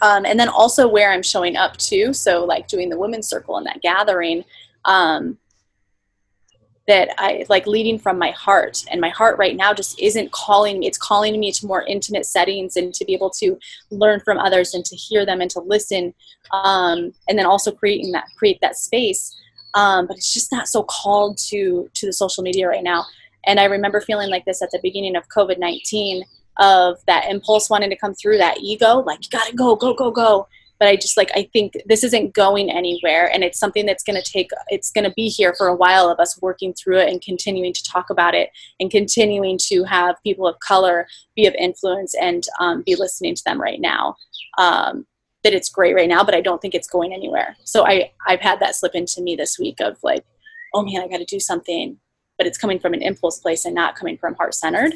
um, 0.01 0.25
and 0.25 0.39
then 0.39 0.49
also 0.49 0.87
where 0.87 1.11
i'm 1.11 1.23
showing 1.23 1.55
up 1.55 1.75
to 1.77 2.13
so 2.13 2.43
like 2.43 2.67
doing 2.67 2.89
the 2.89 2.99
women's 2.99 3.27
circle 3.27 3.57
and 3.57 3.65
that 3.65 3.81
gathering 3.81 4.43
um, 4.85 5.37
that 6.87 7.09
I 7.17 7.43
like 7.49 7.65
leading 7.65 7.97
from 7.97 8.19
my 8.19 8.29
heart. 8.29 8.85
And 8.91 9.01
my 9.01 9.09
heart 9.09 9.39
right 9.39 9.55
now 9.55 9.73
just 9.73 9.99
isn't 9.99 10.31
calling 10.31 10.77
me. 10.77 10.85
It's 10.85 10.99
calling 10.99 11.39
me 11.39 11.51
to 11.53 11.65
more 11.65 11.81
intimate 11.87 12.27
settings 12.27 12.75
and 12.75 12.93
to 12.93 13.03
be 13.03 13.15
able 13.15 13.31
to 13.31 13.57
learn 13.89 14.19
from 14.19 14.37
others 14.37 14.75
and 14.75 14.85
to 14.85 14.95
hear 14.95 15.25
them 15.25 15.41
and 15.41 15.49
to 15.49 15.61
listen. 15.61 16.13
Um, 16.53 17.11
and 17.27 17.39
then 17.39 17.47
also 17.47 17.71
creating 17.71 18.11
that 18.11 18.25
create 18.37 18.59
that 18.61 18.77
space 18.77 19.35
um, 19.75 20.07
but 20.07 20.17
it's 20.17 20.33
just 20.33 20.51
not 20.51 20.67
so 20.67 20.83
called 20.83 21.37
to 21.49 21.89
to 21.93 22.05
the 22.05 22.13
social 22.13 22.41
media 22.41 22.67
right 22.67 22.83
now. 22.83 23.05
And 23.45 23.59
I 23.59 23.65
remember 23.65 24.01
feeling 24.01 24.31
like 24.31 24.45
this 24.45 24.61
at 24.63 24.71
the 24.71 24.79
beginning 24.81 25.15
of 25.15 25.27
COVID 25.29 25.59
nineteen, 25.59 26.23
of 26.57 26.97
that 27.07 27.29
impulse 27.29 27.69
wanting 27.69 27.89
to 27.89 27.97
come 27.97 28.13
through, 28.13 28.37
that 28.37 28.59
ego, 28.59 28.99
like 28.99 29.19
you 29.23 29.29
gotta 29.29 29.55
go, 29.55 29.75
go, 29.75 29.93
go, 29.93 30.11
go. 30.11 30.47
But 30.79 30.89
I 30.89 30.97
just 30.97 31.15
like 31.15 31.31
I 31.33 31.49
think 31.53 31.77
this 31.85 32.03
isn't 32.03 32.33
going 32.33 32.69
anywhere, 32.69 33.31
and 33.33 33.43
it's 33.43 33.57
something 33.57 33.85
that's 33.85 34.03
going 34.03 34.21
to 34.21 34.31
take. 34.31 34.49
It's 34.67 34.91
going 34.91 35.05
to 35.05 35.13
be 35.15 35.29
here 35.29 35.55
for 35.57 35.67
a 35.67 35.75
while 35.75 36.09
of 36.09 36.19
us 36.19 36.37
working 36.41 36.73
through 36.73 36.99
it 36.99 37.07
and 37.07 37.21
continuing 37.21 37.71
to 37.71 37.83
talk 37.83 38.09
about 38.09 38.35
it, 38.35 38.49
and 38.81 38.91
continuing 38.91 39.57
to 39.67 39.85
have 39.85 40.21
people 40.21 40.45
of 40.45 40.59
color 40.59 41.07
be 41.33 41.45
of 41.45 41.53
influence 41.55 42.13
and 42.13 42.43
um, 42.59 42.83
be 42.85 42.95
listening 42.95 43.35
to 43.35 43.43
them 43.45 43.61
right 43.61 43.79
now. 43.79 44.17
Um, 44.57 45.05
that 45.45 45.53
it's 45.53 45.69
great 45.69 45.95
right 45.95 46.09
now, 46.09 46.23
but 46.23 46.35
I 46.35 46.41
don't 46.41 46.61
think 46.61 46.73
it's 46.73 46.89
going 46.89 47.13
anywhere. 47.13 47.55
So 47.63 47.85
I 47.85 48.11
I've 48.27 48.41
had 48.41 48.59
that 48.59 48.75
slip 48.75 48.95
into 48.95 49.21
me 49.21 49.37
this 49.37 49.57
week 49.57 49.79
of 49.79 49.97
like, 50.03 50.25
oh 50.73 50.83
man, 50.83 51.01
I 51.01 51.07
got 51.07 51.19
to 51.19 51.25
do 51.25 51.39
something, 51.39 51.97
but 52.37 52.47
it's 52.47 52.57
coming 52.57 52.79
from 52.79 52.93
an 52.93 53.01
impulse 53.01 53.39
place 53.39 53.63
and 53.63 53.75
not 53.75 53.95
coming 53.95 54.17
from 54.17 54.35
heart 54.35 54.55
centered. 54.55 54.95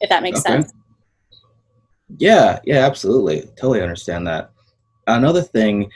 If 0.00 0.10
that 0.10 0.22
makes 0.22 0.40
okay. 0.40 0.62
sense. 0.62 0.72
Yeah, 2.18 2.60
yeah, 2.64 2.86
absolutely. 2.86 3.42
Totally 3.56 3.82
understand 3.82 4.26
that. 4.26 4.50
Another 5.06 5.42
thing, 5.42 5.90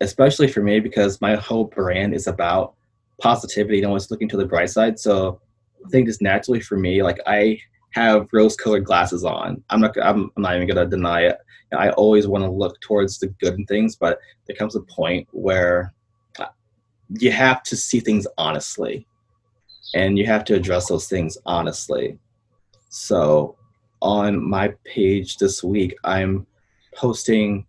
especially 0.00 0.48
for 0.48 0.62
me, 0.62 0.80
because 0.80 1.20
my 1.20 1.36
whole 1.36 1.64
brand 1.64 2.14
is 2.14 2.26
about 2.26 2.74
positivity 3.20 3.78
and 3.78 3.86
always 3.86 4.10
looking 4.10 4.28
to 4.28 4.36
the 4.36 4.46
bright 4.46 4.70
side. 4.70 4.98
So 4.98 5.40
I 5.84 5.88
think 5.90 6.06
just 6.06 6.22
naturally 6.22 6.60
for 6.60 6.76
me, 6.76 7.02
like 7.02 7.18
I 7.26 7.60
have 7.92 8.28
rose-colored 8.32 8.84
glasses 8.84 9.24
on. 9.24 9.62
I'm 9.70 9.80
not. 9.80 9.96
I'm, 10.02 10.30
I'm 10.36 10.42
not 10.42 10.56
even 10.56 10.68
gonna 10.68 10.86
deny 10.86 11.22
it. 11.22 11.38
I 11.76 11.90
always 11.90 12.26
want 12.26 12.44
to 12.44 12.50
look 12.50 12.80
towards 12.80 13.18
the 13.18 13.28
good 13.40 13.54
in 13.54 13.64
things, 13.66 13.96
but 13.96 14.18
there 14.46 14.56
comes 14.56 14.74
a 14.74 14.80
point 14.82 15.28
where 15.32 15.92
uh, 16.38 16.46
you 17.08 17.30
have 17.30 17.62
to 17.64 17.76
see 17.76 18.00
things 18.00 18.26
honestly, 18.38 19.06
and 19.94 20.18
you 20.18 20.26
have 20.26 20.44
to 20.46 20.54
address 20.54 20.88
those 20.88 21.08
things 21.08 21.38
honestly. 21.46 22.18
So, 22.90 23.56
on 24.02 24.42
my 24.42 24.74
page 24.84 25.36
this 25.36 25.62
week, 25.62 25.96
I'm 26.02 26.44
posting 26.94 27.64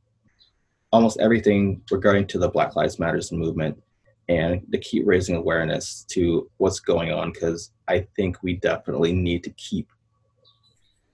almost 0.92 1.20
everything 1.20 1.84
regarding 1.92 2.26
to 2.28 2.40
the 2.40 2.50
Black 2.50 2.76
Lives 2.76 2.98
Matters 2.98 3.32
movement 3.32 3.82
and 4.30 4.62
to 4.72 4.80
keep 4.80 5.06
raising 5.06 5.36
awareness 5.36 6.06
to 6.10 6.50
what's 6.58 6.80
going 6.80 7.12
on 7.12 7.32
because 7.32 7.72
I 7.88 8.08
think 8.16 8.42
we 8.42 8.56
definitely 8.56 9.14
need 9.14 9.44
to 9.44 9.52
keep 9.52 9.90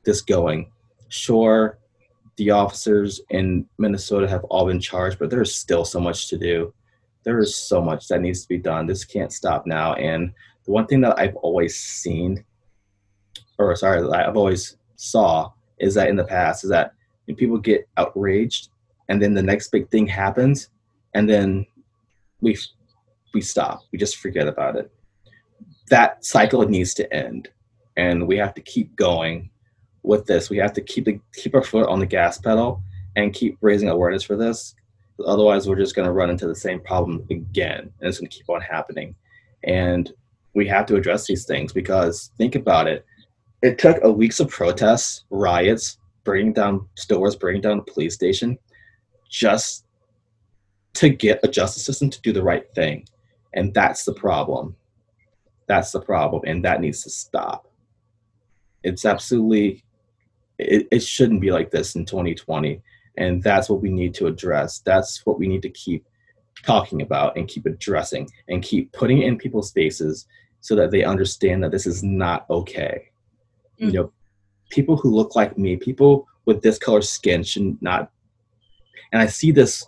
this 0.05 0.21
going. 0.21 0.71
Sure, 1.09 1.77
the 2.37 2.51
officers 2.51 3.19
in 3.29 3.65
Minnesota 3.77 4.27
have 4.29 4.45
all 4.45 4.67
been 4.67 4.79
charged, 4.79 5.19
but 5.19 5.29
there's 5.29 5.53
still 5.53 5.83
so 5.83 5.99
much 5.99 6.29
to 6.29 6.37
do. 6.37 6.73
There 7.23 7.39
is 7.39 7.53
so 7.55 7.81
much 7.81 8.07
that 8.07 8.21
needs 8.21 8.43
to 8.43 8.47
be 8.47 8.57
done. 8.57 8.87
This 8.87 9.03
can't 9.03 9.33
stop 9.33 9.67
now. 9.67 9.95
And 9.95 10.31
the 10.65 10.71
one 10.71 10.87
thing 10.87 11.01
that 11.01 11.19
I've 11.19 11.35
always 11.35 11.75
seen, 11.75 12.45
or 13.57 13.75
sorry, 13.75 14.07
I've 14.11 14.37
always 14.37 14.77
saw, 14.95 15.51
is 15.79 15.95
that 15.95 16.09
in 16.09 16.15
the 16.15 16.23
past 16.23 16.63
is 16.63 16.69
that 16.69 16.93
people 17.35 17.57
get 17.57 17.87
outraged, 17.97 18.69
and 19.09 19.21
then 19.21 19.33
the 19.33 19.43
next 19.43 19.69
big 19.69 19.89
thing 19.89 20.07
happens, 20.07 20.69
and 21.13 21.29
then 21.29 21.65
we 22.41 22.57
we 23.33 23.41
stop. 23.41 23.81
We 23.91 23.99
just 23.99 24.17
forget 24.17 24.47
about 24.47 24.75
it. 24.75 24.91
That 25.89 26.23
cycle 26.25 26.67
needs 26.67 26.93
to 26.95 27.13
end, 27.13 27.49
and 27.95 28.27
we 28.27 28.37
have 28.37 28.53
to 28.55 28.61
keep 28.61 28.95
going 28.95 29.49
with 30.03 30.25
this. 30.25 30.49
We 30.49 30.57
have 30.57 30.73
to 30.73 30.81
keep 30.81 31.05
the 31.05 31.19
keep 31.33 31.55
our 31.55 31.63
foot 31.63 31.87
on 31.87 31.99
the 31.99 32.05
gas 32.05 32.37
pedal 32.37 32.81
and 33.15 33.33
keep 33.33 33.57
raising 33.61 33.89
awareness 33.89 34.23
for 34.23 34.35
this. 34.35 34.75
Otherwise, 35.25 35.67
we're 35.67 35.75
just 35.75 35.95
going 35.95 36.05
to 36.05 36.11
run 36.11 36.29
into 36.29 36.47
the 36.47 36.55
same 36.55 36.79
problem 36.79 37.25
again, 37.31 37.91
and 37.99 38.07
it's 38.07 38.19
going 38.19 38.29
to 38.29 38.37
keep 38.37 38.49
on 38.49 38.61
happening. 38.61 39.15
And 39.63 40.11
we 40.53 40.67
have 40.67 40.85
to 40.87 40.95
address 40.95 41.25
these 41.27 41.45
things 41.45 41.73
because 41.73 42.31
think 42.37 42.55
about 42.55 42.87
it. 42.87 43.05
It 43.61 43.77
took 43.79 43.97
a 44.03 44.11
weeks 44.11 44.39
of 44.39 44.49
protests, 44.49 45.23
riots, 45.29 45.97
burning 46.23 46.53
down 46.53 46.87
stores, 46.95 47.35
burning 47.35 47.61
down 47.61 47.79
a 47.79 47.83
police 47.83 48.13
station, 48.13 48.57
just 49.29 49.85
to 50.95 51.09
get 51.09 51.39
a 51.43 51.47
justice 51.47 51.83
system 51.83 52.09
to 52.09 52.21
do 52.21 52.31
the 52.31 52.43
right 52.43 52.65
thing. 52.73 53.07
And 53.53 53.73
that's 53.73 54.05
the 54.05 54.13
problem. 54.13 54.75
That's 55.67 55.91
the 55.91 56.01
problem, 56.01 56.43
and 56.45 56.63
that 56.63 56.81
needs 56.81 57.03
to 57.03 57.09
stop. 57.09 57.67
It's 58.83 59.05
absolutely 59.05 59.83
it, 60.59 60.87
it 60.91 61.03
shouldn't 61.03 61.41
be 61.41 61.51
like 61.51 61.71
this 61.71 61.95
in 61.95 62.05
2020 62.05 62.81
and 63.17 63.43
that's 63.43 63.69
what 63.69 63.81
we 63.81 63.91
need 63.91 64.13
to 64.15 64.25
address 64.25 64.79
that's 64.79 65.23
what 65.25 65.37
we 65.37 65.47
need 65.47 65.61
to 65.61 65.69
keep 65.69 66.03
talking 66.63 67.01
about 67.01 67.37
and 67.37 67.47
keep 67.47 67.65
addressing 67.65 68.29
and 68.47 68.63
keep 68.63 68.91
putting 68.91 69.21
in 69.21 69.37
people's 69.37 69.71
faces 69.71 70.25
so 70.61 70.75
that 70.75 70.91
they 70.91 71.03
understand 71.03 71.63
that 71.63 71.71
this 71.71 71.85
is 71.85 72.03
not 72.03 72.45
okay. 72.49 73.09
Mm. 73.81 73.87
You 73.87 73.91
know, 73.93 74.11
people 74.69 74.97
who 74.97 75.13
look 75.13 75.35
like 75.35 75.57
me, 75.57 75.75
people 75.75 76.27
with 76.45 76.61
this 76.61 76.77
color 76.77 77.01
skin 77.01 77.43
should 77.43 77.81
not. 77.81 78.11
And 79.11 79.21
I 79.21 79.27
see 79.27 79.51
this 79.51 79.85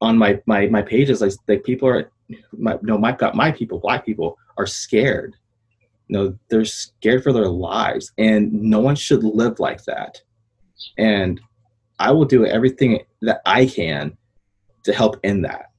on 0.00 0.16
my 0.16 0.40
my 0.46 0.66
my 0.66 0.82
pages. 0.82 1.20
Like, 1.20 1.32
like 1.48 1.64
people 1.64 1.88
are, 1.88 2.10
my 2.52 2.78
no, 2.82 2.98
my 2.98 3.12
got 3.12 3.34
my 3.34 3.50
people, 3.50 3.78
black 3.78 4.06
people 4.06 4.38
are 4.56 4.66
scared. 4.66 5.36
You 6.08 6.18
know, 6.18 6.38
they're 6.48 6.64
scared 6.64 7.22
for 7.22 7.32
their 7.32 7.48
lives, 7.48 8.12
and 8.18 8.52
no 8.52 8.80
one 8.80 8.96
should 8.96 9.24
live 9.24 9.58
like 9.58 9.84
that. 9.84 10.20
And 10.98 11.40
I 11.98 12.10
will 12.10 12.24
do 12.24 12.44
everything 12.44 13.00
that 13.22 13.40
I 13.46 13.66
can 13.66 14.16
to 14.84 14.92
help 14.92 15.16
end 15.24 15.44
that. 15.44 15.70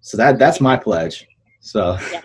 So 0.00 0.16
that 0.16 0.38
that's 0.38 0.60
my 0.60 0.76
pledge. 0.76 1.26
So. 1.60 1.98
Yeah. 2.12 2.22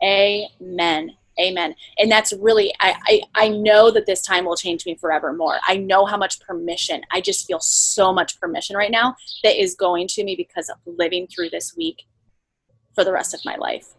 Amen. 0.00 1.17
Amen. 1.40 1.74
And 1.98 2.10
that's 2.10 2.32
really, 2.40 2.74
I, 2.80 2.96
I, 3.06 3.20
I 3.34 3.48
know 3.48 3.90
that 3.92 4.06
this 4.06 4.22
time 4.22 4.44
will 4.44 4.56
change 4.56 4.84
me 4.84 4.96
forevermore. 4.96 5.58
I 5.66 5.76
know 5.76 6.04
how 6.04 6.16
much 6.16 6.40
permission, 6.40 7.02
I 7.12 7.20
just 7.20 7.46
feel 7.46 7.60
so 7.60 8.12
much 8.12 8.40
permission 8.40 8.76
right 8.76 8.90
now 8.90 9.14
that 9.44 9.60
is 9.60 9.74
going 9.74 10.08
to 10.08 10.24
me 10.24 10.34
because 10.34 10.68
of 10.68 10.76
living 10.84 11.28
through 11.28 11.50
this 11.50 11.76
week 11.76 12.04
for 12.94 13.04
the 13.04 13.12
rest 13.12 13.34
of 13.34 13.40
my 13.44 13.54
life, 13.56 13.94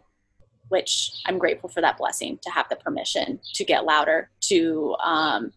which 0.68 1.12
I'm 1.26 1.38
grateful 1.38 1.70
for 1.70 1.80
that 1.80 1.98
blessing 1.98 2.40
to 2.42 2.50
have 2.50 2.68
the 2.70 2.76
permission 2.76 3.40
to 3.54 3.64
get 3.64 3.86
louder, 3.86 4.30
to 4.42 4.96
um, 5.02 5.54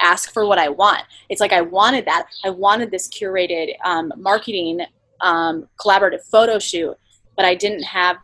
ask 0.00 0.32
for 0.32 0.46
what 0.46 0.58
I 0.58 0.68
want. 0.68 1.02
It's 1.28 1.40
like 1.40 1.52
I 1.52 1.60
wanted 1.60 2.04
that. 2.04 2.28
I 2.44 2.50
wanted 2.50 2.92
this 2.92 3.08
curated 3.08 3.74
um, 3.84 4.12
marketing 4.16 4.80
um, 5.20 5.68
collaborative 5.80 6.22
photo 6.30 6.60
shoot, 6.60 6.96
but 7.36 7.44
I 7.44 7.56
didn't 7.56 7.82
have 7.82 8.18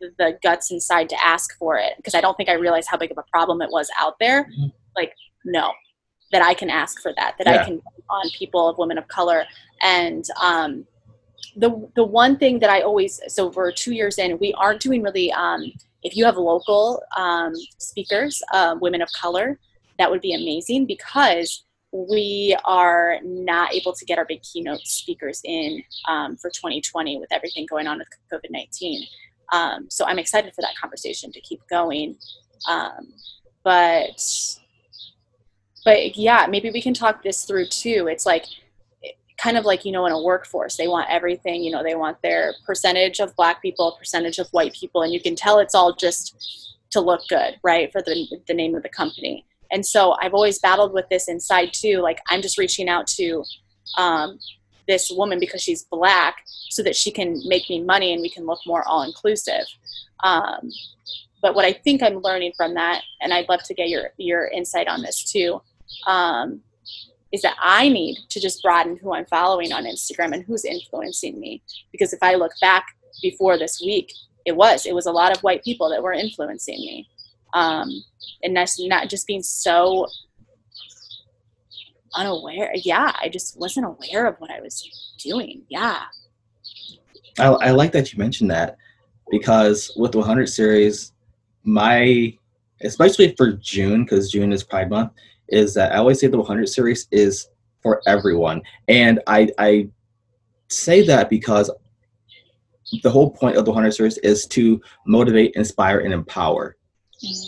the 0.00 0.38
guts 0.42 0.70
inside 0.70 1.08
to 1.10 1.24
ask 1.24 1.56
for 1.58 1.76
it 1.76 1.94
because 1.96 2.14
I 2.14 2.20
don't 2.20 2.36
think 2.36 2.48
I 2.48 2.54
realized 2.54 2.88
how 2.90 2.96
big 2.96 3.10
of 3.10 3.18
a 3.18 3.24
problem 3.30 3.62
it 3.62 3.70
was 3.70 3.90
out 3.98 4.14
there. 4.18 4.44
Mm-hmm. 4.44 4.66
Like, 4.96 5.14
no, 5.44 5.72
that 6.32 6.42
I 6.42 6.54
can 6.54 6.70
ask 6.70 7.00
for 7.00 7.12
that, 7.16 7.34
that 7.38 7.46
yeah. 7.46 7.62
I 7.62 7.64
can 7.64 7.80
on 8.08 8.30
people 8.30 8.68
of 8.68 8.78
women 8.78 8.98
of 8.98 9.06
color. 9.08 9.44
And 9.82 10.24
um, 10.42 10.86
the 11.56 11.88
the 11.96 12.04
one 12.04 12.36
thing 12.36 12.58
that 12.60 12.70
I 12.70 12.82
always 12.82 13.20
so 13.28 13.48
we're 13.48 13.72
two 13.72 13.92
years 13.92 14.18
in, 14.18 14.38
we 14.38 14.52
aren't 14.54 14.80
doing 14.80 15.02
really. 15.02 15.32
Um, 15.32 15.72
if 16.02 16.16
you 16.16 16.24
have 16.24 16.38
local 16.38 17.02
um, 17.14 17.52
speakers, 17.78 18.42
uh, 18.54 18.74
women 18.80 19.02
of 19.02 19.12
color, 19.12 19.58
that 19.98 20.10
would 20.10 20.22
be 20.22 20.32
amazing 20.32 20.86
because 20.86 21.64
we 21.92 22.56
are 22.64 23.18
not 23.22 23.74
able 23.74 23.92
to 23.92 24.04
get 24.04 24.16
our 24.16 24.24
big 24.24 24.42
keynote 24.42 24.80
speakers 24.80 25.42
in 25.44 25.82
um, 26.08 26.36
for 26.36 26.48
2020 26.50 27.18
with 27.18 27.30
everything 27.32 27.66
going 27.68 27.86
on 27.86 27.98
with 27.98 28.08
COVID 28.32 28.50
19. 28.50 29.06
Um, 29.52 29.88
so 29.90 30.04
I'm 30.06 30.18
excited 30.18 30.54
for 30.54 30.62
that 30.62 30.76
conversation 30.80 31.32
to 31.32 31.40
keep 31.40 31.60
going. 31.68 32.16
Um, 32.68 33.12
but 33.64 34.22
but 35.84 36.16
yeah, 36.16 36.46
maybe 36.48 36.70
we 36.70 36.82
can 36.82 36.94
talk 36.94 37.22
this 37.22 37.44
through 37.44 37.66
too. 37.66 38.08
It's 38.10 38.26
like 38.26 38.44
kind 39.40 39.56
of 39.56 39.64
like 39.64 39.84
you 39.84 39.92
know 39.92 40.04
in 40.06 40.12
a 40.12 40.22
workforce 40.22 40.76
they 40.76 40.86
want 40.86 41.08
everything 41.08 41.62
you 41.62 41.70
know 41.70 41.82
they 41.82 41.94
want 41.94 42.20
their 42.22 42.52
percentage 42.66 43.20
of 43.20 43.34
black 43.36 43.62
people 43.62 43.96
percentage 43.98 44.38
of 44.38 44.46
white 44.50 44.74
people 44.74 45.02
and 45.02 45.12
you 45.14 45.20
can 45.20 45.34
tell 45.34 45.58
it's 45.58 45.74
all 45.74 45.94
just 45.94 46.76
to 46.90 47.00
look 47.00 47.22
good 47.28 47.58
right 47.62 47.90
for 47.90 48.02
the, 48.02 48.26
the 48.48 48.54
name 48.54 48.74
of 48.74 48.82
the 48.82 48.88
company 48.88 49.46
and 49.70 49.84
so 49.86 50.14
i've 50.20 50.34
always 50.34 50.58
battled 50.58 50.92
with 50.92 51.08
this 51.08 51.26
inside 51.26 51.70
too 51.72 52.00
like 52.02 52.20
i'm 52.28 52.42
just 52.42 52.58
reaching 52.58 52.88
out 52.88 53.06
to 53.06 53.42
um, 53.96 54.38
this 54.90 55.10
woman 55.10 55.38
because 55.38 55.62
she's 55.62 55.84
black 55.84 56.42
so 56.68 56.82
that 56.82 56.96
she 56.96 57.10
can 57.10 57.40
make 57.46 57.70
me 57.70 57.80
money 57.80 58.12
and 58.12 58.20
we 58.20 58.28
can 58.28 58.44
look 58.44 58.60
more 58.66 58.86
all 58.88 59.02
inclusive 59.02 59.64
um, 60.24 60.68
but 61.40 61.54
what 61.54 61.64
i 61.64 61.72
think 61.72 62.02
i'm 62.02 62.18
learning 62.18 62.52
from 62.56 62.74
that 62.74 63.02
and 63.20 63.32
i'd 63.32 63.48
love 63.48 63.62
to 63.62 63.74
get 63.74 63.88
your 63.88 64.10
your 64.16 64.48
insight 64.48 64.88
on 64.88 65.00
this 65.00 65.22
too 65.22 65.62
um, 66.06 66.60
is 67.32 67.42
that 67.42 67.56
i 67.60 67.88
need 67.88 68.18
to 68.28 68.40
just 68.40 68.62
broaden 68.62 68.96
who 68.96 69.14
i'm 69.14 69.26
following 69.26 69.72
on 69.72 69.84
instagram 69.84 70.32
and 70.32 70.44
who's 70.44 70.64
influencing 70.64 71.38
me. 71.38 71.62
Because 71.92 72.12
if 72.12 72.22
i 72.22 72.34
look 72.34 72.52
back 72.60 72.84
before 73.22 73.56
this 73.56 73.80
week 73.80 74.12
it 74.44 74.56
was 74.56 74.86
it 74.86 74.94
was 74.94 75.06
a 75.06 75.12
lot 75.12 75.34
of 75.34 75.42
white 75.42 75.62
people 75.64 75.88
that 75.90 76.02
were 76.02 76.12
influencing 76.12 76.78
me. 76.80 77.08
Um, 77.52 78.04
and 78.42 78.56
that's 78.56 78.80
not 78.80 79.08
just 79.08 79.26
being 79.26 79.42
so 79.42 80.06
unaware. 82.14 82.70
Yeah, 82.74 83.12
I 83.20 83.28
just 83.28 83.58
wasn't 83.58 83.86
aware 83.86 84.26
of 84.26 84.36
what 84.38 84.50
I 84.50 84.60
was 84.60 85.14
doing. 85.18 85.62
Yeah. 85.68 86.02
I, 87.38 87.46
I 87.46 87.70
like 87.70 87.92
that 87.92 88.12
you 88.12 88.18
mentioned 88.18 88.50
that 88.50 88.76
because 89.30 89.92
with 89.96 90.12
the 90.12 90.18
100 90.18 90.48
series, 90.48 91.12
my 91.64 92.36
especially 92.82 93.34
for 93.36 93.52
June 93.52 94.04
because 94.04 94.30
June 94.30 94.52
is 94.52 94.62
Pride 94.62 94.90
Month, 94.90 95.12
is 95.48 95.74
that 95.74 95.92
I 95.92 95.96
always 95.98 96.20
say 96.20 96.26
the 96.26 96.38
100 96.38 96.68
series 96.68 97.06
is 97.10 97.48
for 97.82 98.02
everyone, 98.06 98.62
and 98.88 99.20
I 99.26 99.48
I 99.58 99.88
say 100.68 101.04
that 101.06 101.30
because 101.30 101.70
the 103.02 103.10
whole 103.10 103.30
point 103.30 103.56
of 103.56 103.64
the 103.64 103.70
100 103.70 103.92
series 103.92 104.18
is 104.18 104.46
to 104.46 104.80
motivate, 105.06 105.54
inspire, 105.54 106.00
and 106.00 106.12
empower. 106.12 106.76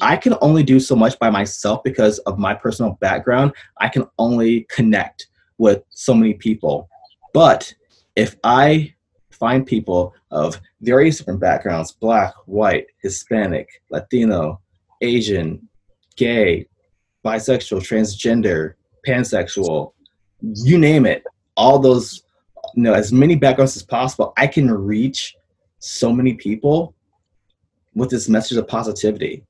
I 0.01 0.16
can 0.16 0.35
only 0.41 0.62
do 0.62 0.79
so 0.81 0.95
much 0.95 1.18
by 1.18 1.31
myself 1.31 1.83
because 1.83 2.18
of 2.20 2.39
my 2.39 2.55
personal 2.55 2.99
background. 3.01 3.53
I 3.79 3.89
can 3.89 4.05
only 4.18 4.66
connect 4.70 5.29
with 5.59 5.83
so 5.91 6.14
many 6.14 6.35
people. 6.35 6.89
But 7.33 7.73
if 8.16 8.37
I 8.45 8.95
find 9.31 9.66
people 9.66 10.14
of 10.31 10.61
various 10.83 11.18
different 11.18 11.41
backgrounds 11.41 11.93
black, 11.93 12.35
white, 12.47 12.87
Hispanic, 13.03 13.68
Latino, 13.91 14.61
Asian, 15.01 15.68
gay, 16.16 16.66
bisexual, 17.25 17.81
transgender, 17.81 18.75
pansexual, 19.07 19.93
you 20.41 20.79
name 20.79 21.07
it, 21.07 21.25
all 21.57 21.79
those, 21.79 22.25
you 22.75 22.83
know, 22.83 22.93
as 22.93 23.12
many 23.12 23.37
backgrounds 23.37 23.77
as 23.77 23.83
possible, 23.83 24.33
I 24.37 24.47
can 24.47 24.70
reach 24.70 25.35
so 25.79 26.12
many 26.12 26.35
people 26.35 26.95
with 27.95 28.11
this 28.11 28.29
message 28.29 28.59
of 28.59 28.68
positivity 28.68 29.45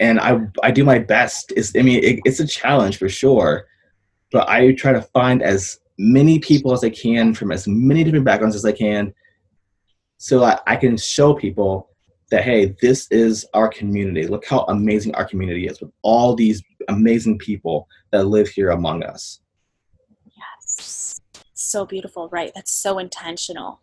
and 0.00 0.20
I 0.20 0.40
I 0.62 0.70
do 0.70 0.84
my 0.84 0.98
best. 0.98 1.52
It's 1.56 1.74
I 1.76 1.82
mean 1.82 2.02
it, 2.02 2.20
it's 2.24 2.40
a 2.40 2.46
challenge 2.46 2.98
for 2.98 3.08
sure, 3.08 3.66
but 4.32 4.48
I 4.48 4.72
try 4.72 4.92
to 4.92 5.02
find 5.02 5.42
as 5.42 5.78
many 5.98 6.38
people 6.38 6.72
as 6.72 6.84
I 6.84 6.90
can 6.90 7.34
from 7.34 7.52
as 7.52 7.66
many 7.66 8.04
different 8.04 8.24
backgrounds 8.24 8.56
as 8.56 8.64
I 8.64 8.72
can, 8.72 9.14
so 10.18 10.40
that 10.40 10.62
I 10.66 10.76
can 10.76 10.96
show 10.96 11.34
people 11.34 11.90
that 12.30 12.44
hey, 12.44 12.76
this 12.82 13.06
is 13.10 13.46
our 13.54 13.68
community. 13.68 14.26
Look 14.26 14.46
how 14.46 14.60
amazing 14.68 15.14
our 15.14 15.24
community 15.24 15.66
is 15.66 15.80
with 15.80 15.90
all 16.02 16.34
these 16.34 16.62
amazing 16.88 17.38
people 17.38 17.88
that 18.10 18.26
live 18.26 18.48
here 18.48 18.70
among 18.70 19.02
us. 19.02 19.40
Yes, 20.36 21.20
so 21.54 21.86
beautiful. 21.86 22.28
Right, 22.28 22.52
that's 22.54 22.72
so 22.72 22.98
intentional. 22.98 23.80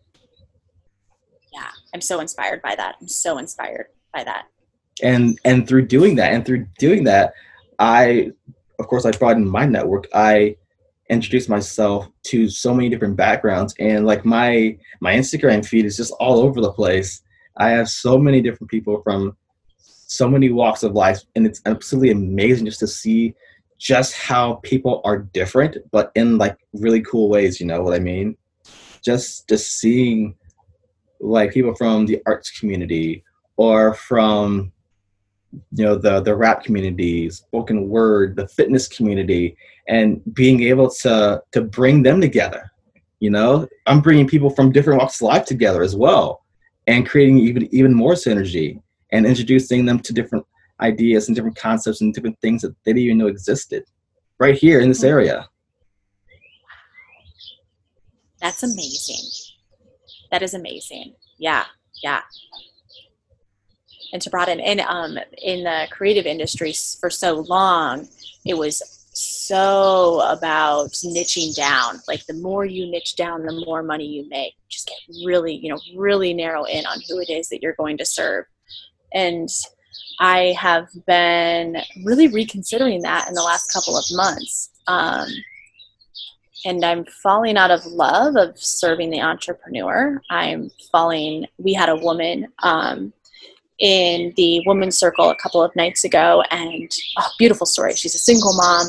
Yeah, 1.52 1.70
I'm 1.92 2.00
so 2.00 2.20
inspired 2.20 2.62
by 2.62 2.74
that. 2.76 2.96
I'm 3.00 3.08
so 3.08 3.38
inspired 3.38 3.86
by 4.12 4.24
that 4.24 4.46
and 5.02 5.38
and 5.44 5.66
through 5.66 5.86
doing 5.86 6.16
that 6.16 6.32
and 6.32 6.46
through 6.46 6.66
doing 6.78 7.04
that 7.04 7.32
i 7.78 8.30
of 8.78 8.86
course 8.86 9.04
i 9.04 9.10
broadened 9.10 9.50
my 9.50 9.64
network. 9.66 10.06
I 10.14 10.56
introduced 11.10 11.48
myself 11.48 12.08
to 12.24 12.48
so 12.48 12.74
many 12.74 12.88
different 12.88 13.16
backgrounds. 13.16 13.74
And 13.78 14.06
like 14.06 14.24
my 14.24 14.78
my 15.00 15.14
instagram 15.14 15.64
feed 15.64 15.84
is 15.84 15.96
just 15.96 16.12
all 16.18 16.40
over 16.40 16.60
the 16.60 16.72
place. 16.72 17.22
I 17.56 17.70
have 17.70 17.88
so 17.88 18.18
many 18.18 18.40
different 18.40 18.70
people 18.70 19.02
from 19.02 19.36
so 19.76 20.28
many 20.28 20.50
walks 20.50 20.82
of 20.82 20.92
life. 20.92 21.20
And 21.36 21.46
it's 21.46 21.60
absolutely 21.66 22.10
amazing 22.10 22.66
just 22.66 22.80
to 22.80 22.86
see 22.86 23.34
just 23.78 24.14
how 24.14 24.54
people 24.62 25.02
are 25.04 25.18
different 25.18 25.76
but 25.90 26.12
in 26.14 26.38
like 26.38 26.56
really 26.72 27.02
cool 27.02 27.28
ways 27.28 27.58
you 27.60 27.66
know 27.66 27.82
what 27.82 27.92
i 27.92 27.98
mean? 27.98 28.36
Just 29.04 29.48
just 29.48 29.78
seeing 29.78 30.36
like 31.20 31.52
people 31.52 31.74
from 31.74 32.06
the 32.06 32.22
arts 32.26 32.50
community 32.58 33.24
or 33.56 33.94
from 33.94 34.72
you 35.72 35.84
know 35.84 35.96
the 35.96 36.20
the 36.20 36.34
rap 36.34 36.64
community 36.64 37.30
spoken 37.30 37.88
word 37.88 38.36
the 38.36 38.48
fitness 38.48 38.88
community 38.88 39.56
and 39.88 40.22
being 40.34 40.62
able 40.62 40.90
to 40.90 41.42
to 41.52 41.60
bring 41.62 42.02
them 42.02 42.20
together 42.20 42.70
you 43.24 43.30
know? 43.30 43.66
I'm 43.86 44.02
bringing 44.02 44.28
people 44.28 44.50
from 44.50 44.70
different 44.70 45.00
walks 45.00 45.20
of 45.22 45.28
life 45.28 45.46
together 45.46 45.82
as 45.82 45.96
well 45.96 46.42
and 46.86 47.08
creating 47.08 47.38
even 47.38 47.74
even 47.74 47.94
more 47.94 48.12
synergy 48.12 48.82
and 49.12 49.24
introducing 49.24 49.86
them 49.86 49.98
to 50.00 50.12
different 50.12 50.44
ideas 50.82 51.28
and 51.28 51.34
different 51.34 51.56
concepts 51.56 52.02
and 52.02 52.12
different 52.12 52.38
things 52.40 52.60
that 52.60 52.74
they 52.84 52.92
didn't 52.92 53.04
even 53.04 53.18
know 53.18 53.28
existed 53.28 53.84
right 54.38 54.56
here 54.56 54.80
in 54.80 54.88
this 54.90 54.98
mm-hmm. 54.98 55.14
area. 55.14 55.48
That's 58.42 58.62
amazing. 58.62 59.24
That 60.30 60.42
is 60.42 60.52
amazing. 60.52 61.14
Yeah 61.38 61.64
yeah 62.02 62.20
and 64.12 64.22
to 64.22 64.30
broaden 64.30 64.60
and 64.60 64.80
um, 64.80 65.18
in 65.42 65.64
the 65.64 65.86
creative 65.90 66.26
industry 66.26 66.72
for 67.00 67.10
so 67.10 67.34
long 67.40 68.08
it 68.44 68.56
was 68.56 68.82
so 69.16 70.20
about 70.28 70.90
niching 70.90 71.54
down. 71.54 72.00
Like 72.08 72.26
the 72.26 72.34
more 72.34 72.64
you 72.64 72.90
niche 72.90 73.16
down, 73.16 73.46
the 73.46 73.64
more 73.64 73.82
money 73.82 74.06
you 74.06 74.28
make. 74.28 74.54
Just 74.68 74.88
get 74.88 74.98
really, 75.24 75.54
you 75.54 75.70
know, 75.70 75.78
really 75.96 76.34
narrow 76.34 76.64
in 76.64 76.84
on 76.86 76.98
who 77.08 77.20
it 77.20 77.30
is 77.30 77.48
that 77.48 77.62
you're 77.62 77.74
going 77.74 77.96
to 77.98 78.04
serve. 78.04 78.44
And 79.12 79.48
I 80.20 80.54
have 80.58 80.88
been 81.06 81.76
really 82.04 82.28
reconsidering 82.28 83.02
that 83.02 83.28
in 83.28 83.34
the 83.34 83.42
last 83.42 83.72
couple 83.72 83.96
of 83.96 84.04
months. 84.10 84.70
Um, 84.86 85.28
and 86.66 86.84
I'm 86.84 87.04
falling 87.22 87.56
out 87.56 87.70
of 87.70 87.86
love 87.86 88.36
of 88.36 88.58
serving 88.58 89.10
the 89.10 89.20
entrepreneur. 89.20 90.20
I'm 90.30 90.70
falling, 90.90 91.46
we 91.58 91.74
had 91.74 91.88
a 91.88 91.96
woman 91.96 92.48
um, 92.62 93.12
in 93.78 94.32
the 94.36 94.62
women's 94.66 94.96
circle 94.96 95.30
a 95.30 95.36
couple 95.36 95.62
of 95.62 95.74
nights 95.74 96.04
ago, 96.04 96.42
and 96.50 96.90
oh, 97.18 97.28
beautiful 97.38 97.66
story. 97.66 97.94
She's 97.94 98.14
a 98.14 98.18
single 98.18 98.54
mom, 98.54 98.86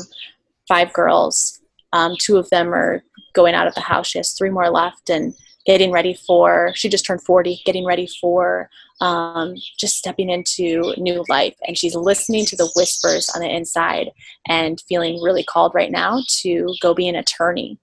five 0.68 0.92
girls. 0.92 1.60
Um, 1.92 2.14
two 2.18 2.36
of 2.36 2.48
them 2.50 2.74
are 2.74 3.02
going 3.34 3.54
out 3.54 3.66
of 3.66 3.74
the 3.74 3.80
house. 3.80 4.06
She 4.06 4.18
has 4.18 4.32
three 4.32 4.50
more 4.50 4.70
left, 4.70 5.10
and 5.10 5.34
getting 5.66 5.90
ready 5.90 6.14
for. 6.14 6.72
She 6.74 6.88
just 6.88 7.04
turned 7.04 7.22
forty, 7.22 7.60
getting 7.64 7.84
ready 7.84 8.08
for 8.20 8.70
um, 9.00 9.54
just 9.78 9.96
stepping 9.96 10.30
into 10.30 10.94
new 10.96 11.24
life. 11.28 11.54
And 11.66 11.76
she's 11.76 11.94
listening 11.94 12.46
to 12.46 12.56
the 12.56 12.70
whispers 12.76 13.28
on 13.34 13.40
the 13.40 13.48
inside 13.48 14.10
and 14.48 14.82
feeling 14.88 15.22
really 15.22 15.44
called 15.44 15.74
right 15.74 15.90
now 15.90 16.22
to 16.40 16.74
go 16.80 16.94
be 16.94 17.08
an 17.08 17.16
attorney. 17.16 17.78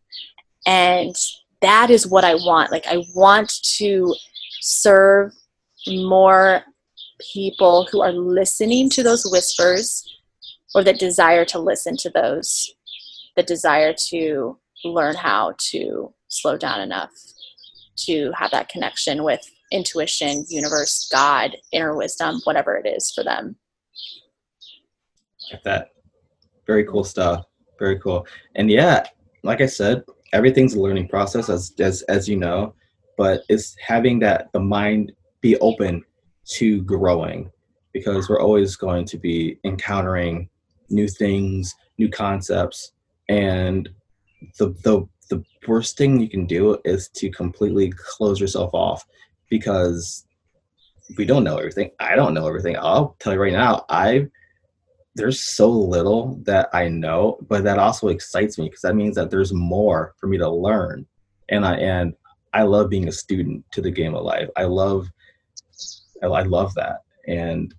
And 0.66 1.16
that 1.62 1.90
is 1.90 2.08
what 2.08 2.24
I 2.24 2.36
want. 2.36 2.72
Like 2.72 2.88
I 2.88 3.04
want 3.14 3.54
to 3.78 4.16
serve 4.62 5.34
more 5.88 6.64
people 7.34 7.88
who 7.92 8.02
are 8.02 8.12
listening 8.12 8.90
to 8.90 9.04
those 9.04 9.26
whispers 9.26 10.04
or 10.76 10.84
that 10.84 11.00
desire 11.00 11.46
to 11.46 11.60
listen 11.60 11.96
to 11.98 12.10
those, 12.10 12.74
that 13.36 13.48
desire 13.48 13.94
to 14.10 14.58
learn 14.84 15.16
how 15.16 15.54
to 15.58 16.14
slow 16.28 16.58
down 16.58 16.82
enough 16.82 17.12
to 17.96 18.32
have 18.36 18.52
that 18.52 18.70
connection 18.70 19.24
with 19.24 19.42
intuition, 19.72 20.46
universe, 20.50 21.10
God, 21.12 21.56
inner 21.72 21.96
wisdom, 21.96 22.42
whatever 22.44 22.76
it 22.76 22.88
is 22.88 23.12
for 23.12 23.24
them. 23.24 23.56
Like 25.52 25.64
that. 25.64 25.90
Very 26.66 26.86
cool 26.86 27.04
stuff. 27.04 27.46
Very 27.80 28.00
cool. 28.00 28.26
And 28.56 28.70
yeah, 28.70 29.06
like 29.44 29.62
I 29.62 29.66
said, 29.66 30.04
everything's 30.32 30.76
a 30.76 30.80
learning 30.80 31.08
process 31.10 31.50
as 31.50 31.74
as 31.80 32.02
as 32.04 32.30
you 32.30 32.38
know, 32.38 32.74
but 33.18 33.44
it's 33.50 33.76
having 33.86 34.20
that 34.20 34.50
the 34.54 34.60
mind 34.60 35.12
be 35.42 35.58
open 35.58 36.04
to 36.46 36.82
growing 36.84 37.50
because 37.94 38.30
we're 38.30 38.42
always 38.42 38.76
going 38.76 39.06
to 39.06 39.18
be 39.18 39.60
encountering 39.64 40.50
new 40.90 41.08
things, 41.08 41.76
new 41.98 42.10
concepts, 42.10 42.92
and 43.30 43.90
the 44.58 44.70
the 44.84 45.08
the 45.30 45.44
worst 45.68 45.98
thing 45.98 46.20
you 46.20 46.30
can 46.30 46.46
do 46.46 46.78
is 46.84 47.08
to 47.10 47.30
completely 47.32 47.94
close 47.96 48.40
yourself 48.40 48.72
off 48.74 49.06
because 49.50 50.26
we 51.18 51.26
don't 51.26 51.44
know 51.44 51.58
everything. 51.58 51.92
I 52.00 52.16
don't 52.16 52.34
know 52.34 52.48
everything. 52.48 52.76
I'll 52.78 53.16
tell 53.20 53.34
you 53.34 53.40
right 53.40 53.54
now, 53.54 53.86
I 53.90 54.28
there's 55.16 55.42
so 55.42 55.70
little 55.70 56.40
that 56.44 56.70
I 56.74 56.88
know, 56.88 57.38
but 57.48 57.64
that 57.66 57.78
also 57.78 58.08
excites 58.08 58.58
me 58.58 58.66
because 58.66 58.82
that 58.82 58.96
means 58.96 59.16
that 59.16 59.30
there's 59.30 59.54
more 59.54 60.16
for 60.18 60.28
me 60.28 60.38
to 60.40 60.50
learn. 60.50 61.06
And 61.50 61.66
I 61.66 61.76
and 61.76 62.14
I 62.54 62.64
love 62.64 62.90
being 62.90 63.08
a 63.08 63.12
student 63.12 63.64
to 63.72 63.82
the 63.82 63.92
game 63.92 64.16
of 64.16 64.24
life. 64.24 64.50
I 64.56 64.64
love 64.64 65.08
I, 66.24 66.28
I 66.28 66.44
love 66.44 66.74
that. 66.76 67.02
And 67.28 67.74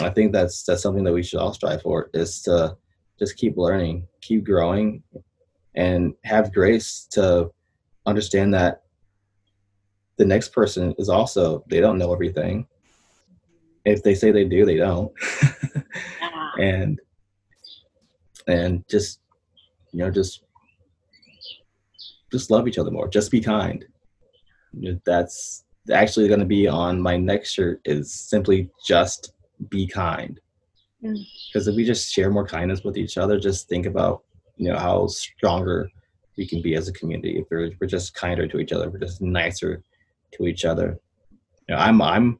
I 0.00 0.10
think 0.10 0.32
that's 0.32 0.64
that's 0.64 0.82
something 0.82 1.04
that 1.04 1.12
we 1.12 1.22
should 1.22 1.38
all 1.38 1.54
strive 1.54 1.82
for 1.82 2.10
is 2.14 2.42
to 2.42 2.76
just 3.18 3.36
keep 3.36 3.56
learning, 3.56 4.06
keep 4.20 4.44
growing, 4.44 5.02
and 5.74 6.14
have 6.24 6.52
grace 6.52 7.06
to 7.12 7.50
understand 8.06 8.54
that 8.54 8.82
the 10.16 10.24
next 10.24 10.52
person 10.52 10.94
is 10.98 11.08
also 11.08 11.64
they 11.68 11.80
don't 11.80 11.98
know 11.98 12.12
everything 12.12 12.66
if 13.84 14.02
they 14.02 14.14
say 14.14 14.30
they 14.30 14.44
do 14.44 14.64
they 14.64 14.76
don't 14.76 15.12
yeah. 16.20 16.50
and 16.58 17.00
and 18.46 18.84
just 18.88 19.20
you 19.92 20.00
know 20.00 20.10
just 20.10 20.44
just 22.30 22.50
love 22.50 22.68
each 22.68 22.78
other 22.78 22.90
more 22.90 23.08
just 23.08 23.30
be 23.30 23.40
kind 23.40 23.84
that's 25.04 25.64
actually 25.90 26.28
going 26.28 26.40
to 26.40 26.46
be 26.46 26.66
on 26.66 27.00
my 27.00 27.16
next 27.16 27.52
shirt 27.52 27.80
is 27.84 28.12
simply 28.12 28.70
just 28.86 29.32
be 29.68 29.86
kind. 29.86 30.40
Because 31.02 31.66
mm. 31.66 31.68
if 31.68 31.76
we 31.76 31.84
just 31.84 32.12
share 32.12 32.30
more 32.30 32.46
kindness 32.46 32.82
with 32.82 32.96
each 32.96 33.18
other 33.18 33.38
just 33.38 33.68
think 33.68 33.86
about 33.86 34.22
you 34.56 34.70
know 34.70 34.78
how 34.78 35.06
stronger 35.06 35.90
we 36.36 36.46
can 36.46 36.62
be 36.62 36.74
as 36.74 36.88
a 36.88 36.92
community. 36.92 37.38
If 37.38 37.46
we're, 37.50 37.70
we're 37.80 37.86
just 37.86 38.14
kinder 38.14 38.46
to 38.48 38.58
each 38.58 38.72
other 38.72 38.88
we're 38.88 38.98
just 38.98 39.20
nicer 39.20 39.82
to 40.32 40.46
each 40.46 40.64
other. 40.64 40.98
You 41.68 41.74
know 41.74 41.80
i'm 41.80 42.00
i'm 42.02 42.38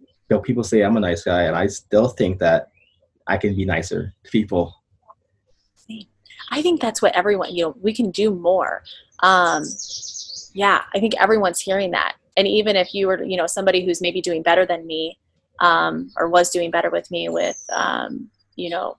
you 0.00 0.06
know 0.30 0.40
people 0.40 0.64
say 0.64 0.82
i'm 0.82 0.96
a 0.96 1.00
nice 1.00 1.24
guy 1.24 1.42
and 1.42 1.56
i 1.56 1.66
still 1.66 2.08
think 2.08 2.38
that 2.40 2.68
i 3.26 3.36
can 3.36 3.54
be 3.54 3.64
nicer 3.64 4.14
to 4.24 4.30
people. 4.30 4.74
I 6.50 6.62
think 6.62 6.80
that's 6.80 7.02
what 7.02 7.16
everyone 7.16 7.54
you 7.54 7.64
know 7.64 7.76
we 7.80 7.92
can 7.92 8.10
do 8.10 8.30
more. 8.32 8.84
Um 9.20 9.64
yeah 10.54 10.82
i 10.94 11.00
think 11.00 11.14
everyone's 11.20 11.60
hearing 11.60 11.90
that 11.90 12.14
and 12.36 12.48
even 12.48 12.76
if 12.76 12.94
you 12.94 13.06
were 13.06 13.22
you 13.22 13.36
know 13.36 13.46
somebody 13.46 13.84
who's 13.84 14.00
maybe 14.00 14.20
doing 14.20 14.42
better 14.42 14.66
than 14.66 14.86
me 14.86 15.18
um, 15.60 16.10
or 16.16 16.28
was 16.28 16.50
doing 16.50 16.70
better 16.70 16.90
with 16.90 17.10
me 17.10 17.28
with 17.28 17.62
um, 17.72 18.30
you 18.56 18.70
know 18.70 18.96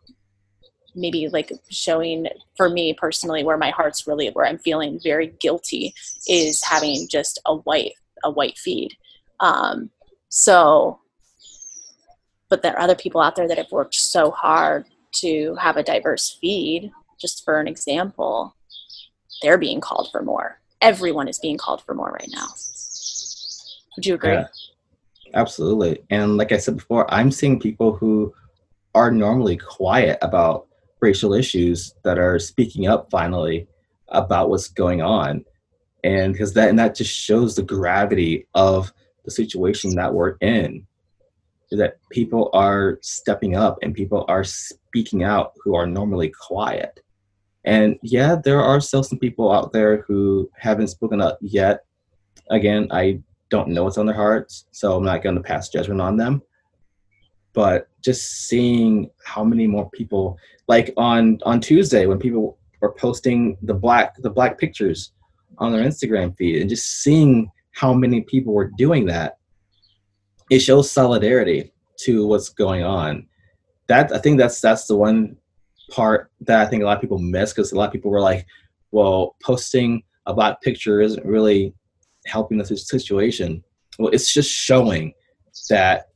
maybe 0.97 1.27
like 1.27 1.51
showing 1.69 2.25
for 2.55 2.69
me 2.69 2.93
personally 2.93 3.43
where 3.43 3.57
my 3.57 3.69
heart's 3.69 4.07
really 4.07 4.29
where 4.29 4.45
i'm 4.45 4.57
feeling 4.57 4.97
very 5.03 5.27
guilty 5.41 5.93
is 6.27 6.63
having 6.63 7.05
just 7.09 7.39
a 7.45 7.55
white 7.55 7.91
a 8.25 8.31
white 8.31 8.57
feed. 8.57 8.97
Um, 9.39 9.91
so 10.29 10.99
but 12.49 12.61
there 12.61 12.73
are 12.73 12.79
other 12.79 12.95
people 12.95 13.21
out 13.21 13.35
there 13.35 13.47
that 13.47 13.57
have 13.57 13.71
worked 13.71 13.95
so 13.95 14.31
hard 14.31 14.85
to 15.13 15.55
have 15.55 15.77
a 15.77 15.83
diverse 15.83 16.37
feed. 16.41 16.91
Just 17.19 17.45
for 17.45 17.59
an 17.59 17.67
example 17.67 18.55
they're 19.41 19.57
being 19.57 19.81
called 19.81 20.09
for 20.11 20.21
more. 20.21 20.59
Everyone 20.81 21.27
is 21.27 21.39
being 21.39 21.57
called 21.57 21.83
for 21.83 21.93
more 21.93 22.11
right 22.11 22.29
now 22.31 22.47
would 23.95 24.05
you 24.05 24.15
agree? 24.15 24.31
Yeah, 24.31 24.47
absolutely. 25.33 26.03
And 26.09 26.37
like 26.37 26.51
i 26.51 26.57
said 26.57 26.77
before 26.77 27.11
i'm 27.13 27.31
seeing 27.31 27.59
people 27.59 27.95
who 27.95 28.33
are 28.95 29.11
normally 29.11 29.57
quiet 29.57 30.17
about 30.21 30.67
racial 31.01 31.33
issues 31.33 31.93
that 32.03 32.17
are 32.17 32.39
speaking 32.39 32.87
up 32.87 33.11
finally 33.11 33.67
about 34.07 34.49
what's 34.49 34.69
going 34.69 35.01
on. 35.01 35.43
And 36.03 36.33
because 36.33 36.53
that 36.53 36.69
and 36.69 36.79
that 36.79 36.95
just 36.95 37.13
shows 37.13 37.55
the 37.55 37.63
gravity 37.63 38.47
of 38.53 38.91
the 39.25 39.31
situation 39.31 39.95
that 39.95 40.13
we're 40.13 40.35
in 40.41 40.87
that 41.71 41.97
people 42.09 42.49
are 42.53 42.99
stepping 43.01 43.55
up 43.55 43.77
and 43.81 43.93
people 43.93 44.23
are 44.29 44.43
speaking 44.43 45.23
out 45.23 45.51
who 45.61 45.75
are 45.75 45.87
normally 45.87 46.29
quiet. 46.29 47.01
And 47.65 47.97
yeah 48.03 48.35
there 48.41 48.61
are 48.61 48.79
still 48.79 49.03
some 49.03 49.19
people 49.19 49.51
out 49.51 49.73
there 49.73 50.03
who 50.07 50.49
haven't 50.57 50.87
spoken 50.87 51.19
up 51.21 51.37
yet. 51.41 51.83
Again 52.49 52.87
i 52.91 53.19
don't 53.55 53.69
know 53.69 53.83
what's 53.83 53.97
on 53.97 54.05
their 54.05 54.15
hearts 54.15 54.65
so 54.71 54.95
i'm 54.95 55.03
not 55.03 55.23
going 55.23 55.35
to 55.35 55.41
pass 55.41 55.69
judgment 55.69 56.01
on 56.01 56.17
them. 56.17 56.41
But 57.53 57.87
just 58.03 58.49
seeing 58.49 59.09
how 59.23 59.45
many 59.45 59.65
more 59.65 59.89
people 59.91 60.37
like 60.67 60.93
on 60.97 61.39
on 61.43 61.61
tuesday 61.61 62.05
when 62.05 62.19
people 62.19 62.57
were 62.81 62.91
posting 62.91 63.57
the 63.61 63.73
black 63.73 64.15
the 64.17 64.29
black 64.29 64.57
pictures 64.57 65.13
on 65.57 65.71
their 65.71 65.85
instagram 65.85 66.35
feed 66.37 66.59
and 66.59 66.69
just 66.69 67.01
seeing 67.01 67.49
how 67.71 67.93
many 67.93 68.21
people 68.21 68.53
were 68.53 68.71
doing 68.77 69.05
that 69.05 69.37
it 70.49 70.59
shows 70.59 70.91
solidarity 70.91 71.71
to 71.97 72.27
what's 72.27 72.49
going 72.49 72.83
on. 72.83 73.27
That 73.87 74.11
i 74.11 74.17
think 74.17 74.37
that's 74.37 74.59
that's 74.61 74.87
the 74.87 74.95
one 74.95 75.37
part 75.91 76.31
that 76.41 76.59
i 76.59 76.65
think 76.65 76.81
a 76.81 76.85
lot 76.87 76.97
of 76.97 77.01
people 77.01 77.19
miss 77.19 77.53
because 77.53 77.71
a 77.71 77.75
lot 77.75 77.85
of 77.85 77.93
people 77.93 78.09
were 78.09 78.19
like 78.19 78.47
well 78.89 79.35
posting 79.43 80.01
a 80.25 80.33
black 80.33 80.59
picture 80.61 81.01
isn't 81.01 81.23
really 81.23 81.71
helping 82.25 82.57
the 82.57 82.65
situation 82.65 83.63
well 83.99 84.09
it's 84.09 84.33
just 84.33 84.51
showing 84.51 85.13
that 85.69 86.09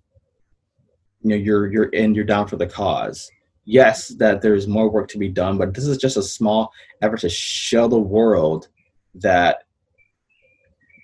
you 1.22 1.30
know 1.30 1.36
you're 1.36 1.72
you're 1.72 1.90
in 1.90 2.16
you're 2.16 2.24
down 2.24 2.48
for 2.48 2.58
the 2.58 2.68
cause. 2.68 3.30
Yes 3.66 4.10
that 4.20 4.42
there's 4.42 4.68
more 4.68 4.90
work 4.90 5.08
to 5.10 5.20
be 5.20 5.30
done 5.30 5.58
but 5.58 5.74
this 5.74 5.86
is 5.86 5.98
just 5.98 6.18
a 6.18 6.24
small 6.24 6.72
effort 7.02 7.20
to 7.22 7.30
show 7.30 7.88
the 7.88 8.00
world 8.00 8.68
that 9.16 9.64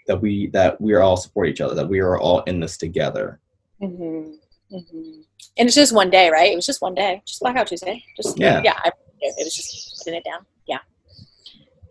that 0.07 0.19
we 0.19 0.47
that 0.47 0.79
we 0.81 0.93
are 0.93 1.01
all 1.01 1.17
support 1.17 1.47
each 1.47 1.61
other 1.61 1.75
that 1.75 1.87
we 1.87 1.99
are 1.99 2.17
all 2.17 2.41
in 2.43 2.59
this 2.59 2.77
together. 2.77 3.39
Mm-hmm. 3.81 4.31
Mm-hmm. 4.75 5.21
and 5.57 5.67
it's 5.67 5.75
just 5.75 5.93
one 5.93 6.09
day 6.09 6.29
right? 6.31 6.51
It 6.51 6.55
was 6.55 6.65
just 6.65 6.81
one 6.81 6.95
day. 6.95 7.21
Just 7.25 7.41
blackout 7.41 7.67
tuesday. 7.67 8.03
Just 8.17 8.39
yeah. 8.39 8.61
yeah 8.63 8.79
I, 8.83 8.91
it 9.21 9.35
was 9.37 9.55
just 9.55 10.03
putting 10.03 10.15
it 10.15 10.23
down. 10.23 10.45
Yeah. 10.67 10.79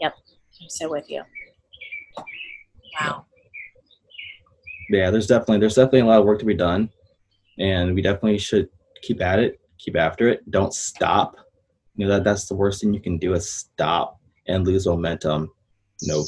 Yep. 0.01 0.15
I'm 0.61 0.69
so 0.69 0.91
with 0.91 1.09
you 1.09 1.23
wow 3.01 3.25
yeah 4.91 5.11
there's 5.11 5.27
definitely 5.27 5.59
there's 5.59 5.75
definitely 5.75 6.01
a 6.01 6.07
lot 6.07 6.21
of 6.21 6.27
work 6.27 6.39
to 6.39 6.45
be 6.45 6.55
done 6.55 6.89
and 7.59 7.95
we 7.95 8.03
definitely 8.03 8.39
should 8.39 8.69
keep 9.03 9.21
at 9.21 9.39
it, 9.39 9.61
keep 9.79 9.97
after 9.97 10.29
it. 10.29 10.51
Don't 10.51 10.75
stop. 10.75 11.37
you 11.97 12.07
know 12.07 12.13
that 12.13 12.25
that's 12.25 12.47
the 12.49 12.55
worst 12.55 12.81
thing 12.81 12.93
you 12.93 13.01
can 13.01 13.19
do 13.19 13.35
is 13.35 13.49
stop 13.49 14.19
and 14.49 14.67
lose 14.67 14.87
momentum. 14.87 15.51
You 16.01 16.13
know, 16.13 16.25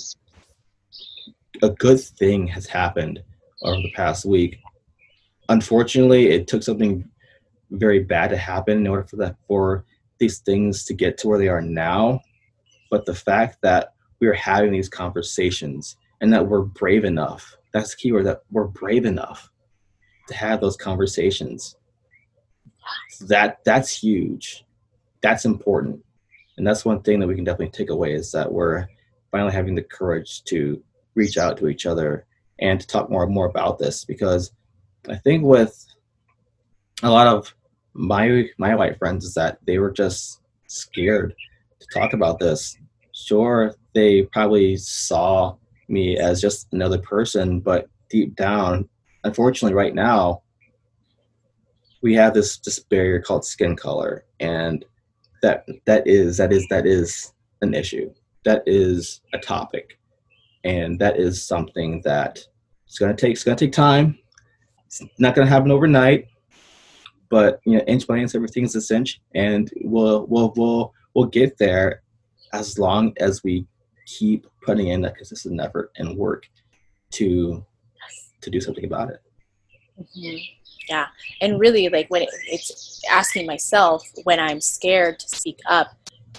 a 1.62 1.70
good 1.70 2.00
thing 2.00 2.46
has 2.48 2.66
happened 2.66 3.22
over 3.62 3.76
the 3.76 3.92
past 3.92 4.24
week. 4.24 4.58
Unfortunately, 5.48 6.28
it 6.28 6.46
took 6.46 6.62
something 6.62 7.08
very 7.70 8.00
bad 8.00 8.30
to 8.30 8.36
happen 8.36 8.78
in 8.78 8.86
order 8.86 9.04
for 9.04 9.16
that 9.16 9.36
for 9.48 9.84
these 10.18 10.38
things 10.38 10.84
to 10.84 10.94
get 10.94 11.18
to 11.18 11.28
where 11.28 11.38
they 11.38 11.48
are 11.48 11.62
now. 11.62 12.20
But 12.90 13.06
the 13.06 13.14
fact 13.14 13.58
that 13.62 13.94
we 14.20 14.28
are 14.28 14.34
having 14.34 14.72
these 14.72 14.88
conversations 14.88 15.96
and 16.20 16.32
that 16.32 16.46
we're 16.46 16.62
brave 16.62 17.04
enough, 17.04 17.56
that's 17.72 17.90
the 17.90 17.96
key 17.96 18.12
word 18.12 18.26
that 18.26 18.42
we're 18.50 18.66
brave 18.66 19.04
enough 19.04 19.50
to 20.28 20.34
have 20.34 20.60
those 20.60 20.76
conversations. 20.76 21.76
That 23.22 23.58
that's 23.64 23.90
huge. 23.90 24.64
That's 25.20 25.44
important. 25.44 26.04
And 26.56 26.66
that's 26.66 26.84
one 26.84 27.02
thing 27.02 27.20
that 27.20 27.26
we 27.26 27.34
can 27.34 27.44
definitely 27.44 27.70
take 27.70 27.90
away 27.90 28.14
is 28.14 28.32
that 28.32 28.50
we're 28.50 28.86
finally 29.30 29.52
having 29.52 29.74
the 29.74 29.82
courage 29.82 30.42
to 30.44 30.82
reach 31.14 31.36
out 31.36 31.58
to 31.58 31.68
each 31.68 31.86
other 31.86 32.24
and 32.60 32.80
to 32.80 32.86
talk 32.86 33.10
more 33.10 33.24
and 33.24 33.34
more 33.34 33.46
about 33.46 33.78
this 33.78 34.04
because 34.04 34.52
I 35.08 35.16
think 35.16 35.44
with 35.44 35.84
a 37.02 37.10
lot 37.10 37.26
of 37.26 37.54
my 37.92 38.48
my 38.58 38.74
white 38.74 38.98
friends 38.98 39.24
is 39.24 39.34
that 39.34 39.58
they 39.66 39.78
were 39.78 39.90
just 39.90 40.40
scared 40.66 41.34
to 41.80 41.86
talk 41.92 42.12
about 42.12 42.38
this. 42.38 42.76
Sure, 43.12 43.74
they 43.94 44.22
probably 44.22 44.76
saw 44.76 45.56
me 45.88 46.16
as 46.18 46.40
just 46.40 46.68
another 46.72 46.98
person, 46.98 47.60
but 47.60 47.88
deep 48.08 48.34
down, 48.36 48.88
unfortunately, 49.24 49.74
right 49.74 49.94
now, 49.94 50.42
we 52.02 52.14
have 52.14 52.34
this 52.34 52.58
this 52.58 52.78
barrier 52.78 53.20
called 53.20 53.44
skin 53.44 53.76
color, 53.76 54.24
and 54.40 54.84
that 55.42 55.66
that 55.86 56.06
is 56.06 56.36
that 56.36 56.52
is 56.52 56.66
that 56.68 56.86
is 56.86 57.32
an 57.62 57.74
issue. 57.74 58.12
That 58.44 58.62
is 58.66 59.20
a 59.32 59.38
topic, 59.38 59.98
and 60.64 60.98
that 61.00 61.18
is 61.18 61.42
something 61.42 62.02
that 62.04 62.40
it's 62.86 62.98
gonna 62.98 63.16
take. 63.16 63.32
It's 63.32 63.44
gonna 63.44 63.56
take 63.56 63.72
time. 63.72 64.18
It's 64.86 65.02
not 65.18 65.34
gonna 65.34 65.48
happen 65.48 65.70
overnight 65.70 66.28
but 67.28 67.60
you 67.64 67.74
know, 67.76 67.84
inch 67.86 68.06
by 68.06 68.18
inch, 68.18 68.34
everything's 68.34 68.74
a 68.76 68.80
cinch, 68.80 69.20
and 69.34 69.70
we'll 69.82 70.26
we'll 70.26 70.52
we'll 70.56 70.92
we'll 71.14 71.26
get 71.26 71.58
there 71.58 72.02
as 72.52 72.78
long 72.78 73.12
as 73.18 73.42
we 73.42 73.66
keep 74.06 74.46
putting 74.66 74.88
in 74.88 75.00
that 75.02 75.16
consistent 75.16 75.60
effort 75.60 75.92
and 75.96 76.16
work 76.16 76.46
to 77.12 77.64
to 78.42 78.50
do 78.50 78.60
something 78.60 78.84
about 78.84 79.10
it. 79.10 79.22
Mm-hmm. 79.98 80.36
Yeah, 80.90 81.06
and 81.40 81.58
really, 81.58 81.88
like 81.88 82.08
when 82.10 82.22
it, 82.22 82.28
it's 82.46 83.00
asking 83.10 83.46
myself 83.46 84.06
when 84.24 84.38
I'm 84.38 84.60
scared 84.60 85.18
to 85.20 85.28
speak 85.28 85.58
up, 85.68 85.88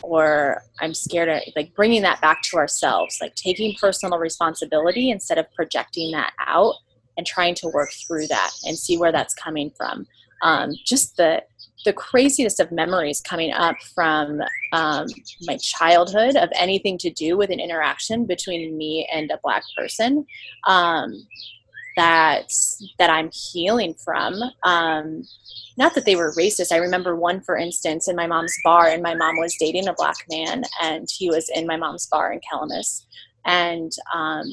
or 0.04 0.62
I'm 0.80 0.94
scared 0.94 1.30
of 1.30 1.42
like 1.56 1.74
bringing 1.74 2.04
that 2.04 2.22
back 2.22 2.44
to 2.44 2.58
ourselves, 2.58 3.18
like 3.20 3.36
taking 3.36 3.76
personal 3.80 4.20
responsibility 4.20 5.10
instead 5.10 5.38
of 5.38 5.52
projecting 5.54 6.12
that 6.12 6.34
out 6.46 6.76
and 7.18 7.26
trying 7.26 7.56
to 7.56 7.68
work 7.70 7.90
through 7.92 8.28
that 8.28 8.52
and 8.66 8.78
see 8.78 8.98
where 8.98 9.12
that's 9.12 9.34
coming 9.34 9.72
from 9.76 10.06
um, 10.42 10.74
just 10.86 11.18
the 11.18 11.44
the 11.88 11.94
craziest 11.94 12.60
of 12.60 12.70
memories 12.70 13.22
coming 13.22 13.54
up 13.54 13.78
from 13.96 14.42
um, 14.74 15.08
my 15.44 15.56
childhood 15.56 16.36
of 16.36 16.50
anything 16.54 16.98
to 16.98 17.10
do 17.10 17.38
with 17.38 17.50
an 17.50 17.62
interaction 17.62 18.26
between 18.26 18.78
me 18.78 19.08
and 19.10 19.32
a 19.32 19.40
black 19.42 19.64
person 19.78 20.26
um, 20.68 21.26
that 21.96 22.52
that 23.00 23.10
I'm 23.10 23.32
healing 23.32 23.94
from. 23.94 24.34
Um, 24.64 25.24
not 25.78 25.96
that 25.96 26.04
they 26.04 26.18
were 26.18 26.34
racist. 26.34 26.74
I 26.74 26.78
remember 26.78 27.16
one, 27.16 27.40
for 27.40 27.56
instance, 27.56 28.10
in 28.10 28.18
my 28.18 28.28
mom's 28.28 28.56
bar, 28.66 28.90
and 28.90 29.02
my 29.02 29.16
mom 29.16 29.38
was 29.38 29.56
dating 29.58 29.88
a 29.88 29.94
black 29.94 30.18
man, 30.30 30.66
and 30.82 31.08
he 31.10 31.30
was 31.30 31.50
in 31.56 31.66
my 31.66 31.78
mom's 31.78 32.06
bar 32.08 32.34
in 32.34 32.42
Calamus, 32.42 33.06
and 33.46 33.94
um, 34.14 34.44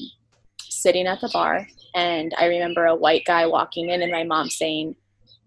sitting 0.60 1.08
at 1.08 1.20
the 1.20 1.30
bar. 1.32 1.66
And 1.96 2.32
I 2.38 2.46
remember 2.46 2.86
a 2.86 2.94
white 2.94 3.24
guy 3.24 3.44
walking 3.44 3.88
in, 3.88 4.02
and 4.02 4.12
my 4.12 4.22
mom 4.22 4.50
saying, 4.50 4.94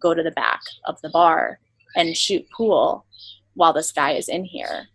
go 0.02 0.14
to 0.14 0.22
the 0.22 0.32
back 0.32 0.60
of 0.86 1.00
the 1.02 1.10
bar 1.10 1.60
and 1.96 2.16
shoot 2.16 2.46
pool 2.52 3.06
while 3.54 3.74
this 3.74 3.92
guy 3.92 4.12
is 4.12 4.30
in 4.30 4.46
here. 4.46 4.88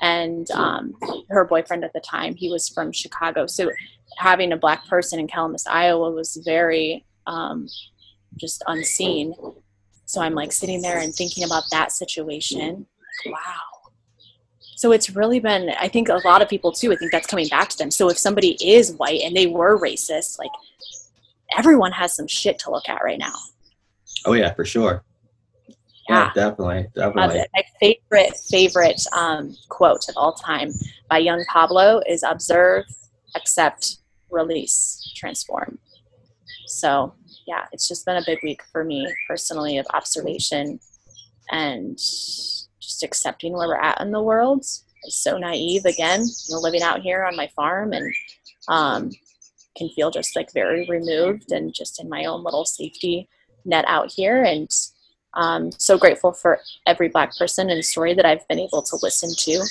And 0.00 0.50
um, 0.52 0.94
her 1.28 1.44
boyfriend 1.44 1.84
at 1.84 1.92
the 1.92 2.00
time, 2.00 2.34
he 2.34 2.50
was 2.50 2.68
from 2.68 2.90
Chicago. 2.92 3.46
So 3.46 3.70
having 4.16 4.52
a 4.52 4.56
black 4.56 4.86
person 4.86 5.20
in 5.20 5.26
Calamus, 5.26 5.66
Iowa 5.68 6.10
was 6.10 6.40
very 6.44 7.04
um, 7.26 7.68
just 8.36 8.62
unseen. 8.66 9.34
So 10.06 10.20
I'm 10.22 10.34
like 10.34 10.52
sitting 10.52 10.82
there 10.82 10.98
and 10.98 11.14
thinking 11.14 11.44
about 11.44 11.64
that 11.70 11.92
situation. 11.92 12.86
Wow. 13.26 13.80
So 14.76 14.92
it's 14.92 15.10
really 15.10 15.40
been, 15.40 15.70
I 15.78 15.88
think 15.88 16.08
a 16.08 16.20
lot 16.24 16.40
of 16.40 16.48
people 16.48 16.72
too, 16.72 16.90
I 16.90 16.96
think 16.96 17.12
that's 17.12 17.26
coming 17.26 17.48
back 17.48 17.68
to 17.68 17.76
them. 17.76 17.90
So 17.90 18.08
if 18.08 18.16
somebody 18.16 18.56
is 18.66 18.92
white 18.94 19.20
and 19.20 19.36
they 19.36 19.46
were 19.46 19.78
racist, 19.78 20.38
like 20.38 20.50
everyone 21.56 21.92
has 21.92 22.14
some 22.14 22.26
shit 22.26 22.58
to 22.60 22.70
look 22.70 22.88
at 22.88 23.04
right 23.04 23.18
now. 23.18 23.34
Oh 24.24 24.32
yeah, 24.32 24.54
for 24.54 24.64
sure. 24.64 25.04
Yeah, 26.10 26.24
yeah 26.24 26.32
definitely, 26.34 26.86
definitely. 26.94 27.44
My 27.54 27.62
favorite 27.80 28.36
favorite 28.50 29.02
um, 29.16 29.56
quote 29.68 30.08
of 30.08 30.16
all 30.16 30.32
time 30.32 30.72
by 31.08 31.18
Yung 31.18 31.44
Pueblo 31.50 32.02
is 32.06 32.22
"Observe, 32.22 32.84
accept, 33.36 33.98
release, 34.30 35.12
transform." 35.16 35.78
So 36.66 37.14
yeah, 37.46 37.66
it's 37.72 37.88
just 37.88 38.04
been 38.06 38.16
a 38.16 38.24
big 38.26 38.38
week 38.42 38.62
for 38.72 38.84
me 38.84 39.06
personally 39.26 39.78
of 39.78 39.86
observation 39.94 40.80
and 41.50 41.96
just 41.96 43.02
accepting 43.02 43.52
where 43.52 43.68
we're 43.68 43.76
at 43.76 44.00
in 44.00 44.10
the 44.10 44.22
world. 44.22 44.64
I'm 45.04 45.10
so 45.10 45.38
naive 45.38 45.84
again, 45.84 46.20
you 46.20 46.54
know, 46.54 46.60
living 46.60 46.82
out 46.82 47.00
here 47.00 47.24
on 47.24 47.36
my 47.36 47.48
farm 47.56 47.92
and 47.92 48.12
um, 48.68 49.10
can 49.76 49.88
feel 49.90 50.10
just 50.10 50.36
like 50.36 50.52
very 50.52 50.86
removed 50.88 51.52
and 51.52 51.74
just 51.74 52.00
in 52.00 52.08
my 52.08 52.24
own 52.24 52.44
little 52.44 52.64
safety 52.64 53.28
net 53.64 53.84
out 53.88 54.12
here 54.12 54.42
and 54.42 54.70
um, 55.34 55.70
so 55.72 55.96
grateful 55.96 56.32
for 56.32 56.60
every 56.86 57.08
black 57.08 57.36
person 57.36 57.70
and 57.70 57.84
story 57.84 58.14
that 58.14 58.26
i've 58.26 58.46
been 58.48 58.58
able 58.58 58.82
to 58.82 58.98
listen 59.02 59.30
to 59.36 59.62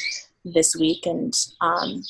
this 0.45 0.75
week 0.75 1.05
and 1.05 1.33
um, 1.61 2.01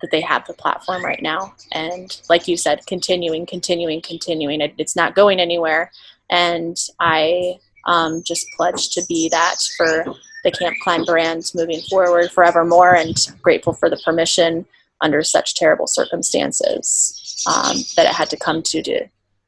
that 0.00 0.10
they 0.10 0.20
have 0.20 0.46
the 0.46 0.54
platform 0.54 1.04
right 1.04 1.22
now. 1.22 1.54
And 1.72 2.20
like 2.28 2.48
you 2.48 2.56
said 2.56 2.86
continuing 2.86 3.46
continuing 3.46 4.00
continuing. 4.00 4.60
It, 4.60 4.74
it's 4.78 4.96
not 4.96 5.14
going 5.14 5.40
anywhere. 5.40 5.90
And 6.30 6.76
i 7.00 7.58
um, 7.86 8.22
just 8.24 8.46
pledge 8.56 8.90
to 8.90 9.02
be 9.08 9.28
that 9.30 9.56
for 9.76 10.04
the 10.44 10.50
camp 10.50 10.76
climb 10.82 11.04
brand 11.04 11.50
moving 11.54 11.80
forward 11.88 12.30
forevermore 12.30 12.94
and 12.94 13.16
grateful 13.40 13.72
for 13.72 13.88
the 13.88 14.00
permission 14.04 14.66
under 15.00 15.22
such 15.22 15.54
terrible 15.54 15.86
circumstances 15.86 17.44
um, 17.46 17.76
that 17.96 18.06
it 18.06 18.12
had 18.12 18.28
to 18.30 18.36
come 18.36 18.62
to 18.62 18.82
to 18.82 19.06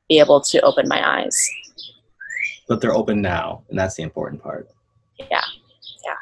be 0.09 0.19
able 0.19 0.41
to 0.41 0.61
open 0.63 0.89
my 0.89 1.21
eyes. 1.21 1.49
But 2.71 2.81
they're 2.81 2.95
open 2.95 3.21
now, 3.21 3.65
and 3.69 3.77
that's 3.77 3.97
the 3.97 4.05
important 4.05 4.41
part. 4.41 4.69
Yeah, 5.19 5.27
yeah. 6.05 6.15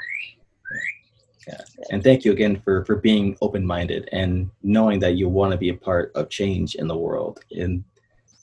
Yeah. 1.46 1.60
And 1.90 2.02
thank 2.02 2.24
you 2.24 2.32
again 2.32 2.58
for 2.64 2.86
for 2.86 2.96
being 2.96 3.36
open 3.42 3.66
minded 3.66 4.08
and 4.12 4.50
knowing 4.62 4.98
that 5.00 5.16
you 5.16 5.28
want 5.28 5.52
to 5.52 5.58
be 5.58 5.68
a 5.68 5.74
part 5.74 6.10
of 6.14 6.30
change 6.30 6.74
in 6.74 6.88
the 6.88 6.96
world. 6.96 7.40
And 7.50 7.84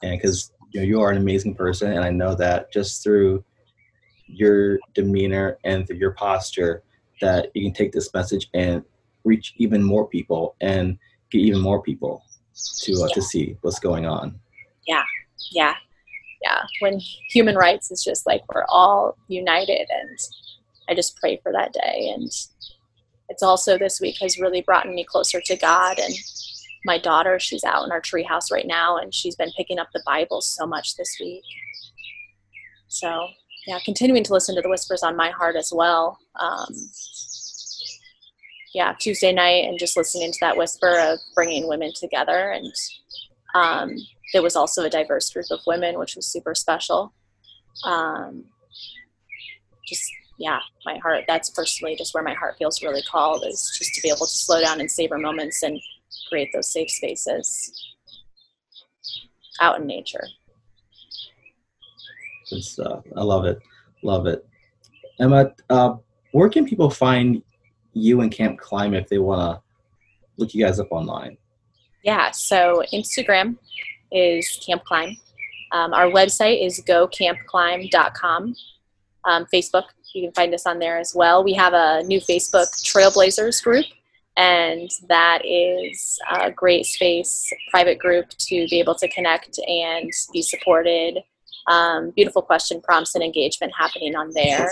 and 0.03 0.21
because 0.21 0.51
you 0.69 0.81
know 0.81 0.85
you 0.85 1.01
are 1.01 1.09
an 1.09 1.17
amazing 1.17 1.55
person, 1.55 1.93
and 1.93 2.03
I 2.03 2.11
know 2.11 2.35
that 2.35 2.71
just 2.71 3.01
through 3.01 3.43
your 4.27 4.77
demeanor 4.93 5.57
and 5.63 5.87
through 5.87 5.97
your 5.97 6.11
posture, 6.11 6.83
that 7.21 7.49
you 7.55 7.63
can 7.63 7.73
take 7.73 7.91
this 7.91 8.13
message 8.13 8.49
and 8.53 8.83
reach 9.23 9.55
even 9.57 9.81
more 9.81 10.07
people 10.07 10.55
and 10.61 10.99
get 11.31 11.39
even 11.39 11.59
more 11.59 11.81
people 11.81 12.23
to 12.83 12.93
uh, 12.93 13.07
yeah. 13.07 13.13
to 13.15 13.21
see 13.23 13.57
what's 13.61 13.79
going 13.79 14.05
on. 14.05 14.39
Yeah, 14.85 15.03
yeah 15.51 15.73
yeah 16.41 16.61
when 16.79 16.99
human 17.29 17.55
rights 17.55 17.91
is 17.91 18.03
just 18.03 18.25
like 18.25 18.41
we're 18.53 18.65
all 18.69 19.17
united 19.27 19.87
and 19.89 20.19
i 20.89 20.95
just 20.95 21.17
pray 21.17 21.39
for 21.41 21.51
that 21.51 21.73
day. 21.73 22.11
And 22.13 22.29
it's 23.29 23.43
also 23.43 23.77
this 23.77 23.99
week 23.99 24.17
has 24.21 24.39
really 24.39 24.61
brought 24.61 24.87
me 24.87 25.03
closer 25.03 25.41
to 25.41 25.55
god 25.57 25.99
and 25.99 26.13
my 26.85 26.99
daughter. 26.99 27.39
She's 27.39 27.63
out 27.63 27.83
in 27.83 27.91
our 27.91 28.01
treehouse 28.01 28.51
right 28.51 28.67
now 28.67 28.97
and 28.97 29.13
she's 29.13 29.35
been 29.35 29.51
picking 29.57 29.79
up 29.79 29.87
the 29.93 30.03
bible 30.05 30.41
so 30.41 30.67
much 30.67 30.95
this 30.95 31.17
week. 31.19 31.43
So 32.87 33.27
yeah 33.67 33.79
continuing 33.83 34.23
to 34.23 34.33
listen 34.33 34.55
to 34.55 34.61
the 34.61 34.69
whispers 34.69 35.03
on 35.03 35.15
my 35.15 35.31
heart 35.31 35.55
as 35.55 35.71
well. 35.73 36.19
Um, 36.39 36.67
yeah 38.73 38.93
tuesday 38.99 39.31
night 39.31 39.63
and 39.65 39.79
just 39.79 39.95
listening 39.95 40.31
to 40.33 40.37
that 40.41 40.57
whisper 40.57 40.99
of 40.99 41.17
bringing 41.33 41.67
women 41.67 41.93
together 41.97 42.51
and 42.51 42.73
um, 43.55 43.95
there 44.33 44.41
was 44.41 44.55
also 44.55 44.83
a 44.83 44.89
diverse 44.89 45.29
group 45.31 45.45
of 45.51 45.59
women, 45.67 45.99
which 45.99 46.15
was 46.15 46.27
super 46.27 46.55
special. 46.55 47.13
Um, 47.83 48.45
just 49.87 50.03
yeah, 50.37 50.59
my 50.85 50.97
heart. 50.97 51.23
That's 51.27 51.49
personally 51.49 51.95
just 51.95 52.13
where 52.13 52.23
my 52.23 52.33
heart 52.33 52.55
feels 52.57 52.81
really 52.83 53.03
called 53.03 53.45
is 53.47 53.73
just 53.77 53.93
to 53.95 54.01
be 54.01 54.09
able 54.09 54.25
to 54.25 54.27
slow 54.27 54.61
down 54.61 54.79
and 54.79 54.91
savor 54.91 55.17
moments 55.17 55.63
and 55.63 55.79
create 56.29 56.49
those 56.53 56.71
safe 56.71 56.89
spaces 56.89 57.93
out 59.61 59.79
in 59.79 59.87
nature. 59.87 60.27
Good 62.49 62.63
stuff. 62.63 63.03
I 63.15 63.23
love 63.23 63.45
it. 63.45 63.59
Love 64.03 64.27
it. 64.27 64.45
Emma, 65.19 65.53
uh, 65.69 65.95
where 66.31 66.49
can 66.49 66.65
people 66.65 66.89
find 66.89 67.41
you 67.93 68.21
and 68.21 68.31
Camp 68.31 68.59
Climb 68.59 68.93
if 68.93 69.07
they 69.07 69.17
want 69.17 69.39
to 69.39 69.61
look 70.37 70.53
you 70.53 70.63
guys 70.63 70.79
up 70.79 70.91
online? 70.91 71.37
Yeah, 72.03 72.31
so 72.31 72.83
Instagram 72.93 73.57
is 74.11 74.59
Camp 74.65 74.83
Climb. 74.83 75.17
Um, 75.71 75.93
our 75.93 76.07
website 76.07 76.65
is 76.65 76.81
gocampclimb.com. 76.87 78.55
Um, 79.25 79.45
Facebook, 79.53 79.85
you 80.13 80.23
can 80.23 80.31
find 80.33 80.53
us 80.53 80.65
on 80.65 80.79
there 80.79 80.97
as 80.97 81.13
well. 81.15 81.43
We 81.43 81.53
have 81.53 81.73
a 81.73 82.03
new 82.03 82.19
Facebook 82.19 82.67
Trailblazers 82.83 83.63
group, 83.63 83.85
and 84.37 84.89
that 85.07 85.41
is 85.43 86.19
a 86.31 86.51
great 86.51 86.85
space, 86.85 87.51
private 87.71 87.99
group 87.99 88.29
to 88.29 88.67
be 88.69 88.79
able 88.79 88.95
to 88.95 89.07
connect 89.09 89.59
and 89.67 90.11
be 90.31 90.41
supported. 90.41 91.19
Um, 91.67 92.11
beautiful 92.15 92.41
question 92.41 92.79
prompts 92.81 93.15
and 93.15 93.23
engagement 93.23 93.73
happening 93.77 94.15
on 94.15 94.31
there. 94.33 94.69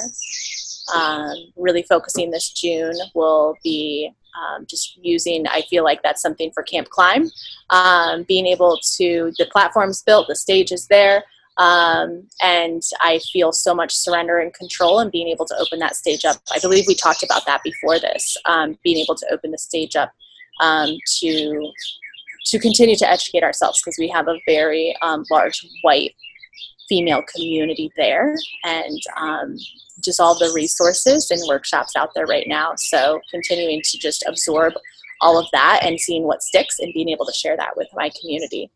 Um, 0.93 1.33
really 1.55 1.83
focusing 1.83 2.29
this 2.29 2.51
June 2.51 2.95
will 3.15 3.55
be 3.63 4.11
um, 4.39 4.65
just 4.67 4.97
using 4.97 5.45
i 5.47 5.61
feel 5.69 5.83
like 5.83 6.01
that's 6.03 6.21
something 6.21 6.51
for 6.53 6.63
camp 6.63 6.89
climb 6.89 7.29
um, 7.69 8.23
being 8.27 8.45
able 8.45 8.79
to 8.97 9.31
the 9.37 9.45
platform's 9.51 10.01
built 10.03 10.27
the 10.27 10.35
stage 10.35 10.71
is 10.71 10.87
there 10.87 11.23
um, 11.57 12.27
and 12.41 12.81
i 13.01 13.19
feel 13.31 13.51
so 13.51 13.73
much 13.73 13.93
surrender 13.93 14.39
and 14.39 14.53
control 14.53 14.99
and 14.99 15.11
being 15.11 15.27
able 15.27 15.45
to 15.45 15.55
open 15.57 15.79
that 15.79 15.95
stage 15.95 16.25
up. 16.25 16.37
I 16.51 16.59
believe 16.59 16.85
we 16.87 16.95
talked 16.95 17.23
about 17.23 17.45
that 17.45 17.61
before 17.63 17.99
this 17.99 18.35
um, 18.45 18.77
being 18.83 18.97
able 18.97 19.15
to 19.15 19.25
open 19.31 19.51
the 19.51 19.57
stage 19.57 19.95
up 19.95 20.11
um, 20.59 20.97
to 21.19 21.71
to 22.45 22.59
continue 22.59 22.95
to 22.95 23.09
educate 23.09 23.43
ourselves 23.43 23.81
because 23.81 23.97
we 23.97 24.09
have 24.09 24.27
a 24.27 24.39
very 24.45 24.95
um, 25.01 25.25
large 25.31 25.65
white 25.81 26.13
female 26.89 27.23
community 27.33 27.91
there 27.95 28.35
and 28.63 28.99
um, 29.17 29.55
just 30.03 30.19
all 30.19 30.37
the 30.37 30.51
resources 30.53 31.31
and 31.31 31.41
workshops 31.47 31.95
out 31.95 32.09
there 32.15 32.25
right 32.25 32.47
now. 32.47 32.73
So 32.77 33.19
continuing 33.31 33.81
to 33.83 33.97
just 33.97 34.23
absorb 34.27 34.73
all 35.21 35.39
of 35.39 35.47
that 35.53 35.81
and 35.83 35.99
seeing 35.99 36.23
what 36.23 36.43
sticks 36.43 36.79
and 36.79 36.93
being 36.93 37.09
able 37.09 37.25
to 37.25 37.33
share 37.33 37.55
that 37.57 37.75
with 37.77 37.87
my 37.93 38.11
community. 38.19 38.69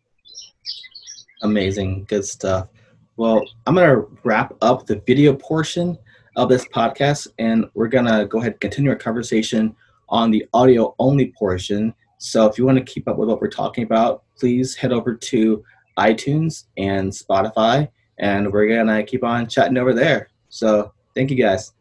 Amazing. 1.42 2.06
Good 2.06 2.26
stuff. 2.26 2.70
Well, 3.18 3.44
I'm 3.66 3.76
going 3.76 3.90
to 3.90 4.08
wrap 4.24 4.54
up 4.62 4.86
the 4.86 5.02
video 5.06 5.34
portion 5.34 5.98
of 6.36 6.50
this 6.50 6.68
podcast 6.68 7.28
and 7.40 7.66
we're 7.74 7.88
going 7.88 8.06
to 8.06 8.26
go 8.26 8.40
ahead 8.40 8.54
and 8.54 8.62
continue 8.62 8.92
our 8.92 8.96
conversation 8.96 9.76
on 10.10 10.32
the 10.32 10.46
audio 10.54 10.96
only 11.00 11.34
portion. 11.38 11.94
So 12.20 12.48
if 12.48 12.58
you 12.58 12.66
want 12.66 12.78
to 12.78 12.84
keep 12.84 13.08
up 13.08 13.18
with 13.18 13.28
what 13.28 13.42
we're 13.42 13.50
talking 13.50 13.84
about, 13.84 14.24
please 14.38 14.76
head 14.76 14.92
over 14.92 15.16
to 15.16 15.64
iTunes 15.98 16.66
and 16.78 17.12
Spotify 17.12 17.90
and 18.20 18.52
we're 18.52 18.68
to 18.86 19.04
keep 19.04 19.24
on 19.24 19.48
chatting 19.48 19.78
over 19.78 19.94
there. 19.94 20.30
So 20.50 20.92
Thank 21.18 21.32
you 21.32 21.36
guys. 21.36 21.74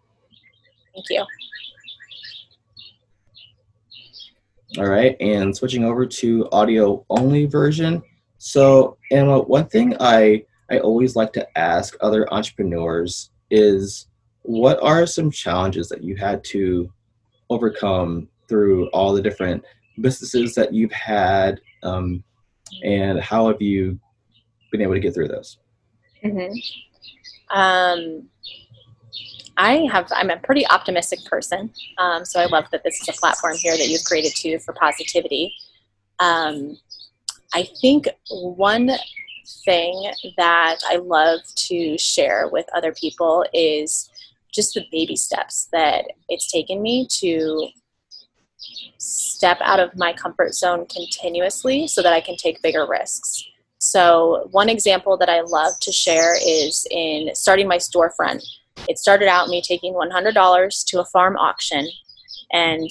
Thank 0.95 1.05
you. 1.11 1.27
All 4.79 4.89
right, 4.89 5.15
and 5.21 5.55
switching 5.55 5.85
over 5.85 6.07
to 6.07 6.49
audio 6.53 7.05
only 7.11 7.45
version. 7.45 8.03
So, 8.39 8.97
Emma, 9.11 9.41
one 9.41 9.67
thing 9.67 9.95
I 10.01 10.47
I 10.71 10.79
always 10.79 11.17
like 11.17 11.35
to 11.35 11.47
ask 11.59 11.99
other 12.01 12.33
entrepreneurs 12.33 13.31
is 13.51 14.09
what 14.41 14.83
are 14.83 15.05
some 15.05 15.31
challenges 15.31 15.91
that 15.91 16.03
you 16.03 16.17
had 16.17 16.43
to 16.45 16.91
overcome 17.51 18.29
through 18.49 18.89
all 18.89 19.13
the 19.13 19.21
different 19.21 19.63
businesses 20.01 20.55
that 20.55 20.73
you've 20.73 20.93
had, 20.93 21.61
um, 21.83 22.25
and 22.83 23.21
how 23.21 23.49
have 23.49 23.61
you 23.61 24.01
been 24.73 24.81
able 24.81 24.95
to 24.95 25.01
get 25.01 25.13
through 25.13 25.29
those? 25.29 25.59
Mm-hmm. 26.33 27.59
Um, 27.59 28.29
I 29.57 29.89
have 29.91 30.11
I'm 30.15 30.31
a 30.31 30.37
pretty 30.37 30.67
optimistic 30.67 31.25
person, 31.25 31.71
um, 31.99 32.25
so 32.25 32.41
I 32.41 32.47
love 32.47 32.67
that 32.73 32.83
this 32.85 33.01
is 33.01 33.09
a 33.09 33.13
platform 33.13 33.57
here 33.57 33.77
that 33.77 33.89
you've 33.89 34.05
created 34.05 34.33
too 34.35 34.59
for 34.59 34.75
positivity. 34.75 35.55
Um, 36.19 36.79
I 37.55 37.69
think 37.81 38.09
one 38.31 38.91
thing 39.65 40.13
that 40.37 40.79
I 40.89 40.97
love 40.97 41.41
to 41.55 41.97
share 41.99 42.49
with 42.49 42.67
other 42.75 42.93
people 42.93 43.45
is 43.55 44.11
just 44.53 44.75
the 44.75 44.87
baby 44.91 45.17
steps 45.17 45.69
that 45.73 46.07
it's 46.29 46.51
taken 46.51 46.83
me 46.83 47.07
to 47.21 47.69
step 48.99 49.59
out 49.61 49.81
of 49.81 49.97
my 49.97 50.13
comfort 50.13 50.55
zone 50.55 50.87
continuously 50.87 51.87
so 51.87 52.03
that 52.03 52.13
I 52.13 52.21
can 52.21 52.37
take 52.37 52.63
bigger 52.63 52.87
risks. 52.87 53.45
So, 53.87 54.49
one 54.51 54.69
example 54.69 55.17
that 55.17 55.29
I 55.29 55.43
love 55.43 55.79
to 55.83 55.93
share 55.93 56.35
is 56.35 56.85
in 56.91 57.31
starting 57.35 57.69
my 57.69 57.77
storefront. 57.77 58.45
It 58.89 58.99
started 58.99 59.29
out 59.29 59.49
me 59.49 59.63
taking 59.63 59.95
$100 59.95 60.85
to 60.87 61.01
a 61.01 61.05
farm 61.05 61.37
auction 61.37 61.89
and 62.53 62.91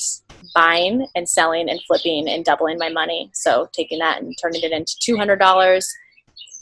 buying 0.53 1.05
and 1.13 1.27
selling 1.27 1.69
and 1.69 1.81
flipping 1.85 2.29
and 2.29 2.45
doubling 2.45 2.77
my 2.77 2.87
money. 2.87 3.29
So 3.33 3.67
taking 3.73 3.99
that 3.99 4.21
and 4.21 4.33
turning 4.41 4.61
it 4.63 4.71
into 4.71 4.95
$200, 5.01 5.85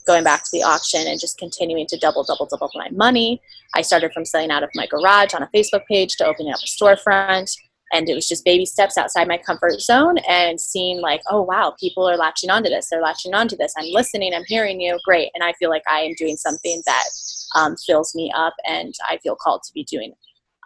going 0.07 0.23
back 0.23 0.43
to 0.45 0.49
the 0.51 0.63
auction 0.63 1.05
and 1.05 1.19
just 1.19 1.37
continuing 1.37 1.85
to 1.87 1.97
double, 1.99 2.23
double, 2.23 2.47
double 2.47 2.71
my 2.73 2.89
money. 2.89 3.39
I 3.75 3.83
started 3.83 4.13
from 4.13 4.25
selling 4.25 4.49
out 4.49 4.63
of 4.63 4.71
my 4.73 4.87
garage 4.87 5.35
on 5.35 5.43
a 5.43 5.49
Facebook 5.53 5.85
page 5.85 6.15
to 6.17 6.25
opening 6.25 6.51
up 6.51 6.59
a 6.59 6.65
storefront. 6.65 7.55
And 7.93 8.09
it 8.09 8.15
was 8.15 8.27
just 8.27 8.43
baby 8.43 8.65
steps 8.65 8.97
outside 8.97 9.27
my 9.27 9.37
comfort 9.37 9.79
zone 9.79 10.17
and 10.27 10.59
seeing 10.59 10.99
like, 10.99 11.21
oh 11.29 11.41
wow, 11.43 11.75
people 11.79 12.09
are 12.09 12.17
latching 12.17 12.49
onto 12.49 12.69
this. 12.69 12.89
They're 12.89 13.01
latching 13.01 13.33
onto 13.33 13.55
this. 13.55 13.73
I'm 13.77 13.91
listening. 13.91 14.33
I'm 14.33 14.45
hearing 14.47 14.81
you. 14.81 14.97
Great. 15.05 15.29
And 15.35 15.43
I 15.43 15.53
feel 15.53 15.69
like 15.69 15.83
I 15.87 15.99
am 15.99 16.13
doing 16.17 16.35
something 16.35 16.81
that 16.85 17.03
um, 17.55 17.75
fills 17.77 18.15
me 18.15 18.31
up 18.35 18.55
and 18.67 18.93
I 19.07 19.17
feel 19.17 19.35
called 19.35 19.61
to 19.63 19.73
be 19.73 19.83
doing. 19.83 20.13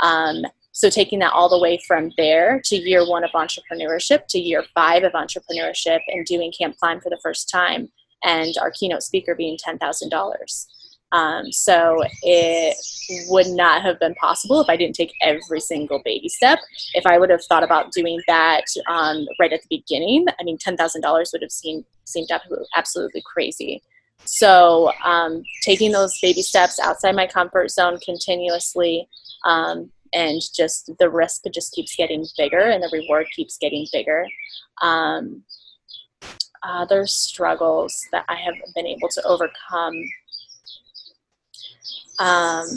Um, 0.01 0.43
so 0.71 0.89
taking 0.89 1.19
that 1.19 1.33
all 1.33 1.49
the 1.49 1.59
way 1.59 1.79
from 1.87 2.11
there 2.17 2.61
to 2.65 2.75
year 2.75 3.07
one 3.07 3.23
of 3.23 3.31
entrepreneurship 3.31 4.27
to 4.27 4.39
year 4.39 4.63
five 4.73 5.03
of 5.03 5.13
entrepreneurship 5.13 5.99
and 6.07 6.25
doing 6.25 6.53
Camp 6.57 6.77
Climb 6.77 7.01
for 7.01 7.09
the 7.09 7.19
first 7.21 7.49
time 7.49 7.89
and 8.23 8.53
our 8.61 8.71
keynote 8.71 9.03
speaker 9.03 9.35
being 9.35 9.57
$10,000. 9.57 10.65
Um, 11.11 11.51
so 11.51 12.03
it 12.23 12.75
would 13.29 13.47
not 13.47 13.81
have 13.81 13.99
been 13.99 14.13
possible 14.15 14.59
if 14.59 14.69
I 14.69 14.75
didn't 14.75 14.95
take 14.95 15.13
every 15.21 15.61
single 15.61 16.01
baby 16.03 16.27
step. 16.27 16.59
If 16.93 17.05
I 17.05 17.17
would 17.17 17.29
have 17.29 17.43
thought 17.45 17.63
about 17.63 17.91
doing 17.91 18.21
that 18.27 18.65
um, 18.89 19.25
right 19.39 19.53
at 19.53 19.61
the 19.61 19.77
beginning, 19.77 20.25
I 20.39 20.43
mean, 20.43 20.57
$10,000 20.57 21.33
would 21.33 21.41
have 21.41 21.51
seemed, 21.51 21.85
seemed 22.05 22.29
absolutely 22.75 23.23
crazy. 23.25 23.81
So 24.25 24.91
um, 25.05 25.43
taking 25.63 25.91
those 25.91 26.19
baby 26.21 26.41
steps 26.41 26.79
outside 26.79 27.15
my 27.15 27.27
comfort 27.27 27.71
zone 27.71 27.97
continuously, 27.99 29.07
um, 29.45 29.89
and 30.13 30.41
just 30.53 30.91
the 30.99 31.09
risk 31.09 31.43
just 31.53 31.73
keeps 31.73 31.95
getting 31.95 32.25
bigger, 32.37 32.59
and 32.59 32.83
the 32.83 32.89
reward 32.91 33.27
keeps 33.33 33.57
getting 33.57 33.87
bigger. 33.93 34.25
Um, 34.81 35.43
other 36.63 37.05
struggles 37.07 38.05
that 38.11 38.25
I 38.27 38.35
have 38.35 38.55
been 38.75 38.85
able 38.87 39.09
to 39.09 39.23
overcome. 39.23 39.93
Um, 42.19 42.67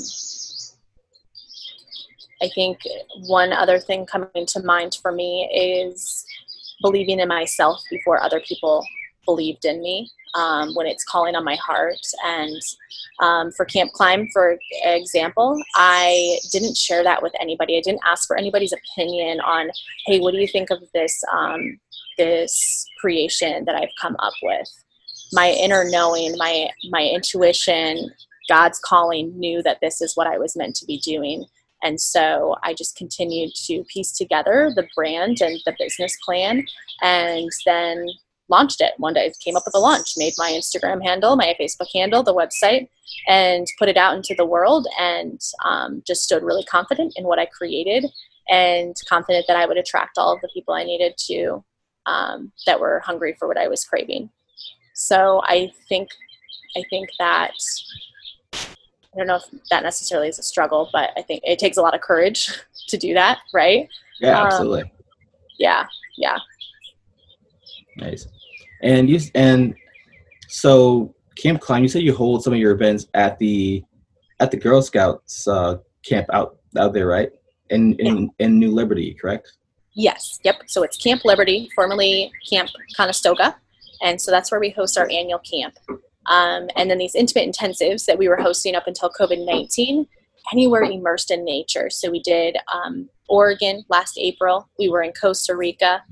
I 2.43 2.49
think 2.55 2.79
one 3.27 3.53
other 3.53 3.79
thing 3.79 4.07
coming 4.07 4.47
to 4.47 4.63
mind 4.63 4.99
for 5.01 5.13
me 5.13 5.49
is 5.55 6.25
believing 6.83 7.21
in 7.21 7.29
myself 7.29 7.83
before 7.91 8.23
other 8.23 8.41
people 8.41 8.85
believed 9.27 9.65
in 9.65 9.83
me 9.83 10.11
um, 10.35 10.75
when 10.75 10.87
it's 10.87 11.05
calling 11.05 11.35
on 11.35 11.45
my 11.45 11.57
heart. 11.57 11.99
And 12.25 12.61
um, 13.21 13.51
for 13.53 13.65
Camp 13.65 13.93
Climb, 13.93 14.29
for 14.33 14.59
example, 14.85 15.61
I 15.75 16.39
didn't 16.53 16.77
share 16.77 17.05
that 17.05 17.23
with 17.23 17.33
anybody. 17.41 17.77
I 17.77 17.83
didn't 17.83 18.01
ask 18.07 18.27
for 18.27 18.37
anybody's 18.37 18.73
opinion 18.73 19.41
on, 19.41 19.71
hey, 20.07 20.21
what 20.21 20.33
do 20.33 20.39
you 20.39 20.49
think 20.49 20.71
of 20.71 20.83
this 20.95 21.23
um, 21.33 21.79
this 22.19 22.87
creation 23.01 23.65
that 23.65 23.75
I've 23.75 23.95
come 24.01 24.17
up 24.19 24.35
with? 24.43 24.69
My 25.33 25.51
inner 25.51 25.85
knowing, 25.89 26.35
my 26.37 26.71
my 26.91 27.03
intuition, 27.03 28.11
God's 28.51 28.81
calling 28.81 29.39
knew 29.39 29.63
that 29.63 29.79
this 29.81 30.03
is 30.03 30.17
what 30.17 30.27
I 30.27 30.37
was 30.37 30.57
meant 30.57 30.77
to 30.77 30.87
be 30.87 30.99
doing. 30.99 31.47
And 31.83 31.99
so 31.99 32.57
I 32.63 32.75
just 32.75 32.97
continued 32.97 33.53
to 33.67 33.85
piece 33.85 34.13
together 34.13 34.71
the 34.75 34.87
brand 34.95 35.41
and 35.41 35.59
the 35.65 35.75
business 35.79 36.15
plan 36.27 36.67
and 37.01 37.49
then 37.65 38.07
launched 38.51 38.81
it 38.81 38.93
one 38.99 39.15
day 39.15 39.33
came 39.43 39.57
up 39.57 39.63
with 39.65 39.77
a 39.77 39.79
launch 39.79 40.15
made 40.17 40.33
my 40.37 40.51
instagram 40.51 41.03
handle 41.03 41.37
my 41.37 41.55
facebook 41.59 41.87
handle 41.95 42.23
the 42.23 42.35
website 42.35 42.89
and 43.29 43.67
put 43.79 43.89
it 43.89 43.97
out 43.97 44.17
into 44.17 44.35
the 44.37 44.45
world 44.45 44.87
and 44.99 45.41
um, 45.65 46.03
just 46.07 46.25
stood 46.25 46.43
really 46.43 46.65
confident 46.65 47.13
in 47.17 47.25
what 47.25 47.39
i 47.39 47.47
created 47.47 48.05
and 48.51 48.97
confident 49.09 49.47
that 49.47 49.57
i 49.57 49.65
would 49.65 49.79
attract 49.79 50.19
all 50.19 50.35
of 50.35 50.41
the 50.41 50.51
people 50.53 50.75
i 50.75 50.85
needed 50.85 51.15
to 51.17 51.65
um, 52.07 52.51
that 52.67 52.81
were 52.81 53.01
hungry 53.01 53.37
for 53.39 53.47
what 53.47 53.59
i 53.59 53.69
was 53.69 53.85
craving 53.85 54.29
so 54.95 55.41
i 55.45 55.71
think 55.89 56.09
i 56.77 56.83
think 56.91 57.09
that 57.21 57.55
i 59.15 59.19
don't 59.19 59.27
know 59.27 59.37
if 59.37 59.45
that 59.71 59.83
necessarily 59.83 60.29
is 60.29 60.39
a 60.39 60.43
struggle 60.43 60.89
but 60.93 61.11
i 61.17 61.23
think 61.23 61.43
it 61.45 61.59
takes 61.59 61.77
a 61.77 61.83
lot 61.83 61.95
of 61.95 62.01
courage 62.01 62.51
to 62.89 62.97
do 62.97 63.15
that 63.15 63.39
right 63.53 63.89
yeah 64.21 64.45
absolutely 64.45 64.83
um, 64.83 64.91
yeah 65.59 65.87
yeah 66.17 66.39
Nice. 68.01 68.27
And 68.83 69.09
you 69.09 69.21
and 69.35 69.75
so 70.49 71.15
Camp 71.37 71.61
Climb, 71.61 71.83
you 71.83 71.89
said 71.89 72.03
you 72.03 72.15
hold 72.15 72.43
some 72.43 72.53
of 72.53 72.59
your 72.59 72.73
events 72.73 73.07
at 73.15 73.39
the 73.39 73.85
at 74.41 74.51
the 74.51 74.57
Girl 74.57 74.83
Scouts 74.83 75.47
uh, 75.47 75.77
camp 76.03 76.27
out 76.33 76.57
out 76.79 76.93
there, 76.93 77.07
right? 77.07 77.31
in 77.69 77.95
in, 77.95 78.31
in 78.41 78.59
New 78.59 78.73
Liberty, 78.73 79.15
correct? 79.15 79.53
Yes. 79.95 80.41
Yep. 80.45 80.63
So 80.67 80.83
it's 80.83 80.97
Camp 80.97 81.25
Liberty, 81.25 81.69
formerly 81.75 82.33
Camp 82.49 82.71
Conestoga, 82.97 83.57
and 84.03 84.21
so 84.21 84.31
that's 84.31 84.51
where 84.51 84.61
we 84.61 84.71
host 84.71 84.99
our 84.99 85.09
annual 85.11 85.41
camp. 85.41 85.75
Um, 86.31 86.69
and 86.77 86.91
then 86.91 86.99
these 86.99 87.15
intimate 87.15 87.53
intensives 87.53 88.07
that 88.07 88.17
we 88.17 88.29
were 88.29 88.37
hosting 88.37 88.75
up 88.75 88.87
until 88.87 89.11
COVID 89.11 89.45
nineteen, 89.45 90.07
anywhere 90.53 90.83
immersed 90.83 91.31
in 91.31 91.45
nature. 91.45 91.91
So 91.91 92.11
we 92.11 92.21
did 92.23 92.57
um, 92.73 93.09
Oregon 93.29 93.85
last 93.89 94.17
April. 94.19 94.69
We 94.79 94.89
were 94.89 95.03
in 95.03 95.13
Costa 95.13 95.57
Rica 95.57 96.03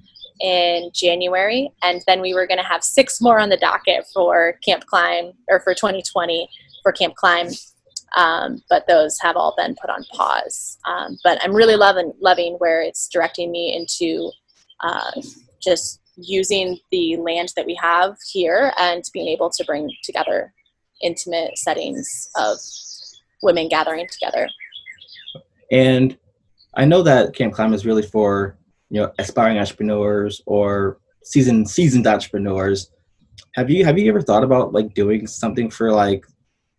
in 0.40 0.90
January, 0.94 1.70
and 1.82 2.02
then 2.06 2.20
we 2.20 2.34
were 2.34 2.46
going 2.46 2.58
to 2.58 2.64
have 2.64 2.84
six 2.84 3.20
more 3.20 3.40
on 3.40 3.48
the 3.48 3.56
docket 3.56 4.06
for 4.12 4.54
Camp 4.64 4.86
Climb 4.86 5.32
or 5.48 5.60
for 5.60 5.74
2020 5.74 6.48
for 6.82 6.92
Camp 6.92 7.14
Climb. 7.14 7.48
Um, 8.16 8.62
but 8.70 8.86
those 8.88 9.18
have 9.20 9.36
all 9.36 9.54
been 9.56 9.76
put 9.80 9.90
on 9.90 10.04
pause. 10.12 10.78
Um, 10.86 11.18
but 11.22 11.38
I'm 11.42 11.54
really 11.54 11.76
loving 11.76 12.12
loving 12.20 12.54
where 12.54 12.80
it's 12.80 13.08
directing 13.08 13.52
me 13.52 13.74
into 13.76 14.30
uh, 14.80 15.20
just 15.60 16.00
using 16.18 16.78
the 16.90 17.16
land 17.16 17.52
that 17.56 17.66
we 17.66 17.78
have 17.80 18.16
here 18.32 18.72
and 18.78 19.04
being 19.12 19.28
able 19.28 19.50
to 19.50 19.64
bring 19.64 19.90
together 20.02 20.52
intimate 21.02 21.56
settings 21.56 22.28
of 22.36 22.58
women 23.42 23.68
gathering 23.68 24.06
together. 24.10 24.48
And 25.70 26.18
I 26.74 26.84
know 26.84 27.02
that 27.02 27.34
Camp 27.34 27.54
Climb 27.54 27.72
is 27.72 27.86
really 27.86 28.02
for 28.02 28.56
you 28.90 29.00
know 29.00 29.12
aspiring 29.18 29.58
entrepreneurs 29.58 30.42
or 30.46 30.98
seasoned 31.22 31.68
seasoned 31.70 32.06
entrepreneurs. 32.06 32.90
Have 33.54 33.70
you 33.70 33.84
have 33.84 33.98
you 33.98 34.08
ever 34.08 34.22
thought 34.22 34.44
about 34.44 34.72
like 34.72 34.94
doing 34.94 35.26
something 35.26 35.70
for 35.70 35.92
like 35.92 36.24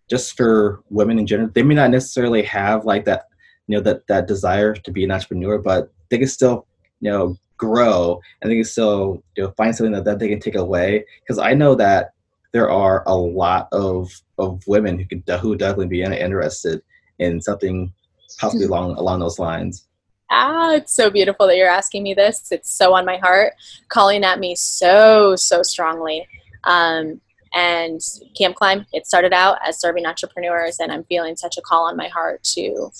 just 0.10 0.36
for 0.36 0.84
women 0.90 1.20
in 1.20 1.28
general? 1.28 1.50
They 1.54 1.64
may 1.64 1.76
not 1.76 1.92
necessarily 1.92 2.42
have 2.44 2.86
like 2.86 3.06
that 3.06 3.26
you 3.68 3.78
know 3.78 3.84
that 3.84 4.08
that 4.08 4.28
desire 4.28 4.74
to 4.74 4.92
be 4.92 5.04
an 5.04 5.12
entrepreneur, 5.12 5.60
but 5.60 5.94
they 6.10 6.18
can 6.18 6.28
still 6.28 6.68
you 7.00 7.12
know 7.12 7.38
grow 7.60 8.20
and 8.41 8.49
they 8.49 8.55
can 8.55 8.64
still 8.64 9.22
you 9.36 9.43
know 9.43 9.51
find 9.51 9.76
something 9.76 9.93
that, 9.93 10.05
that 10.05 10.18
they 10.18 10.28
can 10.28 10.39
take 10.39 10.55
away. 10.55 11.05
Because 11.22 11.38
I 11.38 11.53
know 11.53 11.76
that 11.76 12.14
there 12.51 12.72
are 12.72 13.03
a 13.05 13.16
lot 13.16 13.68
of 13.72 14.12
of 14.39 14.66
women 14.66 14.97
who 14.97 15.05
could 15.05 15.24
who 15.39 15.55
definitely 15.55 15.88
be 15.88 16.01
interested 16.01 16.82
in 17.20 17.41
something 17.41 17.93
possibly 18.39 18.66
hmm. 18.66 18.74
along 18.74 18.95
along 18.97 19.20
those 19.20 19.38
lines. 19.38 19.86
Ah, 20.32 20.74
it's 20.74 20.93
so 20.93 21.10
beautiful 21.10 21.47
that 21.47 21.57
you're 21.57 21.70
asking 21.70 22.03
me 22.03 22.14
this. 22.14 22.51
It's 22.51 22.72
so 22.72 22.93
on 22.93 23.05
my 23.05 23.18
heart, 23.18 23.53
calling 23.89 24.24
at 24.24 24.39
me 24.39 24.55
so 24.55 25.36
so 25.36 25.62
strongly. 25.62 26.28
Um, 26.64 27.22
and 27.53 27.99
Camp 28.38 28.55
Climb, 28.55 28.86
it 28.93 29.07
started 29.07 29.34
out 29.34 29.57
as 29.66 29.80
serving 29.80 30.05
entrepreneurs, 30.05 30.80
and 30.80 30.91
I'm 30.91 31.03
feeling 31.05 31.36
such 31.36 31.57
a 31.57 31.62
call 31.62 31.88
on 31.88 31.97
my 31.97 32.07
heart 32.07 32.43
to 32.55 32.91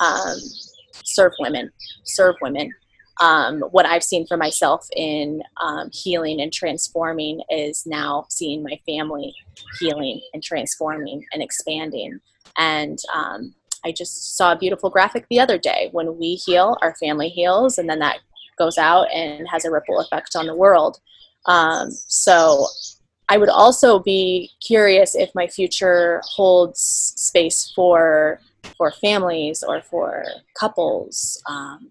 um, 0.00 0.36
serve 1.04 1.32
women, 1.40 1.70
serve 2.04 2.36
women. 2.42 2.70
Um, 3.20 3.60
what 3.70 3.86
I've 3.86 4.02
seen 4.02 4.26
for 4.26 4.36
myself 4.36 4.86
in 4.96 5.42
um, 5.60 5.90
healing 5.92 6.40
and 6.40 6.52
transforming 6.52 7.40
is 7.48 7.84
now 7.86 8.26
seeing 8.28 8.62
my 8.62 8.78
family 8.86 9.34
healing 9.78 10.20
and 10.32 10.42
transforming 10.42 11.24
and 11.32 11.42
expanding. 11.42 12.18
And 12.56 12.98
um, 13.14 13.54
I 13.84 13.92
just 13.92 14.36
saw 14.36 14.52
a 14.52 14.58
beautiful 14.58 14.90
graphic 14.90 15.26
the 15.28 15.40
other 15.40 15.58
day. 15.58 15.90
When 15.92 16.18
we 16.18 16.34
heal, 16.34 16.76
our 16.82 16.94
family 16.96 17.28
heals, 17.28 17.78
and 17.78 17.88
then 17.88 17.98
that 18.00 18.18
goes 18.58 18.78
out 18.78 19.06
and 19.12 19.46
has 19.48 19.64
a 19.64 19.70
ripple 19.70 20.00
effect 20.00 20.36
on 20.36 20.46
the 20.46 20.54
world. 20.54 20.98
Um, 21.46 21.90
so 21.90 22.66
I 23.28 23.36
would 23.36 23.48
also 23.48 23.98
be 23.98 24.50
curious 24.60 25.14
if 25.14 25.30
my 25.34 25.46
future 25.46 26.20
holds 26.24 26.80
space 27.16 27.72
for 27.74 28.40
for 28.78 28.90
families 28.92 29.62
or 29.62 29.82
for 29.82 30.24
couples, 30.58 31.42
um, 31.46 31.90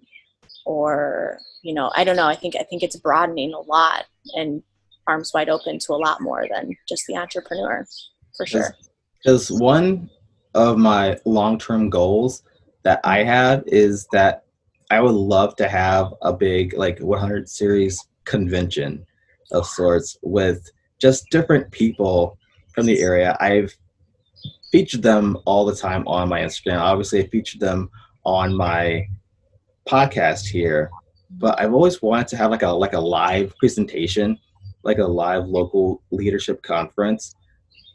or 0.66 1.40
you 1.64 1.74
know, 1.74 1.92
I 1.96 2.04
don't 2.04 2.16
know. 2.16 2.28
I 2.28 2.36
think 2.36 2.56
I 2.60 2.64
think 2.64 2.84
it's 2.84 2.98
broadening 2.98 3.54
a 3.54 3.60
lot 3.60 4.06
and 4.36 4.62
arms 5.08 5.32
wide 5.34 5.50
open 5.50 5.80
to 5.80 5.94
a 5.94 5.96
lot 5.96 6.22
more 6.22 6.46
than 6.50 6.76
just 6.88 7.04
the 7.08 7.16
entrepreneur, 7.16 7.86
for 8.38 8.46
sure. 8.46 8.76
because 9.18 9.52
one 9.52 10.10
of 10.54 10.78
my 10.78 11.18
long-term 11.26 11.90
goals 11.90 12.44
that 12.84 13.00
I 13.04 13.24
have 13.24 13.64
is 13.68 14.08
that 14.12 14.44
I 14.92 15.02
would 15.02 15.16
love 15.16 15.56
to 15.58 15.68
have 15.68 16.14
a 16.22 16.34
big 16.34 16.74
like 16.74 17.00
100 17.00 17.50
series 17.50 18.00
convention 18.26 19.06
of 19.52 19.66
sorts 19.66 20.18
with 20.22 20.70
just 21.02 21.30
different 21.32 21.72
people 21.72 22.38
from 22.74 22.86
the 22.86 23.02
area. 23.02 23.38
I've 23.40 23.74
featured 24.72 25.02
them 25.02 25.38
all 25.46 25.66
the 25.66 25.76
time 25.76 26.08
on 26.08 26.30
my 26.30 26.42
Instagram. 26.42 26.80
Obviously, 26.80 27.24
I 27.24 27.28
featured 27.28 27.62
them 27.62 27.90
on 28.26 28.56
my 28.56 29.08
podcast 29.88 30.46
here, 30.48 30.90
but 31.32 31.60
I've 31.60 31.74
always 31.74 32.02
wanted 32.02 32.28
to 32.30 32.38
have 32.38 32.52
like 32.52 32.64
a 32.64 32.70
like 32.70 32.94
a 32.94 33.00
live 33.00 33.56
presentation, 33.58 34.38
like 34.84 35.00
a 35.00 35.06
live 35.06 35.48
local 35.48 36.02
leadership 36.12 36.62
conference 36.64 37.36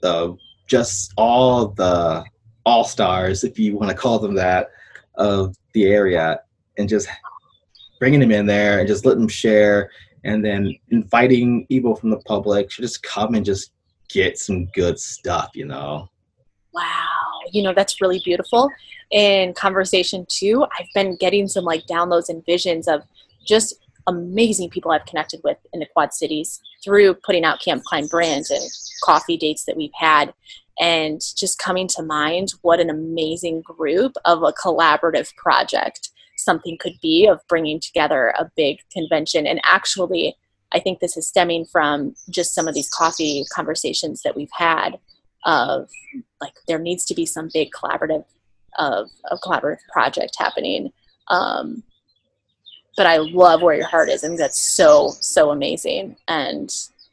of 0.03 0.39
just 0.67 1.13
all 1.17 1.69
the 1.69 2.25
all 2.67 2.85
stars, 2.85 3.45
if 3.45 3.59
you 3.59 3.77
want 3.77 3.91
to 3.91 3.97
call 3.97 4.19
them 4.19 4.35
that, 4.35 4.69
of 5.15 5.57
the 5.73 5.87
area, 5.87 6.41
and 6.77 6.89
just 6.89 7.09
bringing 7.99 8.21
them 8.21 8.31
in 8.31 8.47
there 8.47 8.79
and 8.79 8.89
just 8.89 9.05
letting 9.05 9.21
them 9.21 9.29
share, 9.29 9.91
and 10.25 10.45
then 10.45 10.75
inviting 10.91 11.67
people 11.67 11.97
from 11.97 12.11
the 12.11 12.21
public 12.21 12.69
to 12.71 12.83
just 12.83 13.03
come 13.03 13.35
and 13.35 13.45
just 13.45 13.73
get 14.09 14.39
some 14.39 14.67
good 14.67 14.99
stuff, 14.99 15.51
you 15.55 15.65
know. 15.65 16.09
Wow, 16.73 17.18
you 17.53 17.63
know 17.63 17.75
that's 17.75 18.01
really 18.01 18.21
beautiful. 18.25 18.71
In 19.11 19.55
conversation 19.55 20.27
too, 20.29 20.65
I've 20.79 20.89
been 20.95 21.17
getting 21.17 21.49
some 21.49 21.65
like 21.65 21.87
downloads 21.87 22.29
and 22.29 22.45
visions 22.45 22.89
of 22.89 23.03
just 23.47 23.75
amazing 24.07 24.71
people 24.71 24.91
I've 24.91 25.07
connected 25.07 25.41
with 25.45 25.59
in 25.73 25.81
the 25.81 25.87
Quad 25.87 26.13
Cities 26.13 26.61
through 26.85 27.15
putting 27.15 27.45
out 27.45 27.61
Camp 27.61 27.85
Climb 27.85 28.07
brands 28.07 28.51
and 28.51 28.63
coffee 29.05 29.37
dates 29.37 29.65
that 29.65 29.77
we've 29.77 29.91
had. 29.99 30.33
And 30.81 31.21
just 31.37 31.59
coming 31.59 31.89
to 31.89 32.03
mind 32.03 32.51
what 32.63 32.81
an 32.81 32.89
amazing 32.89 33.63
group 33.63 34.13
of 34.25 34.43
a 34.43 34.53
collaborative 34.53 35.35
project 35.37 36.11
something 36.37 36.79
could 36.79 36.95
be 37.03 37.27
of 37.27 37.41
bringing 37.49 37.81
together 37.81 38.33
a 38.39 38.49
big 38.57 38.79
convention. 38.93 39.47
And 39.47 39.61
actually 39.65 40.37
i 40.73 40.79
think 40.79 41.01
this 41.01 41.17
is 41.17 41.27
stemming 41.27 41.65
from 41.65 42.15
just 42.31 42.55
some 42.55 42.69
of 42.69 42.75
these 42.75 42.89
coffee 42.89 43.45
conversations 43.53 44.23
that 44.23 44.37
we've 44.37 44.51
had 44.57 44.99
of 45.45 45.89
like 46.41 46.53
there 46.67 46.79
needs 46.79 47.05
to 47.05 47.15
be 47.15 47.27
some 47.27 47.49
big 47.53 47.71
collaborative 47.71 48.25
of 48.79 49.09
a 49.31 49.37
collaborative 49.39 49.79
project 49.93 50.35
happening 50.39 50.93
um, 51.29 51.83
but 52.97 53.07
i 53.07 53.17
love 53.17 53.63
where 53.63 53.77
your 53.77 53.87
heart 53.87 54.09
is 54.09 54.25
and 54.25 54.39
that's 54.39 54.61
so 54.61 55.11
so 55.21 55.51
amazing 55.51 56.17
and 56.29 56.71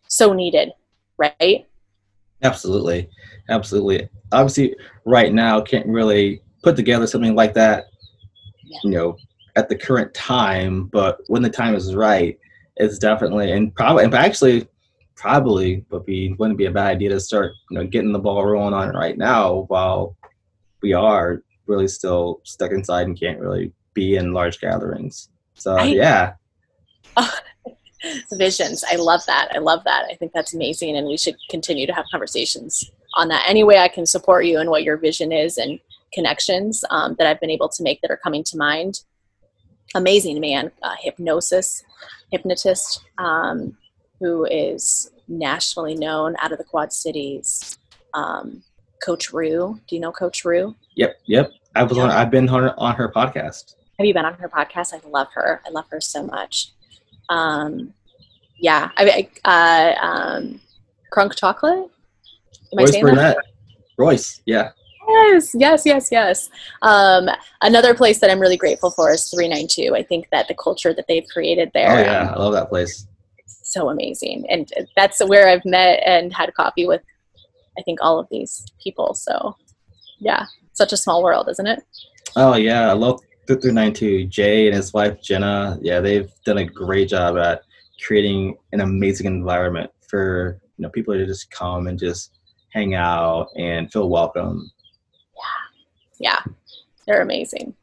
so 0.08 0.34
needed 0.34 0.72
right 1.18 1.68
absolutely 2.44 3.10
absolutely. 3.50 4.10
Obviously, 4.32 4.76
right 5.06 5.34
now 5.34 5.62
can't 5.62 5.88
really 5.88 6.42
put 6.64 6.76
together 6.76 7.08
something 7.08 7.36
like 7.36 7.54
that, 7.54 7.86
yeah. 8.64 8.80
you 8.84 8.90
know, 8.92 9.18
at 9.56 9.70
the 9.70 9.76
current 9.76 10.14
time. 10.14 10.86
But 10.86 11.20
when 11.28 11.42
the 11.42 11.50
time 11.50 11.76
is 11.76 11.96
right, 11.96 12.38
it's 12.78 12.98
definitely 12.98 13.52
and 13.52 13.74
probably 13.74 14.04
and 14.04 14.14
actually 14.14 14.68
probably 15.16 15.86
would 15.90 16.06
be 16.06 16.34
wouldn't 16.34 16.58
be 16.58 16.66
a 16.66 16.72
bad 16.72 16.88
idea 16.88 17.10
to 17.10 17.20
start 17.20 17.54
you 17.70 17.78
know 17.78 17.86
getting 17.86 18.12
the 18.12 18.20
ball 18.20 18.46
rolling 18.46 18.74
on 18.74 18.90
it 18.90 18.98
right 18.98 19.18
now 19.18 19.66
while 19.70 20.16
we 20.82 20.94
are 20.94 21.42
really 21.68 21.88
still 21.88 22.42
stuck 22.44 22.72
inside 22.72 23.08
and 23.08 23.20
can't 23.20 23.40
really 23.40 23.72
be 23.94 24.18
in 24.18 24.34
large 24.34 24.60
gatherings. 24.60 25.30
So 25.56 25.76
I, 25.76 25.86
yeah. 25.86 26.34
visions. 28.34 28.84
I 28.90 28.98
love 28.98 29.22
that. 29.26 29.50
I 29.56 29.60
love 29.60 29.84
that. 29.86 30.06
I 30.12 30.16
think 30.16 30.32
that's 30.34 30.54
amazing 30.54 30.96
and 30.96 31.08
we 31.08 31.18
should 31.18 31.36
continue 31.50 31.88
to 31.88 31.94
have 31.94 32.06
conversations 32.12 32.92
on 33.16 33.30
that. 33.30 33.46
Any 33.48 33.64
way 33.64 33.80
I 33.80 33.88
can 33.88 34.06
support 34.06 34.46
you 34.46 34.60
and 34.60 34.70
what 34.70 34.84
your 34.84 34.98
vision 34.98 35.32
is 35.32 35.58
and 35.58 35.80
connections 36.14 36.84
um, 36.92 37.16
that 37.18 37.26
I've 37.26 37.40
been 37.40 37.50
able 37.50 37.70
to 37.70 37.84
make 37.84 38.02
that 38.02 38.12
are 38.12 38.18
coming 38.18 38.44
to 38.44 38.58
mind. 38.58 39.02
Amazing 39.96 40.40
man, 40.40 40.72
uh, 40.84 40.96
hypnosis, 41.00 41.84
hypnotist, 42.32 43.02
um, 43.18 43.78
who 44.26 44.44
is 44.46 45.12
nationally 45.28 45.94
known 45.94 46.36
out 46.42 46.52
of 46.52 46.58
the 46.58 46.64
Quad 46.64 46.92
Cities. 46.92 47.78
Um, 48.16 48.64
Coach 49.04 49.32
Rue, 49.32 49.80
do 49.88 49.96
you 49.96 50.02
know 50.02 50.12
Coach 50.12 50.44
Rue? 50.44 50.74
Yep, 50.96 51.20
yep. 51.28 51.52
I 51.76 51.84
was 51.84 51.96
on. 52.00 52.10
I've 52.10 52.32
been 52.32 52.50
on 52.50 52.64
her, 52.64 52.80
on 52.80 52.96
her 52.96 53.12
podcast. 53.12 53.76
Have 54.00 54.08
you 54.08 54.16
been 54.16 54.26
on 54.26 54.34
her 54.36 54.50
podcast? 54.50 54.96
I 54.96 55.08
love 55.08 55.28
her. 55.36 55.62
I 55.64 55.70
love 55.70 55.86
her 55.92 56.02
so 56.02 56.24
much. 56.24 56.72
Um, 57.30 57.94
yeah, 58.58 58.90
I, 58.98 59.30
I 59.44 59.94
uh, 60.00 60.08
um, 60.08 60.62
Crunk 61.14 61.36
Chocolate. 61.36 61.92
Am 62.72 62.80
Royce 62.80 62.98
Burnett. 63.00 63.36
That? 63.36 63.46
Royce, 63.98 64.42
yeah. 64.48 64.72
Yes, 65.08 65.54
yes, 65.54 65.86
yes, 65.86 66.10
yes. 66.12 66.50
Um, 66.82 67.30
another 67.62 67.94
place 67.94 68.20
that 68.22 68.32
I'm 68.32 68.40
really 68.40 68.58
grateful 68.58 68.90
for 68.90 69.12
is 69.12 69.30
392. 69.30 69.96
I 69.96 70.02
think 70.02 70.30
that 70.32 70.48
the 70.48 70.56
culture 70.56 70.96
that 70.96 71.06
they've 71.08 71.28
created 71.32 71.70
there. 71.76 71.92
Oh, 71.92 72.00
yeah. 72.00 72.22
Um, 72.22 72.30
I 72.30 72.38
love 72.40 72.54
that 72.54 72.70
place. 72.70 73.06
So 73.76 73.90
amazing. 73.90 74.46
And 74.50 74.72
that's 74.96 75.20
where 75.20 75.50
I've 75.50 75.66
met 75.66 76.02
and 76.06 76.34
had 76.34 76.54
coffee 76.54 76.88
with, 76.88 77.02
I 77.78 77.82
think, 77.82 78.00
all 78.02 78.18
of 78.18 78.26
these 78.32 78.66
people. 78.82 79.14
So, 79.14 79.54
yeah, 80.18 80.46
such 80.72 80.94
a 80.94 80.98
small 80.98 81.22
world, 81.22 81.50
isn't 81.52 81.68
it? 81.68 81.84
Oh, 82.38 82.56
yeah. 82.56 82.90
I 82.90 82.94
love 82.94 83.20
392, 83.48 84.28
Jay 84.28 84.68
and 84.68 84.76
his 84.78 84.94
wife 84.94 85.22
Jenna, 85.22 85.78
yeah, 85.82 86.00
they've 86.00 86.32
done 86.46 86.60
a 86.60 86.66
great 86.66 87.10
job 87.10 87.36
at 87.38 87.64
creating 88.02 88.56
an 88.72 88.80
amazing 88.80 89.28
environment 89.28 89.92
for 90.08 90.62
you 90.78 90.84
know 90.84 90.90
people 90.90 91.14
to 91.14 91.26
just 91.26 91.52
come 91.52 91.88
and 91.88 92.00
just 92.00 92.40
hang 92.70 92.96
out 92.96 93.50
and 93.58 93.92
feel 93.92 94.10
welcome. 94.10 94.72
Yeah. 96.18 96.44
Yeah, 96.46 96.54
they're 97.06 97.22
amazing. 97.22 97.76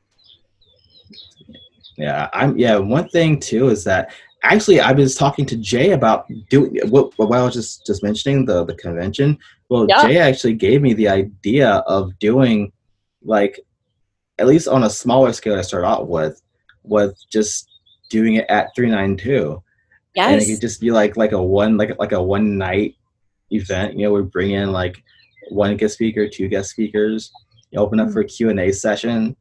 Yeah, 1.98 2.30
I'm. 2.32 2.56
Yeah, 2.56 2.78
one 2.78 3.10
thing 3.10 3.38
too 3.38 3.68
is 3.68 3.84
that 3.84 4.12
actually 4.42 4.80
I 4.80 4.92
was 4.92 5.14
talking 5.14 5.46
to 5.46 5.56
Jay 5.56 5.92
about 5.92 6.26
doing 6.50 6.78
what, 6.88 7.16
what 7.18 7.32
I 7.32 7.42
was 7.42 7.54
just 7.54 7.86
just 7.86 8.02
mentioning 8.02 8.44
the 8.44 8.64
the 8.64 8.74
convention. 8.74 9.38
Well, 9.68 9.86
Yeah. 9.88 10.06
Jay 10.06 10.18
actually 10.18 10.54
gave 10.54 10.82
me 10.82 10.94
the 10.94 11.08
idea 11.08 11.76
of 11.86 12.18
doing 12.18 12.72
like 13.22 13.60
at 14.38 14.46
least 14.46 14.68
on 14.68 14.84
a 14.84 14.90
smaller 14.90 15.32
scale 15.32 15.56
to 15.56 15.62
start 15.62 15.84
out 15.84 16.08
with, 16.08 16.42
with 16.82 17.16
just 17.30 17.68
doing 18.10 18.34
it 18.34 18.46
at 18.48 18.74
392 18.74 19.62
and 20.16 20.40
it 20.40 20.46
could 20.46 20.60
just 20.60 20.80
be 20.80 20.90
like 20.90 21.16
like 21.16 21.32
a 21.32 21.42
one 21.42 21.76
like 21.76 21.98
like 21.98 22.12
a 22.12 22.22
one 22.22 22.58
night 22.58 22.96
event 23.50 23.96
you 23.96 24.04
know 24.04 24.12
we 24.12 24.22
bring 24.22 24.50
in 24.50 24.72
like 24.72 25.02
one 25.48 25.76
guest 25.76 25.94
speaker 25.94 26.28
two 26.28 26.48
guest 26.48 26.70
speakers 26.70 27.32
you 27.70 27.80
open 27.80 27.98
up 27.98 28.08
mm. 28.08 28.12
for 28.12 28.20
a 28.20 28.24
q&a 28.24 28.70
session 28.70 29.34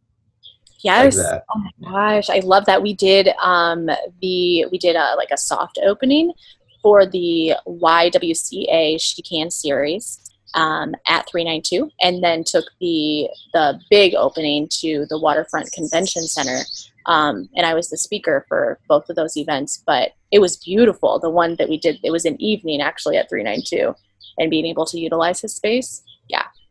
Yes. 0.83 1.17
like 1.17 1.43
Oh 1.53 1.59
my 1.59 1.91
gosh, 1.91 2.29
I 2.29 2.39
love 2.39 2.65
that. 2.65 2.81
We 2.81 2.93
did 2.93 3.29
um 3.41 3.85
the 4.21 4.65
we 4.71 4.77
did 4.77 4.95
a 4.95 5.15
like 5.17 5.31
a 5.31 5.37
soft 5.37 5.79
opening 5.83 6.33
for 6.81 7.05
the 7.05 7.53
YWCA 7.67 8.99
She 8.99 9.21
Can 9.21 9.51
series 9.51 10.31
um, 10.53 10.95
at 11.07 11.29
392 11.29 11.89
and 12.01 12.23
then 12.23 12.43
took 12.43 12.65
the 12.79 13.29
the 13.53 13.79
big 13.89 14.15
opening 14.15 14.67
to 14.79 15.05
the 15.09 15.19
Waterfront 15.19 15.71
Convention 15.71 16.23
Center. 16.23 16.59
Um, 17.07 17.49
and 17.55 17.65
I 17.65 17.73
was 17.73 17.89
the 17.89 17.97
speaker 17.97 18.45
for 18.47 18.79
both 18.87 19.09
of 19.09 19.15
those 19.15 19.35
events, 19.35 19.83
but 19.85 20.11
it 20.31 20.39
was 20.39 20.57
beautiful. 20.57 21.19
The 21.19 21.29
one 21.29 21.55
that 21.55 21.67
we 21.67 21.77
did, 21.77 21.99
it 22.03 22.11
was 22.11 22.25
an 22.25 22.39
evening 22.39 22.79
actually 22.79 23.17
at 23.17 23.27
392 23.29 23.95
and 24.37 24.51
being 24.51 24.65
able 24.65 24.85
to 24.85 24.99
utilize 24.99 25.41
his 25.41 25.55
space. 25.55 26.03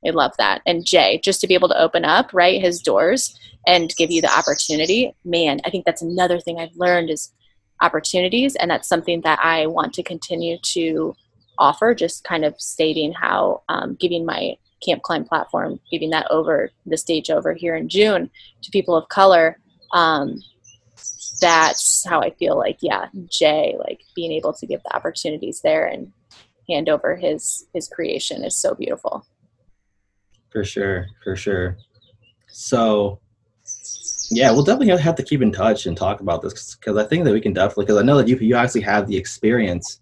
I 0.06 0.10
love 0.10 0.32
that. 0.38 0.62
And 0.66 0.84
Jay, 0.84 1.20
just 1.22 1.40
to 1.40 1.46
be 1.46 1.54
able 1.54 1.68
to 1.68 1.80
open 1.80 2.04
up, 2.04 2.30
right, 2.32 2.60
his 2.60 2.80
doors 2.80 3.38
and 3.66 3.94
give 3.96 4.10
you 4.10 4.22
the 4.22 4.38
opportunity 4.38 5.14
man 5.22 5.60
i 5.66 5.70
think 5.70 5.84
that's 5.84 6.00
another 6.00 6.40
thing 6.40 6.58
i've 6.58 6.74
learned 6.76 7.10
is 7.10 7.32
opportunities. 7.80 8.56
And 8.56 8.70
that's 8.70 8.88
something 8.88 9.22
that 9.22 9.38
i 9.42 9.66
want 9.66 9.94
to 9.94 10.02
continue 10.02 10.58
to 10.62 11.14
offer 11.58 11.94
just 11.94 12.24
kind 12.24 12.44
of 12.44 12.58
stating 12.60 13.12
how 13.12 13.62
um, 13.68 13.96
giving 14.00 14.24
my 14.24 14.56
camp 14.84 15.02
climb 15.02 15.24
platform 15.24 15.78
giving 15.90 16.10
that 16.10 16.26
over 16.30 16.70
the 16.86 16.96
stage 16.96 17.30
over 17.30 17.52
here 17.52 17.76
in 17.76 17.88
june 17.88 18.30
to 18.62 18.70
people 18.70 18.96
of 18.96 19.08
color. 19.08 19.58
Um, 19.92 20.42
that's 21.40 22.06
how 22.06 22.20
i 22.20 22.30
feel 22.30 22.56
like 22.56 22.76
yeah 22.80 23.06
jay 23.28 23.74
like 23.78 24.02
being 24.14 24.30
able 24.30 24.52
to 24.52 24.66
give 24.66 24.82
the 24.82 24.94
opportunities 24.94 25.62
there 25.62 25.86
and 25.86 26.12
hand 26.68 26.88
over 26.88 27.16
his 27.16 27.66
his 27.72 27.88
creation 27.88 28.44
is 28.44 28.54
so 28.56 28.74
beautiful 28.74 29.26
for 30.50 30.64
sure 30.64 31.06
for 31.22 31.36
sure 31.36 31.76
so 32.48 33.20
yeah 34.30 34.50
we'll 34.50 34.64
definitely 34.64 34.96
have 34.96 35.14
to 35.14 35.22
keep 35.22 35.42
in 35.42 35.52
touch 35.52 35.86
and 35.86 35.96
talk 35.96 36.20
about 36.20 36.42
this 36.42 36.74
because 36.76 36.96
i 36.96 37.04
think 37.04 37.24
that 37.24 37.32
we 37.32 37.40
can 37.40 37.52
definitely 37.52 37.84
because 37.84 37.98
i 37.98 38.02
know 38.02 38.16
that 38.16 38.28
you, 38.28 38.36
you 38.36 38.56
actually 38.56 38.80
have 38.80 39.06
the 39.06 39.16
experience 39.16 40.00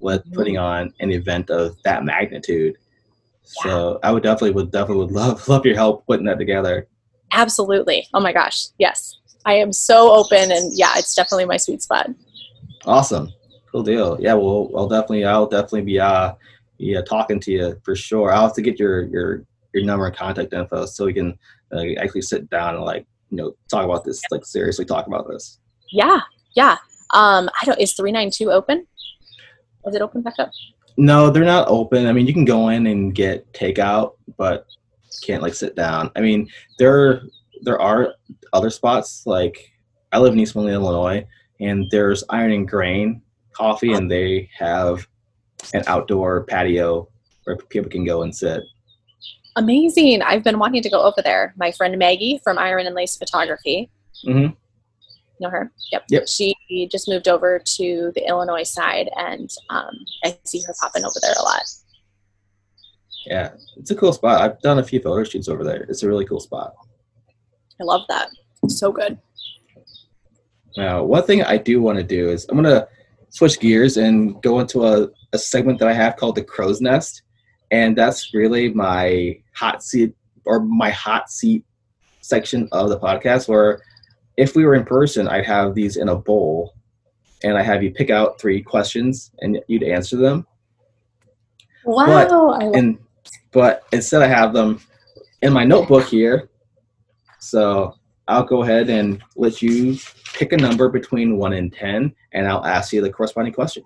with 0.00 0.22
putting 0.32 0.58
on 0.58 0.92
an 1.00 1.10
event 1.10 1.50
of 1.50 1.76
that 1.82 2.04
magnitude 2.04 2.76
so 3.42 3.98
i 4.02 4.12
would 4.12 4.22
definitely 4.22 4.52
would 4.52 4.70
definitely 4.70 5.04
would 5.04 5.14
love 5.14 5.46
love 5.48 5.66
your 5.66 5.74
help 5.74 6.06
putting 6.06 6.26
that 6.26 6.38
together 6.38 6.86
Absolutely. 7.32 8.06
Oh 8.14 8.20
my 8.20 8.32
gosh. 8.32 8.66
Yes. 8.78 9.16
I 9.44 9.54
am 9.54 9.72
so 9.72 10.12
open 10.12 10.50
and 10.50 10.72
yeah, 10.76 10.92
it's 10.96 11.14
definitely 11.14 11.46
my 11.46 11.56
sweet 11.56 11.82
spot. 11.82 12.10
Awesome. 12.84 13.32
Cool 13.70 13.82
deal. 13.82 14.16
Yeah, 14.20 14.34
well, 14.34 14.70
I'll 14.74 14.88
definitely, 14.88 15.24
I'll 15.24 15.46
definitely 15.46 15.82
be, 15.82 16.00
uh, 16.00 16.34
yeah, 16.78 17.02
talking 17.02 17.40
to 17.40 17.52
you 17.52 17.80
for 17.84 17.94
sure. 17.94 18.32
I'll 18.32 18.42
have 18.42 18.54
to 18.54 18.62
get 18.62 18.78
your, 18.78 19.04
your, 19.04 19.44
your 19.74 19.84
number 19.84 20.06
and 20.06 20.16
contact 20.16 20.52
info 20.52 20.86
so 20.86 21.04
we 21.04 21.12
can 21.12 21.38
uh, 21.72 21.82
actually 22.00 22.22
sit 22.22 22.48
down 22.50 22.74
and 22.74 22.84
like, 22.84 23.06
you 23.30 23.36
know, 23.36 23.54
talk 23.70 23.84
about 23.84 24.04
this, 24.04 24.20
like 24.30 24.44
seriously 24.44 24.84
talk 24.84 25.06
about 25.06 25.28
this. 25.28 25.58
Yeah. 25.90 26.20
Yeah. 26.54 26.76
Um, 27.14 27.48
I 27.60 27.64
don't, 27.64 27.80
is 27.80 27.92
392 27.94 28.50
open? 28.50 28.86
Is 29.86 29.94
it 29.94 30.02
open 30.02 30.22
back 30.22 30.34
up? 30.38 30.50
No, 30.96 31.30
they're 31.30 31.44
not 31.44 31.68
open. 31.68 32.06
I 32.06 32.12
mean, 32.12 32.26
you 32.26 32.32
can 32.32 32.44
go 32.44 32.68
in 32.68 32.86
and 32.86 33.14
get 33.14 33.50
takeout, 33.52 34.14
but 34.36 34.66
can't 35.22 35.42
like 35.42 35.54
sit 35.54 35.76
down. 35.76 36.10
I 36.16 36.20
mean, 36.20 36.48
there, 36.78 37.22
there 37.62 37.80
are 37.80 38.14
other 38.52 38.70
spots 38.70 39.22
like 39.26 39.70
I 40.12 40.18
live 40.18 40.32
in 40.32 40.40
East 40.40 40.56
Moline, 40.56 40.74
Illinois, 40.74 41.26
and 41.60 41.86
there's 41.90 42.24
Iron 42.30 42.52
and 42.52 42.68
Grain 42.68 43.22
Coffee, 43.52 43.92
and 43.92 44.10
they 44.10 44.48
have 44.56 45.06
an 45.74 45.82
outdoor 45.86 46.44
patio 46.44 47.08
where 47.44 47.56
people 47.56 47.90
can 47.90 48.04
go 48.04 48.22
and 48.22 48.34
sit. 48.34 48.62
Amazing. 49.58 50.22
I've 50.22 50.44
been 50.44 50.60
wanting 50.60 50.82
to 50.82 50.88
go 50.88 51.02
over 51.02 51.20
there. 51.20 51.52
My 51.56 51.72
friend 51.72 51.98
Maggie 51.98 52.40
from 52.44 52.58
Iron 52.58 52.86
and 52.86 52.94
Lace 52.94 53.16
Photography. 53.16 53.90
Mm-hmm. 54.24 54.54
Know 55.40 55.50
her? 55.50 55.72
Yep. 55.90 56.04
Yep. 56.10 56.28
She 56.28 56.54
just 56.90 57.08
moved 57.08 57.26
over 57.26 57.60
to 57.76 58.12
the 58.14 58.24
Illinois 58.28 58.62
side 58.62 59.10
and 59.16 59.50
um, 59.68 59.90
I 60.24 60.38
see 60.44 60.62
her 60.64 60.74
popping 60.80 61.04
over 61.04 61.18
there 61.20 61.34
a 61.38 61.42
lot. 61.42 61.62
Yeah, 63.26 63.50
it's 63.76 63.90
a 63.90 63.96
cool 63.96 64.12
spot. 64.12 64.40
I've 64.40 64.60
done 64.60 64.78
a 64.78 64.84
few 64.84 65.00
photo 65.00 65.24
shoots 65.24 65.48
over 65.48 65.64
there. 65.64 65.82
It's 65.88 66.04
a 66.04 66.08
really 66.08 66.24
cool 66.24 66.40
spot. 66.40 66.74
I 67.80 67.84
love 67.84 68.02
that. 68.08 68.28
So 68.68 68.92
good. 68.92 69.18
Now, 70.76 71.02
one 71.02 71.24
thing 71.24 71.42
I 71.42 71.56
do 71.56 71.82
want 71.82 71.98
to 71.98 72.04
do 72.04 72.30
is 72.30 72.46
I'm 72.48 72.56
gonna 72.56 72.86
switch 73.30 73.58
gears 73.58 73.96
and 73.96 74.40
go 74.40 74.60
into 74.60 74.86
a, 74.86 75.08
a 75.32 75.38
segment 75.38 75.80
that 75.80 75.88
I 75.88 75.92
have 75.92 76.16
called 76.16 76.36
the 76.36 76.44
Crow's 76.44 76.80
Nest, 76.80 77.22
and 77.70 77.96
that's 77.96 78.32
really 78.32 78.72
my 78.72 79.38
hot 79.58 79.82
seat 79.82 80.14
or 80.44 80.60
my 80.60 80.90
hot 80.90 81.30
seat 81.30 81.64
section 82.20 82.68
of 82.72 82.88
the 82.88 82.98
podcast. 82.98 83.48
Where 83.48 83.80
if 84.36 84.54
we 84.54 84.64
were 84.64 84.74
in 84.74 84.84
person, 84.84 85.28
I'd 85.28 85.46
have 85.46 85.74
these 85.74 85.96
in 85.96 86.08
a 86.08 86.16
bowl, 86.16 86.74
and 87.42 87.56
I 87.56 87.62
have 87.62 87.82
you 87.82 87.90
pick 87.90 88.10
out 88.10 88.40
three 88.40 88.62
questions 88.62 89.30
and 89.40 89.58
you'd 89.68 89.82
answer 89.82 90.16
them. 90.16 90.46
Wow. 91.84 92.50
I 92.50 92.64
And 92.76 92.98
but 93.52 93.82
instead, 93.92 94.22
I 94.22 94.26
have 94.26 94.52
them 94.52 94.80
in 95.42 95.52
my 95.52 95.64
notebook 95.64 96.06
here. 96.06 96.48
So 97.40 97.94
I'll 98.26 98.44
go 98.44 98.62
ahead 98.62 98.90
and 98.90 99.22
let 99.36 99.62
you 99.62 99.98
pick 100.34 100.52
a 100.52 100.56
number 100.56 100.88
between 100.88 101.38
one 101.38 101.54
and 101.54 101.72
ten, 101.72 102.14
and 102.32 102.46
I'll 102.46 102.64
ask 102.64 102.92
you 102.92 103.00
the 103.00 103.10
corresponding 103.10 103.54
question. 103.54 103.84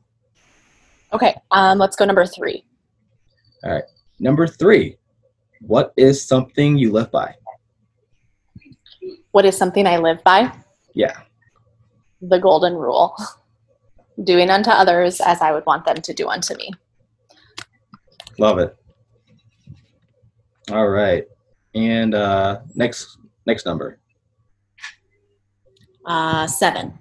Okay. 1.13 1.35
Um, 1.51 1.79
let's 1.79 1.95
go 1.97 2.05
number 2.05 2.27
three. 2.27 2.65
All 3.65 3.73
right. 3.73 3.85
Number 4.19 4.47
three, 4.47 4.97
what 5.67 5.93
is 5.97 6.25
something 6.25 6.77
you 6.77 6.93
live 6.93 7.11
by? 7.11 7.35
What 9.31 9.45
is 9.45 9.57
something 9.57 9.87
I 9.87 9.99
live 9.99 10.23
by? 10.25 10.53
Yeah, 10.95 11.21
the 12.21 12.39
golden 12.39 12.75
rule 12.75 13.17
doing 14.25 14.51
unto 14.51 14.71
others 14.71 15.21
as 15.21 15.41
I 15.41 15.53
would 15.53 15.65
want 15.67 15.85
them 15.85 15.97
to 15.97 16.13
do 16.13 16.29
unto 16.29 16.57
me. 16.57 16.71
love 18.39 18.59
it. 18.59 18.77
All 20.71 20.89
right, 20.89 21.27
and 21.75 22.15
uh, 22.15 22.61
next 22.75 23.19
next 23.47 23.67
number. 23.67 23.99
Uh, 26.05 26.47
seven. 26.47 26.99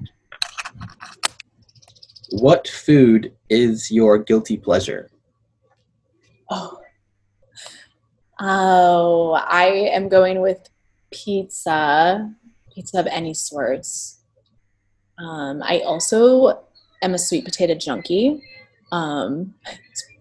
What 2.29 2.67
food 2.67 3.33
is 3.49 3.91
your 3.91 4.17
guilty 4.17 4.55
pleasure? 4.55 5.09
Oh. 6.49 6.77
Oh, 8.43 9.33
I 9.33 9.67
am 9.67 10.09
going 10.09 10.41
with 10.41 10.67
pizza, 11.11 12.33
pizza 12.73 12.99
of 12.99 13.05
any 13.05 13.35
sorts. 13.35 14.19
Um, 15.19 15.61
I 15.61 15.81
also 15.81 16.59
am 17.03 17.13
a 17.13 17.19
sweet 17.19 17.45
potato 17.45 17.75
junkie. 17.75 18.41
Um, 18.91 19.53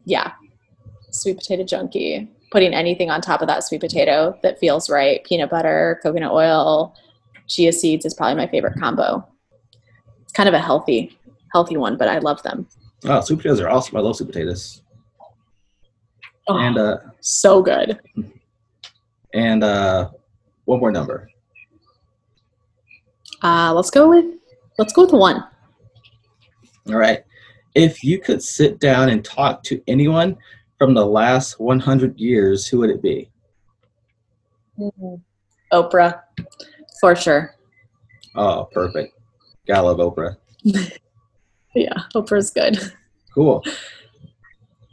yeah, 0.05 0.33
sweet 1.11 1.39
potato 1.39 1.64
junkie. 1.64 2.31
Putting 2.51 2.75
anything 2.75 3.11
on 3.11 3.23
top 3.23 3.41
of 3.41 3.49
that 3.49 3.64
sweet 3.64 3.81
potato 3.81 4.39
that 4.43 4.59
feels 4.59 4.91
right 4.91 5.25
peanut 5.25 5.49
butter, 5.49 5.99
coconut 6.03 6.33
oil, 6.33 6.95
chia 7.47 7.73
seeds 7.73 8.05
is 8.05 8.12
probably 8.12 8.37
my 8.37 8.49
favorite 8.49 8.79
combo. 8.79 9.27
It's 10.23 10.33
kind 10.33 10.49
of 10.49 10.55
a 10.55 10.59
healthy, 10.59 11.16
healthy 11.55 11.79
one, 11.79 11.97
but 11.97 12.09
I 12.09 12.18
love 12.18 12.43
them. 12.43 12.66
Oh, 13.05 13.23
sweet 13.23 13.37
potatoes 13.37 13.61
are 13.61 13.71
awesome. 13.71 13.97
I 13.97 14.01
love 14.01 14.16
sweet 14.16 14.27
potatoes. 14.27 14.83
Oh, 16.49 16.59
And 16.59 16.78
uh, 16.78 16.99
so 17.20 17.62
good. 17.62 17.99
and 19.34 19.62
uh, 19.62 20.11
one 20.64 20.80
more 20.80 20.91
number. 20.91 21.28
Uh, 23.43 23.72
let's 23.74 23.91
go 23.91 24.09
with 24.09 24.24
let's 24.78 24.93
go 24.93 25.03
with 25.03 25.12
one. 25.12 25.45
All 26.88 26.97
right. 26.97 27.24
If 27.74 28.03
you 28.03 28.18
could 28.18 28.43
sit 28.43 28.80
down 28.80 29.09
and 29.11 29.24
talk 29.24 29.62
to 29.64 29.80
anyone 29.86 30.36
from 30.76 30.93
the 30.95 31.07
last 31.07 31.61
100 31.61 32.18
years, 32.18 32.66
who 32.66 32.78
would 32.78 32.91
it 32.91 33.01
be? 33.01 33.30
Oprah, 35.72 36.20
for 37.01 37.14
sure. 37.14 37.55
Oh, 38.34 38.68
perfect. 38.72 39.14
Gotta 39.68 39.82
love 39.82 39.99
Oprah. 39.99 40.36
yeah, 41.74 41.93
Oprah's 42.14 42.51
good. 42.51 42.78
Cool. 43.32 43.62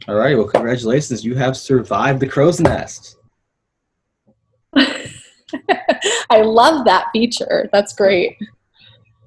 All 0.08 0.16
right. 0.16 0.38
Well, 0.38 0.47
congratulations. 0.47 1.26
You 1.26 1.36
have 1.36 1.58
survived 1.58 2.22
the 2.22 2.28
crow's 2.28 2.62
nest. 2.62 3.18
I 6.30 6.41
love 6.41 6.86
that 6.86 7.08
feature. 7.12 7.70
That's 7.74 7.93
great. 7.93 8.38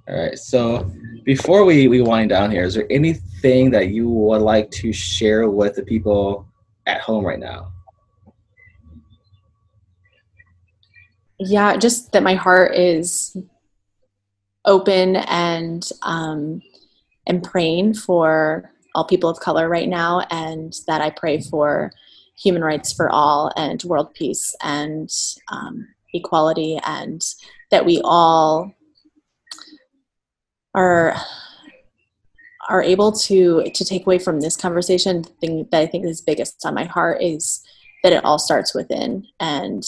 All 0.09 0.19
right. 0.19 0.39
So 0.39 0.91
before 1.25 1.67
we, 1.67 1.87
we 1.87 2.01
wind 2.01 2.31
down 2.31 2.51
here, 2.51 2.65
is 2.65 2.75
there 2.75 2.87
anything 2.89 3.71
that 3.73 3.89
you 3.89 4.09
would 4.09 4.41
like 4.41 4.71
to 4.73 4.91
share 4.93 5.51
with 5.51 5.77
the 5.77 5.83
people 5.83 6.49
at 6.87 7.03
home 7.03 7.27
right 7.27 7.39
now? 7.39 7.73
Yeah, 11.39 11.77
just 11.77 12.13
that 12.13 12.23
my 12.23 12.35
heart 12.35 12.75
is 12.75 13.37
open 14.65 15.17
and 15.17 15.89
um, 16.03 16.63
and 17.27 17.43
praying 17.43 17.95
for 17.95 18.71
all 18.95 19.05
people 19.05 19.31
of 19.31 19.41
color 19.41 19.69
right 19.69 19.89
now, 19.89 20.21
and 20.31 20.75
that 20.87 21.01
I 21.01 21.11
pray 21.11 21.41
for 21.41 21.93
human 22.37 22.63
rights 22.63 22.93
for 22.93 23.11
all 23.11 23.53
and 23.57 23.83
world 23.85 24.15
peace 24.15 24.55
and 24.63 25.11
um, 25.49 25.87
equality, 26.15 26.79
and 26.85 27.23
that 27.71 27.85
we 27.85 28.01
all 28.05 28.75
are 30.75 31.17
are 32.69 32.83
able 32.83 33.11
to 33.13 33.65
to 33.75 33.85
take 33.85 34.07
away 34.07 34.19
from 34.19 34.41
this 34.41 34.57
conversation. 34.57 35.23
The 35.23 35.29
thing 35.41 35.69
that 35.71 35.83
I 35.83 35.87
think 35.87 36.05
is 36.07 36.21
biggest 36.21 36.65
on 36.65 36.75
my 36.75 36.85
heart 36.85 37.23
is 37.23 37.63
that 38.03 38.13
it 38.13 38.25
all 38.25 38.39
starts 38.39 38.75
within 38.75 39.27
and 39.39 39.85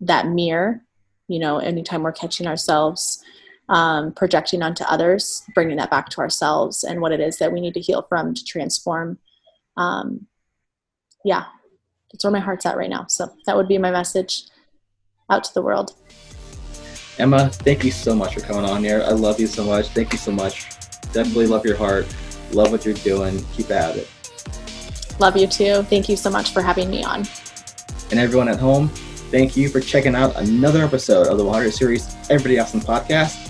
that 0.00 0.26
mirror 0.26 0.82
you 1.28 1.38
know 1.38 1.58
anytime 1.58 2.02
we're 2.02 2.12
catching 2.12 2.46
ourselves 2.46 3.22
um, 3.70 4.12
projecting 4.12 4.62
onto 4.62 4.84
others 4.84 5.42
bringing 5.54 5.78
that 5.78 5.90
back 5.90 6.10
to 6.10 6.20
ourselves 6.20 6.84
and 6.84 7.00
what 7.00 7.12
it 7.12 7.20
is 7.20 7.38
that 7.38 7.52
we 7.52 7.60
need 7.60 7.74
to 7.74 7.80
heal 7.80 8.04
from 8.08 8.34
to 8.34 8.44
transform. 8.44 9.18
Um, 9.76 10.26
yeah 11.24 11.44
that's 12.12 12.24
where 12.24 12.32
my 12.32 12.40
heart's 12.40 12.66
at 12.66 12.76
right 12.76 12.90
now. 12.90 13.06
So 13.08 13.30
that 13.46 13.56
would 13.56 13.68
be 13.68 13.78
my 13.78 13.90
message 13.90 14.44
out 15.30 15.44
to 15.44 15.54
the 15.54 15.62
world. 15.62 15.94
Emma 17.18 17.50
thank 17.50 17.84
you 17.84 17.90
so 17.90 18.14
much 18.14 18.34
for 18.34 18.40
coming 18.40 18.64
on 18.64 18.82
here. 18.82 19.02
I 19.06 19.12
love 19.12 19.38
you 19.38 19.46
so 19.46 19.64
much. 19.64 19.88
Thank 19.88 20.12
you 20.12 20.18
so 20.18 20.32
much. 20.32 20.68
Definitely 21.12 21.46
love 21.46 21.64
your 21.64 21.76
heart. 21.76 22.06
Love 22.52 22.72
what 22.72 22.84
you're 22.84 22.94
doing. 22.94 23.44
Keep 23.52 23.70
at 23.70 23.96
it. 23.96 24.10
Love 25.18 25.36
you 25.36 25.46
too. 25.46 25.82
Thank 25.84 26.08
you 26.08 26.16
so 26.16 26.30
much 26.30 26.52
for 26.52 26.62
having 26.62 26.90
me 26.90 27.04
on. 27.04 27.26
And 28.10 28.18
everyone 28.18 28.48
at 28.48 28.58
home 28.58 28.88
thank 29.30 29.56
you 29.56 29.68
for 29.68 29.78
checking 29.78 30.16
out 30.16 30.34
another 30.36 30.82
episode 30.84 31.28
of 31.28 31.38
the 31.38 31.44
Water 31.44 31.70
series 31.70 32.16
everybody 32.28 32.58
awesome 32.58 32.80
podcast 32.80 33.49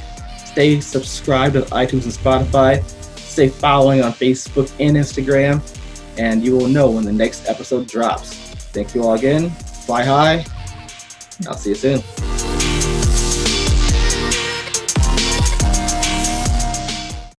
Stay 0.53 0.81
subscribed 0.81 1.57
on 1.57 1.63
iTunes 1.65 2.05
and 2.05 2.13
Spotify. 2.13 2.83
Stay 3.17 3.49
following 3.49 4.03
on 4.03 4.13
Facebook 4.13 4.71
and 4.81 4.97
Instagram, 4.97 5.63
and 6.19 6.45
you 6.45 6.57
will 6.57 6.67
know 6.67 6.91
when 6.91 7.05
the 7.05 7.13
next 7.13 7.49
episode 7.49 7.87
drops. 7.87 8.35
Thank 8.73 8.95
you 8.95 9.05
all 9.05 9.15
again. 9.15 9.51
Fly 9.51 10.05
high. 10.05 10.45
I'll 11.47 11.55
see 11.55 11.71
you 11.71 11.77
soon. 11.77 12.40